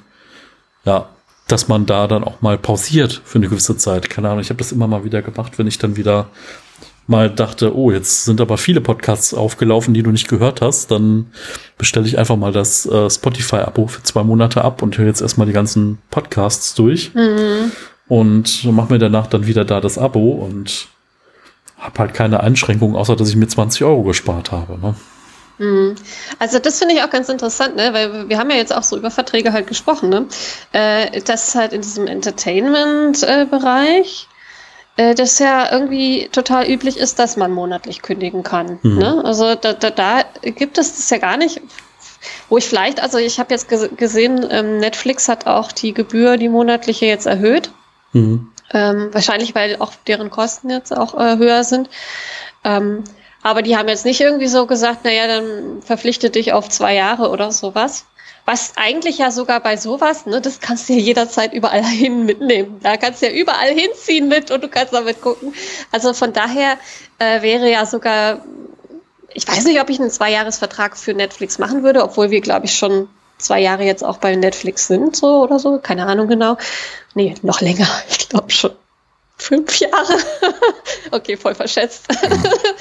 [0.85, 1.09] ja,
[1.47, 4.09] dass man da dann auch mal pausiert für eine gewisse Zeit.
[4.09, 6.29] Keine Ahnung, ich habe das immer mal wieder gemacht, wenn ich dann wieder
[7.07, 11.31] mal dachte, oh, jetzt sind aber viele Podcasts aufgelaufen, die du nicht gehört hast, dann
[11.77, 15.47] bestelle ich einfach mal das äh, Spotify-Abo für zwei Monate ab und höre jetzt erstmal
[15.47, 17.71] die ganzen Podcasts durch mhm.
[18.07, 20.89] und mache mir danach dann wieder da das Abo und
[21.77, 24.77] habe halt keine Einschränkungen, außer dass ich mir 20 Euro gespart habe.
[24.79, 24.95] Ne?
[25.59, 25.95] Mhm.
[26.39, 27.93] Also das finde ich auch ganz interessant, ne?
[27.93, 30.25] weil wir haben ja jetzt auch so über Verträge halt gesprochen, ne?
[30.73, 34.27] Äh, dass halt in diesem Entertainment-Bereich
[34.97, 38.79] äh, das ja irgendwie total üblich ist, dass man monatlich kündigen kann.
[38.81, 38.97] Mhm.
[38.97, 39.21] Ne?
[39.23, 41.61] Also da, da, da gibt es das ja gar nicht.
[42.49, 46.49] Wo ich vielleicht, also ich habe jetzt gesehen, ähm, Netflix hat auch die Gebühr, die
[46.49, 47.71] monatliche jetzt erhöht.
[48.11, 48.51] Mhm.
[48.73, 51.89] Ähm, wahrscheinlich, weil auch deren Kosten jetzt auch äh, höher sind.
[52.63, 53.03] Ähm,
[53.43, 57.29] aber die haben jetzt nicht irgendwie so gesagt, naja, dann verpflichte dich auf zwei Jahre
[57.29, 58.05] oder sowas.
[58.47, 62.79] Was eigentlich ja sogar bei sowas, ne, das kannst du ja jederzeit überall hin mitnehmen.
[62.81, 65.53] Da kannst du ja überall hinziehen mit und du kannst damit gucken.
[65.91, 66.77] Also von daher
[67.19, 68.41] äh, wäre ja sogar
[69.33, 72.75] ich weiß nicht, ob ich einen Zweijahresvertrag für Netflix machen würde, obwohl wir, glaube ich,
[72.75, 75.77] schon zwei Jahre jetzt auch bei Netflix sind, so oder so.
[75.77, 76.57] Keine Ahnung genau.
[77.13, 77.87] Nee, noch länger.
[78.09, 78.71] Ich glaube schon
[79.37, 80.17] fünf Jahre.
[81.11, 82.05] okay, voll verschätzt.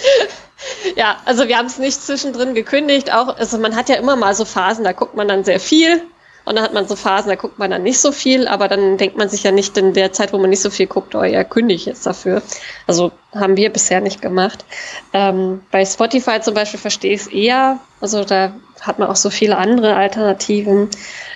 [0.97, 3.13] ja, also wir haben es nicht zwischendrin gekündigt.
[3.13, 6.03] Auch, also man hat ja immer mal so Phasen, da guckt man dann sehr viel.
[6.47, 8.99] Und dann hat man so Phasen, da guckt man dann nicht so viel, aber dann
[8.99, 11.25] denkt man sich ja nicht in der Zeit, wo man nicht so viel guckt, oh
[11.25, 12.41] ja, kündige ich jetzt dafür.
[12.87, 14.65] Also haben wir bisher nicht gemacht.
[15.13, 17.81] Ähm, bei Spotify zum Beispiel verstehe ich es eher.
[18.01, 20.89] Also da hat man auch so viele andere Alternativen.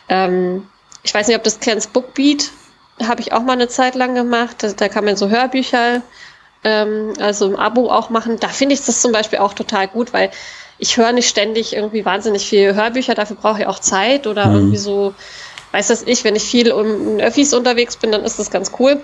[0.09, 0.69] Ähm,
[1.03, 2.51] ich weiß nicht, ob das kennst, Bookbeat
[3.07, 4.57] habe ich auch mal eine Zeit lang gemacht.
[4.61, 6.03] Da, da kann man so Hörbücher,
[6.65, 8.39] ähm, also im Abo auch machen.
[8.39, 10.31] Da finde ich das zum Beispiel auch total gut, weil
[10.79, 14.55] ich höre nicht ständig irgendwie wahnsinnig viele Hörbücher, dafür brauche ich auch Zeit oder mhm.
[14.55, 15.15] irgendwie so,
[15.73, 18.73] weiß das ich, wenn ich viel um in Öffis unterwegs bin, dann ist das ganz
[18.79, 19.01] cool.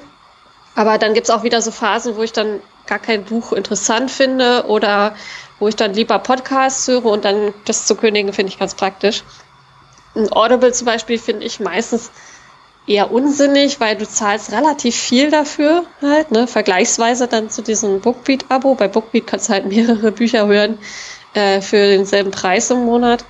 [0.75, 4.11] Aber dann gibt es auch wieder so Phasen, wo ich dann gar kein Buch interessant
[4.11, 5.15] finde oder
[5.59, 9.23] wo ich dann lieber Podcasts höre und dann das zu kündigen, finde ich ganz praktisch.
[10.15, 12.11] Ein Audible zum Beispiel finde ich meistens
[12.87, 18.75] eher unsinnig, weil du zahlst relativ viel dafür halt, ne, vergleichsweise dann zu diesem Bookbeat-Abo.
[18.75, 20.79] Bei Bookbeat kannst du halt mehrere Bücher hören
[21.35, 23.25] äh, für denselben Preis im Monat.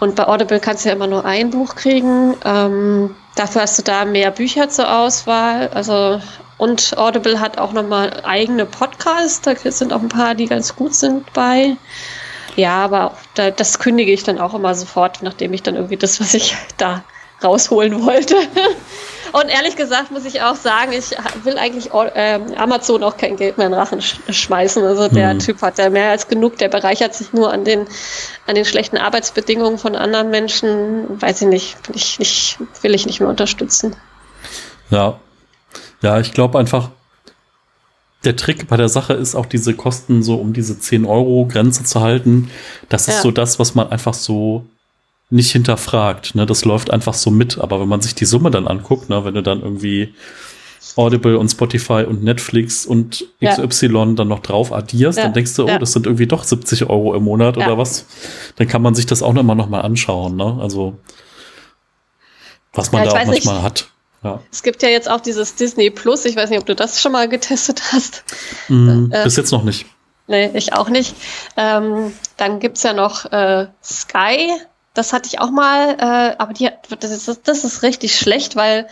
[0.00, 2.36] Und bei Audible kannst du ja immer nur ein Buch kriegen.
[2.44, 5.68] Ähm, dafür hast du da mehr Bücher zur Auswahl.
[5.68, 6.20] Also
[6.58, 9.40] und Audible hat auch nochmal eigene Podcasts.
[9.40, 11.76] Da sind auch ein paar, die ganz gut sind bei.
[12.56, 16.20] Ja, aber da, das kündige ich dann auch immer sofort, nachdem ich dann irgendwie das,
[16.20, 17.04] was ich da
[17.44, 18.34] rausholen wollte.
[19.32, 21.10] Und ehrlich gesagt muss ich auch sagen, ich
[21.42, 24.84] will eigentlich äh, Amazon auch kein Geld mehr in Rachen sch schmeißen.
[24.84, 25.40] Also der hm.
[25.40, 27.88] Typ hat ja mehr als genug, der bereichert sich nur an den,
[28.46, 31.20] an den schlechten Arbeitsbedingungen von anderen Menschen.
[31.20, 33.96] Weiß ich nicht, will ich nicht, will ich nicht mehr unterstützen.
[34.90, 35.18] Ja.
[36.00, 36.90] Ja, ich glaube einfach,
[38.24, 41.82] der Trick bei der Sache ist auch diese Kosten so um diese 10 Euro Grenze
[41.82, 42.50] zu halten.
[42.88, 43.22] Das ist ja.
[43.22, 44.64] so das, was man einfach so
[45.30, 46.34] nicht hinterfragt.
[46.34, 46.46] Ne?
[46.46, 47.58] Das läuft einfach so mit.
[47.58, 50.14] Aber wenn man sich die Summe dann anguckt, ne, wenn du dann irgendwie
[50.96, 54.04] Audible und Spotify und Netflix und XY ja.
[54.06, 55.24] dann noch drauf addierst, ja.
[55.24, 55.78] dann denkst du, oh, ja.
[55.78, 58.06] das sind irgendwie doch 70 Euro im Monat oder was.
[58.56, 60.36] Dann kann man sich das auch immer noch mal anschauen.
[60.36, 60.58] Ne?
[60.60, 60.98] Also
[62.72, 63.64] was man da auch manchmal nicht.
[63.64, 63.88] hat.
[64.22, 64.40] Ja.
[64.50, 66.24] Es gibt ja jetzt auch dieses Disney Plus.
[66.24, 68.24] Ich weiß nicht, ob du das schon mal getestet hast.
[68.68, 69.86] Mm, äh, bis jetzt noch nicht.
[70.26, 71.14] Nee, ich auch nicht.
[71.56, 74.50] Ähm, dann gibt's ja noch äh, Sky.
[74.94, 76.70] Das hatte ich auch mal, äh, aber die,
[77.00, 78.88] das, ist, das ist richtig schlecht, weil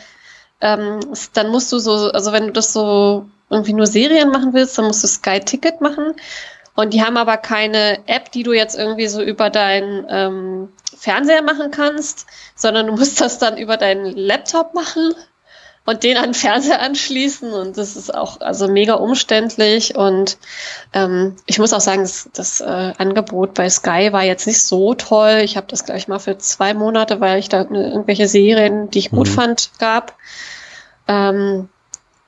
[0.61, 1.00] ähm,
[1.32, 4.86] dann musst du so, also wenn du das so irgendwie nur Serien machen willst, dann
[4.86, 6.14] musst du Sky Ticket machen.
[6.74, 11.42] Und die haben aber keine App, die du jetzt irgendwie so über deinen ähm, Fernseher
[11.42, 15.14] machen kannst, sondern du musst das dann über deinen Laptop machen
[15.85, 20.39] und den an den Fernseher anschließen und das ist auch also mega umständlich und
[20.93, 24.95] ähm, ich muss auch sagen, das, das äh, Angebot bei Sky war jetzt nicht so
[24.95, 25.41] toll.
[25.43, 29.11] Ich habe das gleich mal für zwei Monate, weil ich da irgendwelche Serien, die ich
[29.11, 29.33] gut mhm.
[29.33, 30.14] fand, gab.
[31.09, 31.68] Ähm,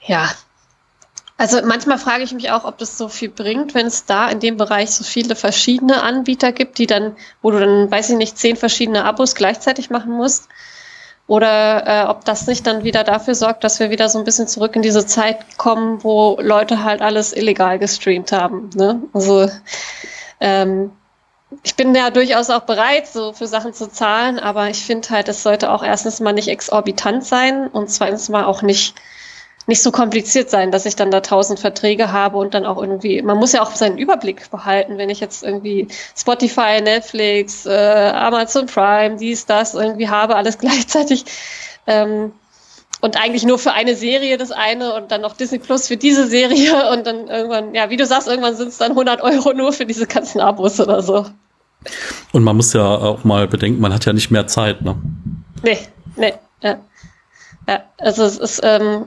[0.00, 0.28] ja,
[1.36, 4.38] also manchmal frage ich mich auch, ob das so viel bringt, wenn es da in
[4.38, 8.38] dem Bereich so viele verschiedene Anbieter gibt, die dann, wo du dann, weiß ich nicht,
[8.38, 10.48] zehn verschiedene Abos gleichzeitig machen musst.
[11.26, 14.46] Oder äh, ob das nicht dann wieder dafür sorgt, dass wir wieder so ein bisschen
[14.46, 18.68] zurück in diese Zeit kommen, wo Leute halt alles illegal gestreamt haben.
[18.74, 19.02] Ne?
[19.14, 19.48] Also
[20.40, 20.90] ähm,
[21.62, 25.28] ich bin ja durchaus auch bereit, so für Sachen zu zahlen, aber ich finde halt,
[25.28, 28.94] es sollte auch erstens mal nicht exorbitant sein und zweitens mal auch nicht
[29.66, 33.22] nicht so kompliziert sein, dass ich dann da tausend Verträge habe und dann auch irgendwie,
[33.22, 38.66] man muss ja auch seinen Überblick behalten, wenn ich jetzt irgendwie Spotify, Netflix, äh, Amazon
[38.66, 41.24] Prime, dies, das irgendwie habe, alles gleichzeitig.
[41.86, 42.32] Ähm,
[43.00, 46.26] und eigentlich nur für eine Serie das eine und dann noch Disney Plus für diese
[46.26, 49.72] Serie und dann irgendwann, ja, wie du sagst, irgendwann sind es dann 100 Euro nur
[49.72, 51.26] für diese ganzen Abos oder so.
[52.32, 54.96] Und man muss ja auch mal bedenken, man hat ja nicht mehr Zeit, ne?
[55.62, 55.78] Nee,
[56.16, 56.32] nee,
[56.62, 56.78] ja.
[57.66, 59.06] Ja, also es ist, ähm,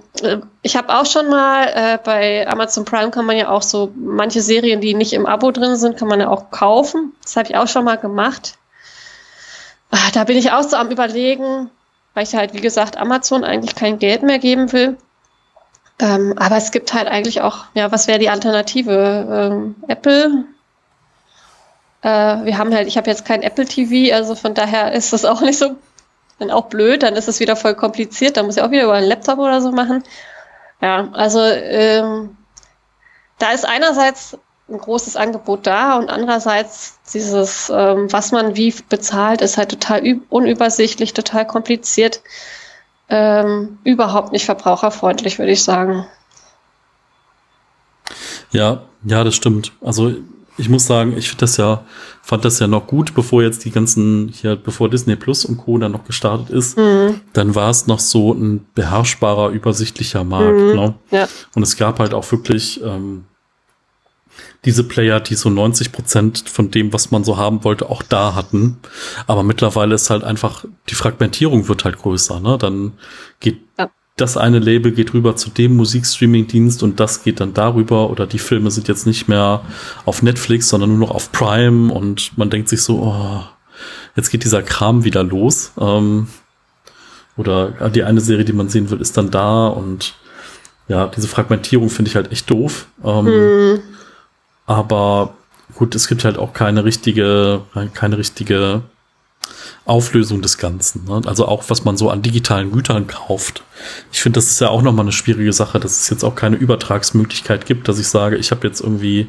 [0.64, 4.42] ich habe auch schon mal äh, bei Amazon Prime kann man ja auch so manche
[4.42, 7.14] Serien, die nicht im Abo drin sind, kann man ja auch kaufen.
[7.22, 8.58] Das habe ich auch schon mal gemacht.
[9.92, 11.70] Ah, da bin ich auch so am überlegen,
[12.14, 14.98] weil ich halt, wie gesagt, Amazon eigentlich kein Geld mehr geben will.
[16.00, 19.52] Ähm, aber es gibt halt eigentlich auch, ja, was wäre die Alternative?
[19.52, 20.46] Ähm, Apple.
[22.02, 25.26] Äh, wir haben halt, ich habe jetzt kein Apple TV, also von daher ist das
[25.26, 25.76] auch nicht so
[26.40, 28.94] dann auch blöd, dann ist es wieder voll kompliziert, dann muss ich auch wieder über
[28.94, 30.04] einen Laptop oder so machen.
[30.82, 32.38] Ja, also ähm,
[33.40, 34.38] da ist einerseits
[34.70, 40.20] ein großes Angebot da und andererseits dieses, ähm, was man wie bezahlt, ist halt total
[40.30, 42.22] unübersichtlich, total kompliziert,
[43.10, 46.06] ähm, überhaupt nicht verbraucherfreundlich, würde ich sagen.
[48.52, 49.72] Ja, ja, das stimmt.
[49.82, 50.14] Also
[50.58, 51.84] ich muss sagen, ich finde das ja,
[52.22, 55.78] fand das ja noch gut, bevor jetzt die ganzen, hier, bevor Disney Plus und Co.
[55.78, 57.22] dann noch gestartet ist, mhm.
[57.34, 60.60] dann war es noch so ein beherrschbarer, übersichtlicher Markt.
[60.60, 60.76] Mhm.
[60.76, 60.96] Ne?
[61.12, 61.28] Ja.
[61.56, 63.26] Und es gab halt auch wirklich ähm,
[64.66, 68.34] diese Player, die so 90 Prozent von dem, was man so haben wollte, auch da
[68.34, 68.78] hatten.
[69.28, 72.40] Aber mittlerweile ist halt einfach, die Fragmentierung wird halt größer.
[72.40, 72.58] Ne?
[72.58, 72.94] Dann
[73.40, 78.10] geht ja das eine Label geht rüber zu dem Musikstreaming-Dienst und das geht dann darüber
[78.10, 79.62] oder die Filme sind jetzt nicht mehr
[80.06, 83.44] auf Netflix, sondern nur noch auf Prime und man denkt sich so, oh,
[84.16, 85.72] jetzt geht dieser Kram wieder los.
[85.80, 86.28] Ähm,
[87.38, 90.16] oder die eine Serie, die man sehen will, ist dann da und
[90.88, 92.88] ja, diese Fragmentierung finde ich halt echt doof.
[93.04, 93.80] Ähm, hm.
[94.66, 95.36] Aber
[95.76, 97.62] gut, es gibt halt auch keine richtige,
[97.94, 98.82] keine richtige
[99.88, 101.06] Auflösung des Ganzen.
[101.06, 101.22] Ne?
[101.26, 103.64] Also auch, was man so an digitalen Gütern kauft.
[104.12, 106.58] Ich finde, das ist ja auch nochmal eine schwierige Sache, dass es jetzt auch keine
[106.58, 109.28] Übertragsmöglichkeit gibt, dass ich sage, ich habe jetzt irgendwie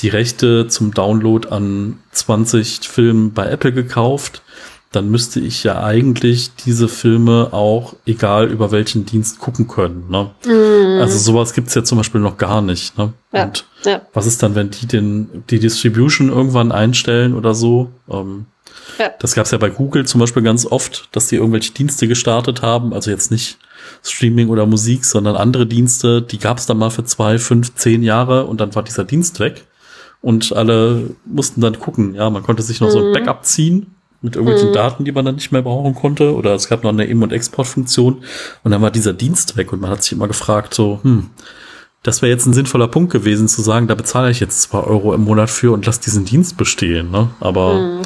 [0.00, 4.42] die Rechte zum Download an 20 Filmen bei Apple gekauft.
[4.92, 10.04] Dann müsste ich ja eigentlich diese Filme auch, egal über welchen Dienst, gucken können.
[10.08, 10.30] Ne?
[10.46, 11.00] Mm.
[11.00, 12.96] Also sowas gibt's ja zum Beispiel noch gar nicht.
[12.96, 13.12] Ne?
[13.32, 14.00] Ja, Und ja.
[14.14, 17.90] was ist dann, wenn die den, die Distribution irgendwann einstellen oder so?
[18.10, 18.46] Ähm,
[18.98, 19.10] ja.
[19.18, 22.62] Das gab es ja bei Google zum Beispiel ganz oft, dass die irgendwelche Dienste gestartet
[22.62, 23.58] haben, also jetzt nicht
[24.02, 28.02] Streaming oder Musik, sondern andere Dienste, die gab es dann mal für zwei, fünf, zehn
[28.02, 29.64] Jahre und dann war dieser Dienst weg.
[30.20, 32.92] Und alle mussten dann gucken, ja, man konnte sich noch mhm.
[32.92, 33.12] so ein mhm.
[33.12, 34.74] Backup ziehen mit irgendwelchen mhm.
[34.74, 36.34] Daten, die man dann nicht mehr brauchen konnte.
[36.34, 38.24] Oder es gab noch eine Im- und Exportfunktion
[38.64, 41.30] und dann war dieser Dienst weg und man hat sich immer gefragt, so, hm,
[42.02, 45.14] das wäre jetzt ein sinnvoller Punkt gewesen, zu sagen, da bezahle ich jetzt zwei Euro
[45.14, 47.10] im Monat für und lass diesen Dienst bestehen.
[47.10, 47.30] Ne?
[47.40, 48.02] Aber mhm.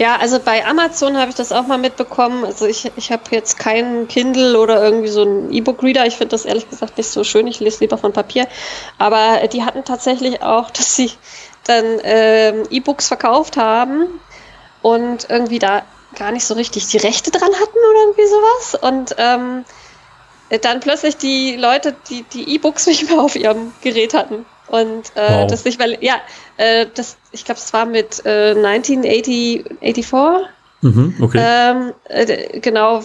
[0.00, 2.46] Ja, also bei Amazon habe ich das auch mal mitbekommen.
[2.46, 6.06] Also ich, ich habe jetzt keinen Kindle oder irgendwie so einen E-Book-Reader.
[6.06, 7.46] Ich finde das ehrlich gesagt nicht so schön.
[7.46, 8.48] Ich lese lieber von Papier.
[8.96, 11.12] Aber die hatten tatsächlich auch, dass sie
[11.64, 14.06] dann ähm, E-Books verkauft haben
[14.80, 15.82] und irgendwie da
[16.16, 18.78] gar nicht so richtig die Rechte dran hatten oder irgendwie sowas.
[18.80, 19.66] Und ähm,
[20.62, 24.46] dann plötzlich die Leute, die die E-Books nicht mehr auf ihrem Gerät hatten.
[24.70, 25.46] Und äh, wow.
[25.48, 26.20] das nicht, weil, ja,
[26.56, 30.48] äh, das, ich glaube, es war mit äh, 1984.
[30.82, 31.38] Mhm, okay.
[31.40, 33.02] Ähm, äh, genau.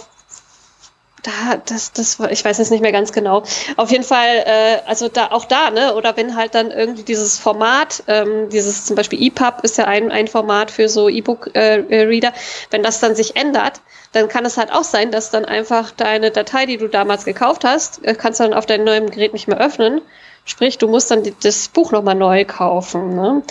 [1.24, 3.42] Da, das, das war, ich weiß jetzt nicht mehr ganz genau.
[3.76, 5.96] Auf jeden Fall, äh, also da auch da, ne?
[5.96, 10.12] Oder wenn halt dann irgendwie dieses Format, ähm, dieses zum Beispiel EPUB ist ja ein,
[10.12, 12.32] ein Format für so E-Book-Reader, äh,
[12.70, 13.80] wenn das dann sich ändert,
[14.12, 17.64] dann kann es halt auch sein, dass dann einfach deine Datei, die du damals gekauft
[17.64, 20.02] hast, kannst du dann auf deinem neuen Gerät nicht mehr öffnen.
[20.48, 23.16] Sprich, du musst dann die, das Buch nochmal neu kaufen.
[23.16, 23.42] Ne?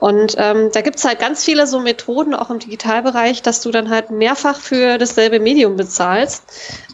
[0.00, 3.88] Und ähm, da gibt's halt ganz viele so Methoden, auch im Digitalbereich, dass du dann
[3.88, 6.42] halt mehrfach für dasselbe Medium bezahlst.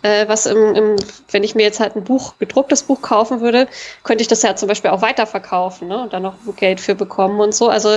[0.02, 0.96] Äh, was im, im,
[1.30, 3.66] wenn ich mir jetzt halt ein Buch, gedrucktes Buch kaufen würde,
[4.04, 6.02] könnte ich das ja zum Beispiel auch weiterverkaufen ne?
[6.02, 7.70] und dann noch Geld für bekommen und so.
[7.70, 7.96] Also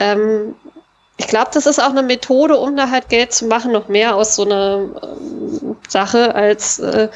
[0.00, 0.56] ähm,
[1.16, 4.16] ich glaube, das ist auch eine Methode, um da halt Geld zu machen, noch mehr
[4.16, 7.08] aus so einer ähm, Sache als äh,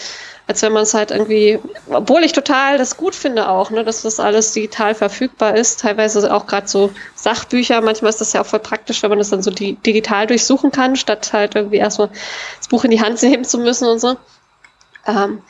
[0.47, 4.03] als wenn man es halt irgendwie, obwohl ich total das gut finde auch, ne, dass
[4.03, 8.47] das alles digital verfügbar ist, teilweise auch gerade so Sachbücher, manchmal ist das ja auch
[8.47, 12.11] voll praktisch, wenn man das dann so di digital durchsuchen kann, statt halt irgendwie erstmal
[12.59, 14.17] das Buch in die Hand nehmen zu müssen und so.
[15.07, 15.43] Ähm,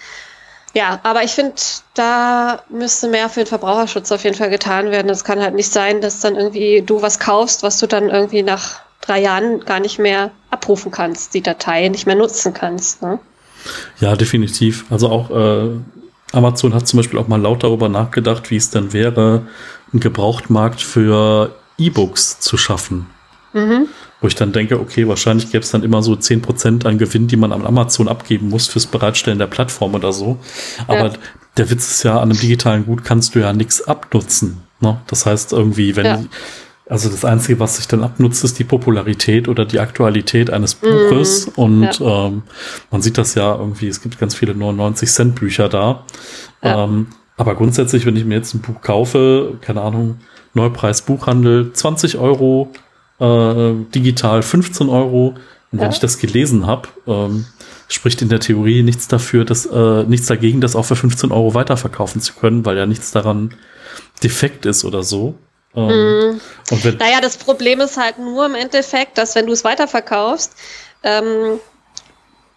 [0.74, 1.54] ja, aber ich finde,
[1.94, 5.10] da müsste mehr für den Verbraucherschutz auf jeden Fall getan werden.
[5.10, 8.42] Es kann halt nicht sein, dass dann irgendwie du was kaufst, was du dann irgendwie
[8.42, 13.02] nach drei Jahren gar nicht mehr abrufen kannst, die Datei nicht mehr nutzen kannst.
[13.02, 13.18] Ne?
[14.00, 14.84] Ja, definitiv.
[14.90, 15.70] Also auch äh,
[16.32, 19.42] Amazon hat zum Beispiel auch mal laut darüber nachgedacht, wie es denn wäre,
[19.92, 23.06] einen Gebrauchtmarkt für E-Books zu schaffen.
[23.52, 23.88] Mhm.
[24.20, 27.36] Wo ich dann denke, okay, wahrscheinlich gäbe es dann immer so 10% an Gewinn, die
[27.36, 30.38] man an Amazon abgeben muss fürs Bereitstellen der Plattform oder so.
[30.86, 31.12] Aber ja.
[31.56, 34.62] der Witz ist ja, an einem digitalen Gut kannst du ja nichts abnutzen.
[34.80, 35.00] Ne?
[35.06, 36.24] Das heißt irgendwie, wenn, ja.
[36.88, 41.46] Also das Einzige, was sich dann abnutzt, ist die Popularität oder die Aktualität eines Buches.
[41.46, 42.26] Mm, und ja.
[42.26, 42.42] ähm,
[42.90, 46.04] man sieht das ja irgendwie, es gibt ganz viele 99 Cent Bücher da.
[46.62, 46.84] Ja.
[46.84, 47.06] Ähm,
[47.36, 50.18] aber grundsätzlich, wenn ich mir jetzt ein Buch kaufe, keine Ahnung,
[50.54, 52.70] Neupreis Buchhandel, 20 Euro,
[53.20, 55.28] äh, digital 15 Euro.
[55.70, 55.90] Und wenn ja.
[55.90, 57.46] ich das gelesen habe, ähm,
[57.88, 61.54] spricht in der Theorie nichts dafür, dass äh, nichts dagegen, das auch für 15 Euro
[61.54, 63.54] weiterverkaufen zu können, weil ja nichts daran
[64.22, 65.34] defekt ist oder so.
[65.74, 66.40] Ähm,
[66.70, 66.96] mhm.
[66.98, 70.52] naja, das Problem ist halt nur im Endeffekt, dass wenn du es weiterverkaufst,
[71.02, 71.60] ähm,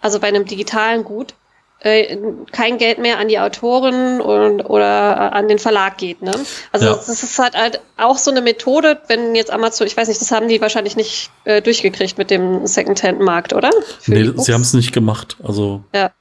[0.02, 1.34] also bei einem digitalen Gut,
[1.80, 2.18] äh,
[2.52, 6.22] kein Geld mehr an die Autoren und, oder an den Verlag geht.
[6.22, 6.34] Ne?
[6.72, 6.96] Also ja.
[6.96, 10.32] das ist halt, halt auch so eine Methode, wenn jetzt Amazon, ich weiß nicht, das
[10.32, 13.72] haben die wahrscheinlich nicht äh, durchgekriegt mit dem Secondhand-Markt, oder?
[14.00, 15.38] Für nee, sie haben es nicht gemacht.
[15.44, 16.12] Also ja.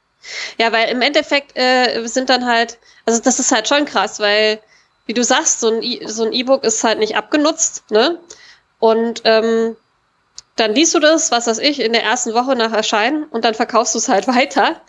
[0.59, 4.61] ja, weil im Endeffekt äh, sind dann halt, also das ist halt schon krass, weil
[5.07, 8.19] wie du sagst, so ein e so E-Book ist halt nicht abgenutzt, ne?
[8.79, 9.77] Und ähm,
[10.57, 13.55] dann liest du das, was weiß ich, in der ersten Woche nach Erscheinen und dann
[13.55, 14.81] verkaufst du es halt weiter.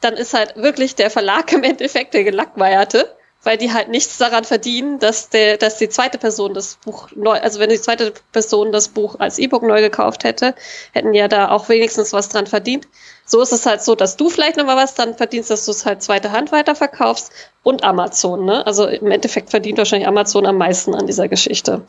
[0.00, 4.44] Dann ist halt wirklich der Verlag im Endeffekt der Gelackmeierte weil die halt nichts daran
[4.44, 8.72] verdienen, dass der, dass die zweite Person das Buch neu, also wenn die zweite Person
[8.72, 10.54] das Buch als E-Book neu gekauft hätte,
[10.92, 12.88] hätten ja da auch wenigstens was dran verdient.
[13.26, 15.86] So ist es halt so, dass du vielleicht nochmal was dran verdienst, dass du es
[15.86, 18.66] halt zweite Hand weiterverkaufst und Amazon, ne?
[18.66, 21.82] Also im Endeffekt verdient wahrscheinlich Amazon am meisten an dieser Geschichte.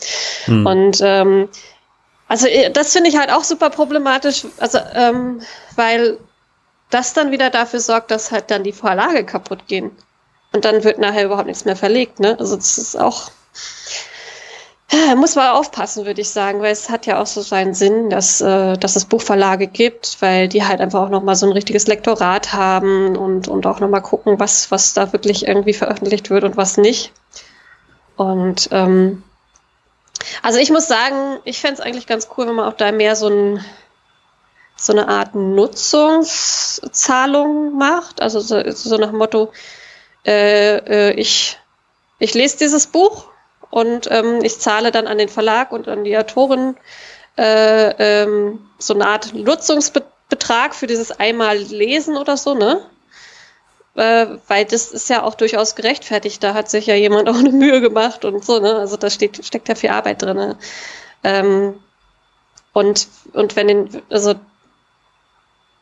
[0.45, 0.65] Hm.
[0.65, 1.49] Und ähm,
[2.27, 5.41] also äh, das finde ich halt auch super problematisch, also ähm,
[5.75, 6.17] weil
[6.89, 9.91] das dann wieder dafür sorgt, dass halt dann die Verlage kaputt gehen.
[10.55, 12.21] Und dann wird nachher überhaupt nichts mehr verlegt.
[12.21, 12.39] Ne?
[12.39, 13.29] Also das ist auch,
[15.17, 18.39] muss man aufpassen, würde ich sagen, weil es hat ja auch so seinen Sinn, dass,
[18.39, 22.53] äh, dass es Buchverlage gibt, weil die halt einfach auch nochmal so ein richtiges Lektorat
[22.53, 26.77] haben und, und auch nochmal gucken, was, was da wirklich irgendwie veröffentlicht wird und was
[26.77, 27.11] nicht.
[28.15, 29.23] Und ähm,
[30.41, 33.17] also ich muss sagen, ich fände es eigentlich ganz cool, wenn man auch da mehr
[33.17, 33.59] so ein
[34.77, 38.21] so eine Art Nutzungszahlung macht.
[38.21, 39.51] Also so, so nach dem Motto,
[40.25, 41.57] äh, äh, ich,
[42.19, 43.27] ich lese dieses Buch
[43.69, 46.75] und ähm, ich zahle dann an den Verlag und an die Autorin
[47.37, 52.81] äh, ähm, so eine Art Nutzungsbetrag für dieses einmal Lesen oder so, ne?
[53.95, 56.43] Äh, weil das ist ja auch durchaus gerechtfertigt.
[56.43, 58.75] Da hat sich ja jemand auch eine Mühe gemacht und so, ne?
[58.75, 60.37] Also da steht, steckt ja viel Arbeit drin.
[60.37, 60.57] Ne?
[61.23, 61.79] Ähm,
[62.73, 64.35] und, und wenn den, also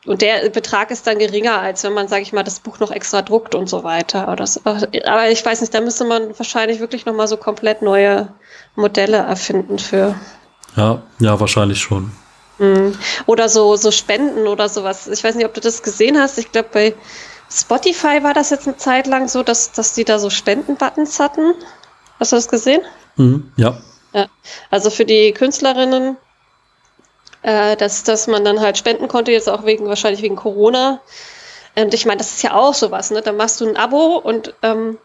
[0.06, 2.90] und der Betrag ist dann geringer, als wenn man, sage ich mal, das Buch noch
[2.90, 4.30] extra druckt und so weiter.
[4.30, 4.60] Oder so.
[4.64, 8.28] Aber ich weiß nicht, da müsste man wahrscheinlich wirklich nochmal so komplett neue
[8.76, 10.14] Modelle erfinden für.
[10.76, 12.12] Ja, ja, wahrscheinlich schon.
[12.58, 12.96] Mhm.
[13.26, 15.08] Oder so, so Spenden oder sowas.
[15.08, 16.38] Ich weiß nicht, ob du das gesehen hast.
[16.38, 16.94] Ich glaube, bei
[17.50, 21.54] Spotify war das jetzt eine Zeit lang so, dass, dass die da so Spenden-Buttons hatten.
[22.20, 22.82] Hast du das gesehen?
[23.16, 23.78] Mhm, ja.
[24.12, 24.26] Ja.
[24.70, 26.16] Also für die Künstlerinnen
[27.44, 31.00] äh, dass, dass man dann halt spenden konnte, jetzt auch wegen, wahrscheinlich wegen Corona.
[31.76, 33.20] Und ich meine, das ist ja auch sowas, ne?
[33.20, 34.98] Da machst du ein Abo und ähm,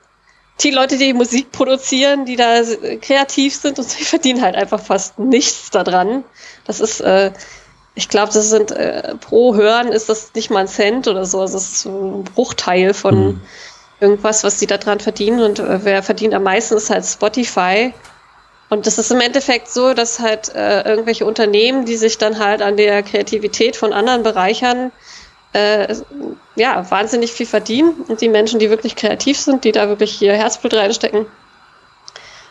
[0.61, 2.61] die Leute, die Musik produzieren, die da
[3.01, 6.23] kreativ sind und sie verdienen halt einfach fast nichts daran.
[6.65, 7.31] Das ist, äh,
[7.95, 11.41] ich glaube, das sind äh, pro Hören ist das nicht mal ein Cent oder so.
[11.41, 13.41] Also das ist so ein Bruchteil von mhm.
[13.99, 15.41] irgendwas, was die da dran verdienen.
[15.41, 17.93] Und äh, wer verdient am meisten ist halt Spotify.
[18.69, 22.61] Und das ist im Endeffekt so, dass halt äh, irgendwelche Unternehmen, die sich dann halt
[22.61, 24.91] an der Kreativität von anderen bereichern,
[25.53, 25.95] äh,
[26.55, 28.05] ja, wahnsinnig viel verdienen.
[28.07, 31.25] Und die Menschen, die wirklich kreativ sind, die da wirklich ihr Herzblut reinstecken,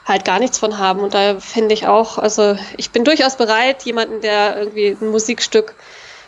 [0.04, 1.00] halt gar nichts von haben.
[1.00, 5.74] Und da finde ich auch, also ich bin durchaus bereit, jemanden, der irgendwie ein Musikstück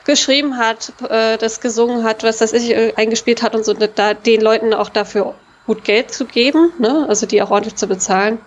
[0.05, 4.15] geschrieben hat, äh, das gesungen hat, was das ich äh, eingespielt hat und so, da
[4.15, 5.35] den Leuten auch dafür
[5.67, 7.07] gut Geld zu geben, ne?
[7.09, 8.39] also die auch ordentlich zu bezahlen.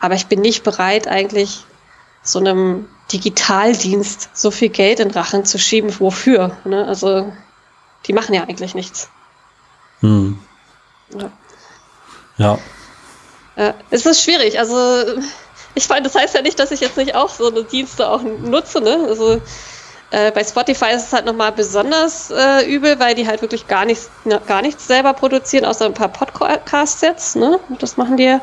[0.00, 1.64] Aber ich bin nicht bereit, eigentlich
[2.22, 5.98] so einem Digitaldienst so viel Geld in Rachen zu schieben.
[5.98, 6.56] Wofür?
[6.64, 6.86] Ne?
[6.86, 7.32] Also,
[8.06, 9.08] die machen ja eigentlich nichts.
[10.00, 10.38] Hm.
[11.16, 11.30] Ja.
[12.36, 12.58] ja.
[13.56, 14.58] Äh, es ist schwierig.
[14.58, 15.20] Also,
[15.74, 18.22] ich meine, das heißt ja nicht, dass ich jetzt nicht auch so eine Dienste auch
[18.22, 18.80] nutze.
[18.80, 19.06] Ne?
[19.08, 19.40] Also,
[20.10, 23.84] äh, bei Spotify ist es halt nochmal besonders äh, übel, weil die halt wirklich gar
[23.84, 24.10] nichts,
[24.46, 27.36] gar nichts selber produzieren, außer ein paar Podcasts jetzt.
[27.36, 27.58] Ne?
[27.78, 28.40] Das machen die ja.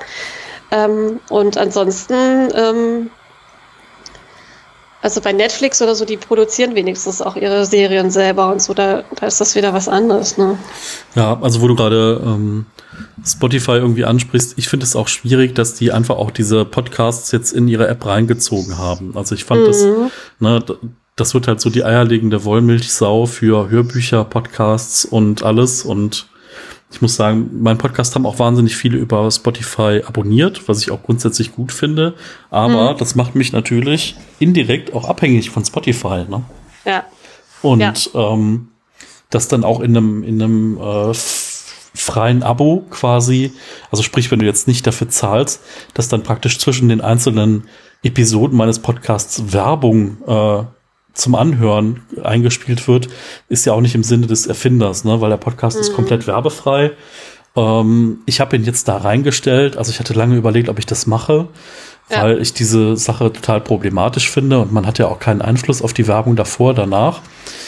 [0.72, 3.10] Ähm, und ansonsten, ähm,
[5.02, 9.04] also bei Netflix oder so, die produzieren wenigstens auch ihre Serien selber und so, da,
[9.16, 10.38] da ist das wieder was anderes.
[10.38, 10.58] Ne?
[11.14, 12.66] Ja, also wo du gerade ähm,
[13.24, 17.52] Spotify irgendwie ansprichst, ich finde es auch schwierig, dass die einfach auch diese Podcasts jetzt
[17.52, 19.16] in ihre App reingezogen haben.
[19.16, 19.66] Also ich fand mhm.
[19.68, 19.86] das,
[20.40, 20.64] ne,
[21.16, 26.28] das wird halt so die eierlegende Wollmilchsau für Hörbücher, Podcasts und alles und
[26.96, 31.04] ich muss sagen, mein Podcast haben auch wahnsinnig viele über Spotify abonniert, was ich auch
[31.04, 32.14] grundsätzlich gut finde.
[32.50, 32.98] Aber mhm.
[32.98, 36.24] das macht mich natürlich indirekt auch abhängig von Spotify.
[36.30, 36.44] Ne?
[36.86, 37.04] Ja.
[37.62, 37.94] Und ja.
[38.14, 38.70] Ähm,
[39.30, 43.52] das dann auch in einem, in einem äh, freien Abo quasi,
[43.92, 45.62] also sprich, wenn du jetzt nicht dafür zahlst,
[45.96, 47.68] dass dann praktisch zwischen den einzelnen
[48.04, 50.64] Episoden meines Podcasts Werbung äh,
[51.16, 53.08] zum Anhören eingespielt wird,
[53.50, 55.20] ist ja auch nicht im Sinne des Erfinders, ne?
[55.22, 55.82] weil der Podcast mhm.
[55.82, 56.92] ist komplett werbefrei.
[57.56, 61.08] Ähm, ich habe ihn jetzt da reingestellt, also ich hatte lange überlegt, ob ich das
[61.08, 61.48] mache,
[62.10, 62.24] ja.
[62.24, 65.94] weil ich diese Sache total problematisch finde und man hat ja auch keinen Einfluss auf
[65.94, 67.22] die Werbung davor, danach.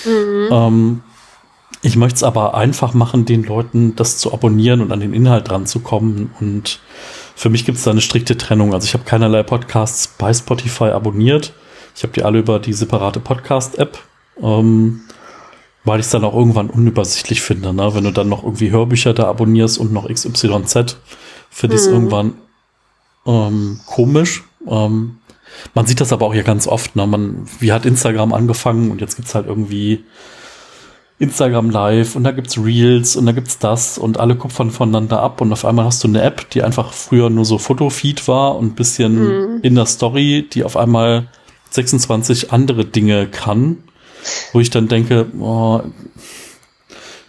[0.06, 0.48] Mhm.
[0.52, 1.02] Ähm,
[1.82, 5.50] ich möchte es aber einfach machen, den Leuten das zu abonnieren und an den Inhalt
[5.50, 6.32] dran zu kommen.
[6.40, 6.80] Und
[7.36, 8.74] für mich gibt es da eine strikte Trennung.
[8.74, 11.54] Also ich habe keinerlei Podcasts bei Spotify abonniert.
[11.98, 13.98] Ich habe die alle über die separate Podcast-App,
[14.40, 15.02] ähm,
[15.84, 17.74] weil ich es dann auch irgendwann unübersichtlich finde.
[17.74, 17.96] Ne?
[17.96, 20.98] Wenn du dann noch irgendwie Hörbücher da abonnierst und noch XYZ,
[21.50, 21.94] finde ich es mhm.
[21.94, 22.34] irgendwann
[23.26, 24.44] ähm, komisch.
[24.68, 25.18] Ähm,
[25.74, 26.96] man sieht das aber auch hier ganz oft.
[26.96, 27.08] Ne?
[27.08, 30.04] Man, wie hat Instagram angefangen und jetzt gibt's halt irgendwie
[31.18, 35.42] Instagram Live und da gibt's Reels und da gibt's das und alle kupfern voneinander ab
[35.42, 38.68] und auf einmal hast du eine App, die einfach früher nur so Fotofeed war und
[38.68, 39.60] ein bisschen mhm.
[39.64, 41.30] in der Story, die auf einmal
[41.78, 43.84] 26 andere Dinge kann,
[44.52, 45.82] wo ich dann denke, oh,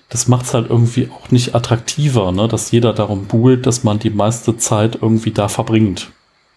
[0.09, 2.49] das macht's halt irgendwie auch nicht attraktiver, ne?
[2.49, 6.11] dass jeder darum buhlt, dass man die meiste Zeit irgendwie da verbringt.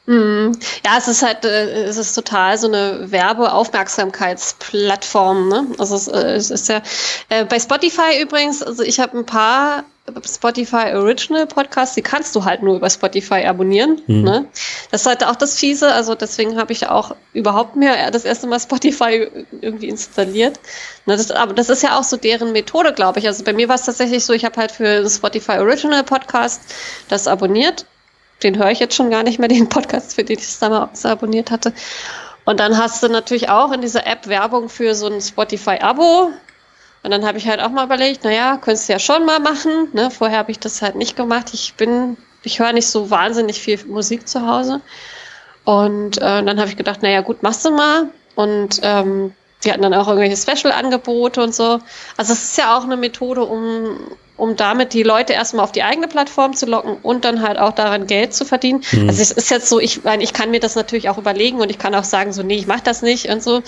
[0.07, 0.57] Mhm.
[0.85, 5.47] Ja, es ist halt, äh, es ist total so eine Werbeaufmerksamkeitsplattform.
[5.47, 5.67] Ne?
[5.77, 6.81] Also es, äh, es ist ja
[7.29, 8.63] äh, bei Spotify übrigens.
[8.63, 9.83] Also ich habe ein paar
[10.25, 14.01] Spotify Original Podcasts, die kannst du halt nur über Spotify abonnieren.
[14.07, 14.23] Mhm.
[14.23, 14.47] Ne?
[14.89, 15.93] Das ist halt auch das Fiese.
[15.93, 19.29] Also deswegen habe ich auch überhaupt mehr das erste Mal Spotify
[19.61, 20.59] irgendwie installiert.
[21.05, 23.27] Ne, das, aber das ist ja auch so deren Methode, glaube ich.
[23.27, 26.61] Also bei mir war es tatsächlich so, ich habe halt für Spotify Original Podcast
[27.07, 27.85] das abonniert
[28.43, 31.05] den höre ich jetzt schon gar nicht mehr, den Podcast, für den ich es damals
[31.05, 31.73] abonniert hatte.
[32.45, 36.31] Und dann hast du natürlich auch in dieser App Werbung für so ein Spotify-Abo.
[37.03, 39.89] Und dann habe ich halt auch mal überlegt, naja, könntest du ja schon mal machen.
[39.93, 40.11] Ne?
[40.11, 41.51] Vorher habe ich das halt nicht gemacht.
[41.53, 44.81] Ich bin, ich höre nicht so wahnsinnig viel Musik zu Hause.
[45.63, 48.09] Und äh, dann habe ich gedacht, naja, gut, machst du mal.
[48.35, 51.79] Und ähm, die hatten dann auch irgendwelche Special-Angebote und so.
[52.17, 53.97] Also es ist ja auch eine Methode, um,
[54.37, 57.73] um damit die Leute erstmal auf die eigene Plattform zu locken und dann halt auch
[57.73, 58.83] daran Geld zu verdienen.
[58.91, 59.09] Mhm.
[59.09, 61.69] Also es ist jetzt so, ich meine, ich kann mir das natürlich auch überlegen und
[61.69, 63.61] ich kann auch sagen, so, nee, ich mache das nicht und so.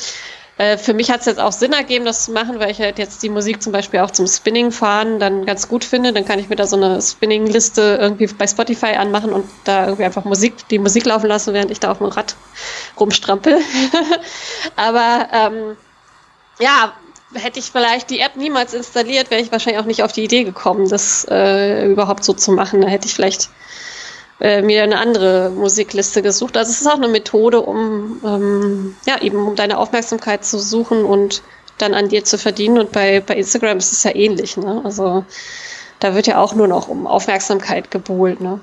[0.58, 3.00] Äh, für mich hat es jetzt auch Sinn ergeben, das zu machen, weil ich halt
[3.00, 6.14] jetzt die Musik zum Beispiel auch zum Spinning fahren dann ganz gut finde.
[6.14, 10.06] Dann kann ich mir da so eine Spinning-Liste irgendwie bei Spotify anmachen und da irgendwie
[10.06, 12.36] einfach Musik, die Musik laufen lassen, während ich da auf dem Rad
[13.00, 13.60] rumstrampel.
[14.76, 15.78] Aber ähm,
[16.60, 16.94] ja,
[17.34, 20.44] hätte ich vielleicht die App niemals installiert, wäre ich wahrscheinlich auch nicht auf die Idee
[20.44, 22.82] gekommen, das äh, überhaupt so zu machen.
[22.82, 23.50] Da hätte ich vielleicht
[24.40, 26.58] äh, mir eine andere Musikliste gesucht.
[26.58, 31.06] Also es ist auch eine Methode, um ähm, ja eben um deine Aufmerksamkeit zu suchen
[31.06, 31.42] und
[31.78, 32.80] dann an dir zu verdienen.
[32.80, 34.58] Und bei, bei Instagram ist es ja ähnlich.
[34.58, 34.82] Ne?
[34.84, 35.26] Also
[36.00, 38.42] da wird ja auch nur noch um Aufmerksamkeit gebuhlt.
[38.42, 38.60] Ne?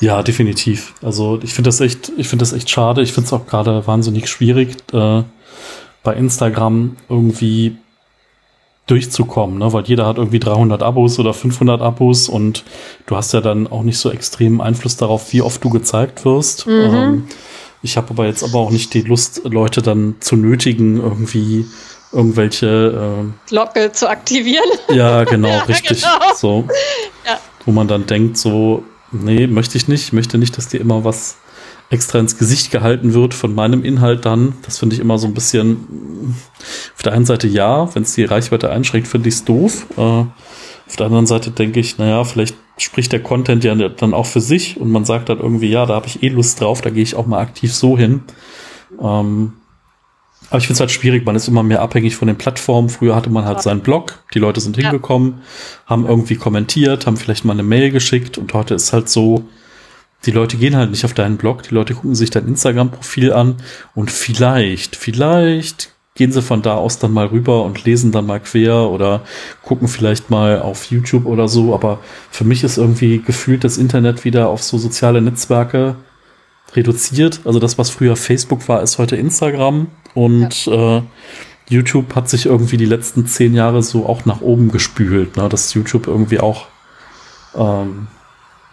[0.00, 0.94] Ja, definitiv.
[1.02, 3.02] Also ich finde das echt, ich finde das echt schade.
[3.02, 4.76] Ich finde es auch gerade wahnsinnig schwierig.
[4.92, 5.24] Äh
[6.02, 7.76] bei Instagram irgendwie
[8.86, 9.72] durchzukommen, ne?
[9.72, 12.64] weil jeder hat irgendwie 300 Abos oder 500 Abos und
[13.06, 16.66] du hast ja dann auch nicht so extremen Einfluss darauf, wie oft du gezeigt wirst.
[16.66, 16.72] Mhm.
[16.72, 17.24] Ähm,
[17.82, 21.66] ich habe aber jetzt aber auch nicht die Lust, Leute dann zu nötigen, irgendwie
[22.12, 22.66] irgendwelche
[23.24, 24.68] äh, Glocke zu aktivieren.
[24.94, 26.02] Ja, genau, ja, richtig.
[26.02, 26.34] Genau.
[26.34, 26.64] So,
[27.26, 27.38] ja.
[27.64, 31.04] wo man dann denkt, so, nee, möchte ich nicht, ich möchte nicht, dass dir immer
[31.04, 31.36] was
[31.92, 34.54] extra ins Gesicht gehalten wird von meinem Inhalt dann.
[34.62, 36.34] Das finde ich immer so ein bisschen,
[36.94, 39.86] auf der einen Seite ja, wenn es die Reichweite einschränkt, finde ich es doof.
[39.98, 44.26] Äh, auf der anderen Seite denke ich, naja, vielleicht spricht der Content ja dann auch
[44.26, 46.88] für sich und man sagt dann irgendwie, ja, da habe ich eh Lust drauf, da
[46.88, 48.22] gehe ich auch mal aktiv so hin.
[48.98, 49.52] Ähm,
[50.48, 52.88] aber ich finde es halt schwierig, man ist immer mehr abhängig von den Plattformen.
[52.88, 55.90] Früher hatte man halt seinen Blog, die Leute sind hingekommen, ja.
[55.90, 59.44] haben irgendwie kommentiert, haben vielleicht mal eine Mail geschickt und heute ist halt so,
[60.24, 63.56] die Leute gehen halt nicht auf deinen Blog, die Leute gucken sich dein Instagram-Profil an
[63.94, 68.40] und vielleicht, vielleicht gehen sie von da aus dann mal rüber und lesen dann mal
[68.40, 69.22] quer oder
[69.62, 71.74] gucken vielleicht mal auf YouTube oder so.
[71.74, 72.00] Aber
[72.30, 75.96] für mich ist irgendwie gefühlt das Internet wieder auf so soziale Netzwerke
[76.74, 77.40] reduziert.
[77.44, 80.98] Also das, was früher Facebook war, ist heute Instagram und ja.
[80.98, 81.02] äh,
[81.68, 85.48] YouTube hat sich irgendwie die letzten zehn Jahre so auch nach oben gespült, ne?
[85.48, 86.66] dass YouTube irgendwie auch
[87.54, 88.08] ähm,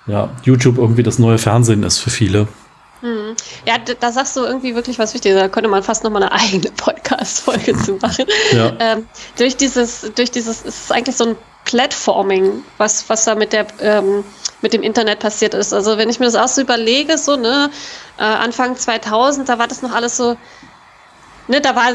[0.09, 2.47] ja, YouTube irgendwie das neue Fernsehen ist für viele.
[3.01, 3.35] Hm.
[3.65, 5.39] Ja, da sagst du irgendwie wirklich was Wichtiges.
[5.39, 8.25] Da könnte man fast nochmal eine eigene Podcast-Folge zu machen.
[8.51, 8.73] Ja.
[8.79, 9.07] Ähm,
[9.37, 13.67] durch dieses, durch dieses, es ist eigentlich so ein Platforming, was, was da mit der,
[13.79, 14.23] ähm,
[14.61, 15.73] mit dem Internet passiert ist.
[15.73, 17.69] Also wenn ich mir das auch so überlege, so, ne,
[18.17, 20.35] äh, Anfang 2000, da war das noch alles so,
[21.47, 21.91] ne, da war,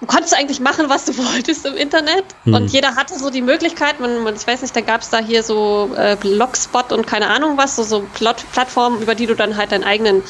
[0.00, 2.24] du konntest eigentlich machen, was du wolltest im Internet.
[2.44, 2.54] Mhm.
[2.54, 5.18] Und jeder hatte so die Möglichkeit, man, man ich weiß nicht, da gab es da
[5.18, 9.34] hier so äh, Blogspot und keine Ahnung was, so, so Plot Plattformen, über die du
[9.34, 10.22] dann halt deinen eigenen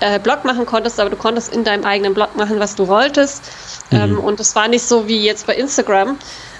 [0.00, 3.42] äh, Blog machen konntest, aber du konntest in deinem eigenen Blog machen, was du wolltest.
[3.90, 3.98] Mhm.
[3.98, 6.18] Ähm, und es war nicht so wie jetzt bei Instagram.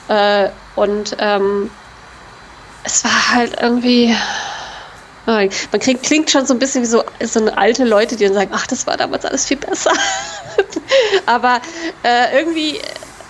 [0.09, 1.71] Äh, und ähm,
[2.85, 4.15] es war halt irgendwie.
[5.27, 8.51] Man kriegt, klingt schon so ein bisschen wie so, so alte Leute, die dann sagen,
[8.53, 9.93] ach, das war damals alles viel besser.
[11.27, 11.61] Aber
[12.03, 12.81] äh, irgendwie,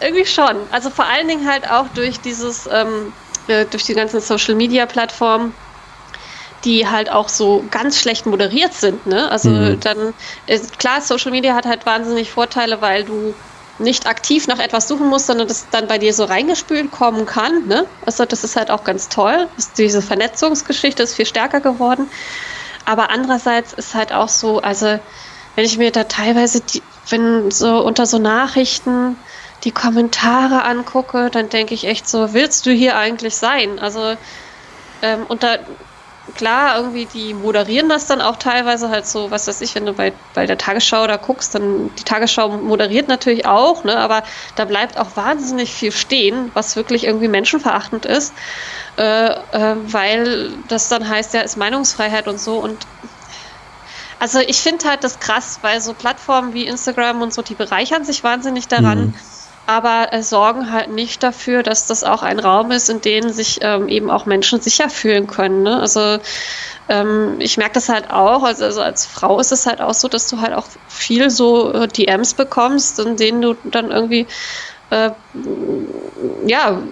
[0.00, 0.56] irgendwie schon.
[0.70, 3.12] Also vor allen Dingen halt auch durch dieses, ähm,
[3.48, 5.54] äh, durch die ganzen Social Media Plattformen
[6.64, 9.06] die halt auch so ganz schlecht moderiert sind.
[9.06, 9.30] Ne?
[9.30, 9.80] Also mhm.
[9.80, 10.14] dann,
[10.46, 13.34] ist, klar, Social Media hat halt wahnsinnig Vorteile, weil du
[13.80, 17.66] nicht aktiv nach etwas suchen musst, sondern das dann bei dir so reingespült kommen kann.
[17.66, 17.86] Ne?
[18.06, 19.48] Also das ist halt auch ganz toll.
[19.76, 22.08] Diese Vernetzungsgeschichte ist viel stärker geworden.
[22.84, 24.98] Aber andererseits ist halt auch so, also
[25.54, 29.16] wenn ich mir da teilweise, die, wenn so unter so Nachrichten
[29.64, 33.78] die Kommentare angucke, dann denke ich echt so, willst du hier eigentlich sein?
[33.78, 34.16] Also
[35.02, 35.58] ähm, und da
[36.32, 39.92] klar, irgendwie, die moderieren das dann auch teilweise halt so, was weiß ich, wenn du
[39.92, 44.22] bei, bei der Tagesschau da guckst, dann die Tagesschau moderiert natürlich auch, ne, aber
[44.54, 48.36] da bleibt auch wahnsinnig viel stehen, was wirklich irgendwie menschenverachtend ist,
[48.96, 52.86] äh, äh, weil das dann heißt, ja, ist Meinungsfreiheit und so und
[54.18, 58.04] also ich finde halt das krass, weil so Plattformen wie Instagram und so, die bereichern
[58.04, 59.06] sich wahnsinnig daran.
[59.06, 59.14] Mhm
[59.70, 63.60] aber äh, sorgen halt nicht dafür, dass das auch ein Raum ist, in dem sich
[63.62, 65.62] ähm, eben auch Menschen sicher fühlen können.
[65.62, 65.78] Ne?
[65.78, 66.18] Also
[66.88, 70.08] ähm, ich merke das halt auch, also, also, als Frau ist es halt auch so,
[70.08, 74.26] dass du halt auch viel so äh, DMs bekommst, in denen du dann irgendwie
[74.90, 75.10] äh,
[76.46, 76.82] ja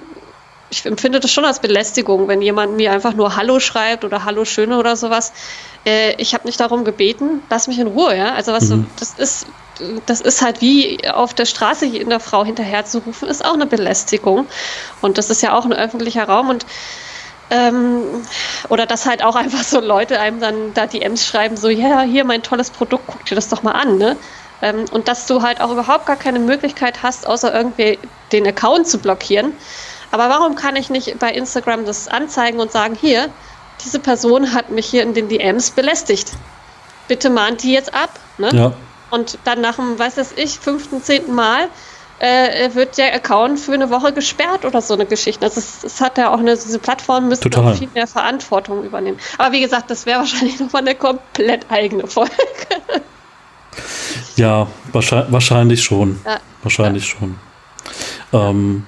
[0.70, 4.44] ich empfinde das schon als Belästigung, wenn jemand mir einfach nur Hallo schreibt oder Hallo
[4.44, 5.32] Schöne oder sowas.
[5.89, 8.35] Äh, ich habe nicht darum gebeten, lass mich in Ruhe, ja.
[8.35, 8.86] Also was mhm.
[8.98, 9.47] das ist,
[10.06, 13.55] das ist halt wie auf der Straße in der Frau hinterher zu rufen, ist auch
[13.55, 14.47] eine Belästigung.
[15.01, 16.66] Und das ist ja auch ein öffentlicher Raum und
[17.51, 18.02] ähm,
[18.69, 22.24] oder dass halt auch einfach so Leute einem dann da DMs schreiben, so, ja, hier
[22.24, 24.16] mein tolles Produkt, guck dir das doch mal an, ne?
[24.60, 27.98] Ähm, und dass du halt auch überhaupt gar keine Möglichkeit hast, außer irgendwie
[28.32, 29.52] den Account zu blockieren.
[30.10, 33.31] Aber warum kann ich nicht bei Instagram das anzeigen und sagen, hier,
[33.84, 36.32] diese Person hat mich hier in den DMs belästigt.
[37.06, 38.10] Bitte mahnt die jetzt ab.
[38.38, 38.50] Ne?
[38.52, 38.72] Ja.
[39.10, 41.68] Und dann nach dem, weiß das ich, fünften, zehnten Mal
[42.18, 45.44] äh, wird der Account für eine Woche gesperrt oder so eine Geschichte.
[45.44, 49.18] Also es, es hat ja auch eine, diese Plattform müssen auch viel mehr Verantwortung übernehmen.
[49.38, 52.32] Aber wie gesagt, das wäre wahrscheinlich nochmal eine komplett eigene Folge.
[54.36, 56.20] Ja, wahrscheinlich, wahrscheinlich schon.
[56.24, 56.38] Ja.
[56.62, 57.18] Wahrscheinlich ja.
[57.18, 57.38] schon.
[58.32, 58.86] Ähm,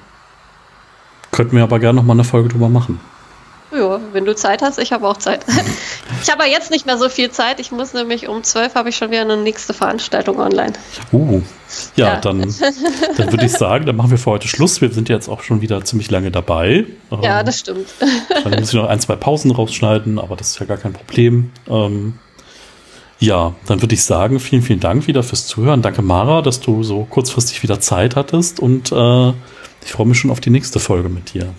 [1.33, 3.01] Könnten wir aber gerne noch mal eine Folge drüber machen.
[3.73, 5.45] Ja, wenn du Zeit hast, ich habe auch Zeit.
[6.23, 7.61] Ich habe aber jetzt nicht mehr so viel Zeit.
[7.61, 10.73] Ich muss nämlich um 12 habe ich schon wieder eine nächste Veranstaltung online.
[11.13, 11.41] Uh,
[11.97, 12.21] ja, ja.
[12.21, 12.41] dann,
[13.17, 14.81] dann würde ich sagen, dann machen wir für heute Schluss.
[14.81, 16.85] Wir sind jetzt auch schon wieder ziemlich lange dabei.
[17.23, 17.87] Ja, ähm, das stimmt.
[18.45, 21.53] Dann muss ich noch ein, zwei Pausen rausschneiden, aber das ist ja gar kein Problem.
[21.69, 22.19] Ähm,
[23.19, 25.83] ja, dann würde ich sagen, vielen, vielen Dank wieder fürs Zuhören.
[25.83, 29.29] Danke, Mara, dass du so kurzfristig wieder Zeit hattest und äh,
[29.85, 31.55] ich freue mich schon auf die nächste Folge mit dir.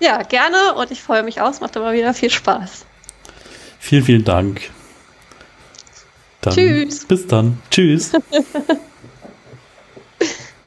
[0.00, 1.50] Ja, gerne und ich freue mich auch.
[1.50, 2.84] Es macht immer wieder viel Spaß.
[3.78, 4.70] Vielen, vielen Dank.
[6.40, 7.04] Dann, Tschüss.
[7.06, 7.58] Bis dann.
[7.70, 8.12] Tschüss.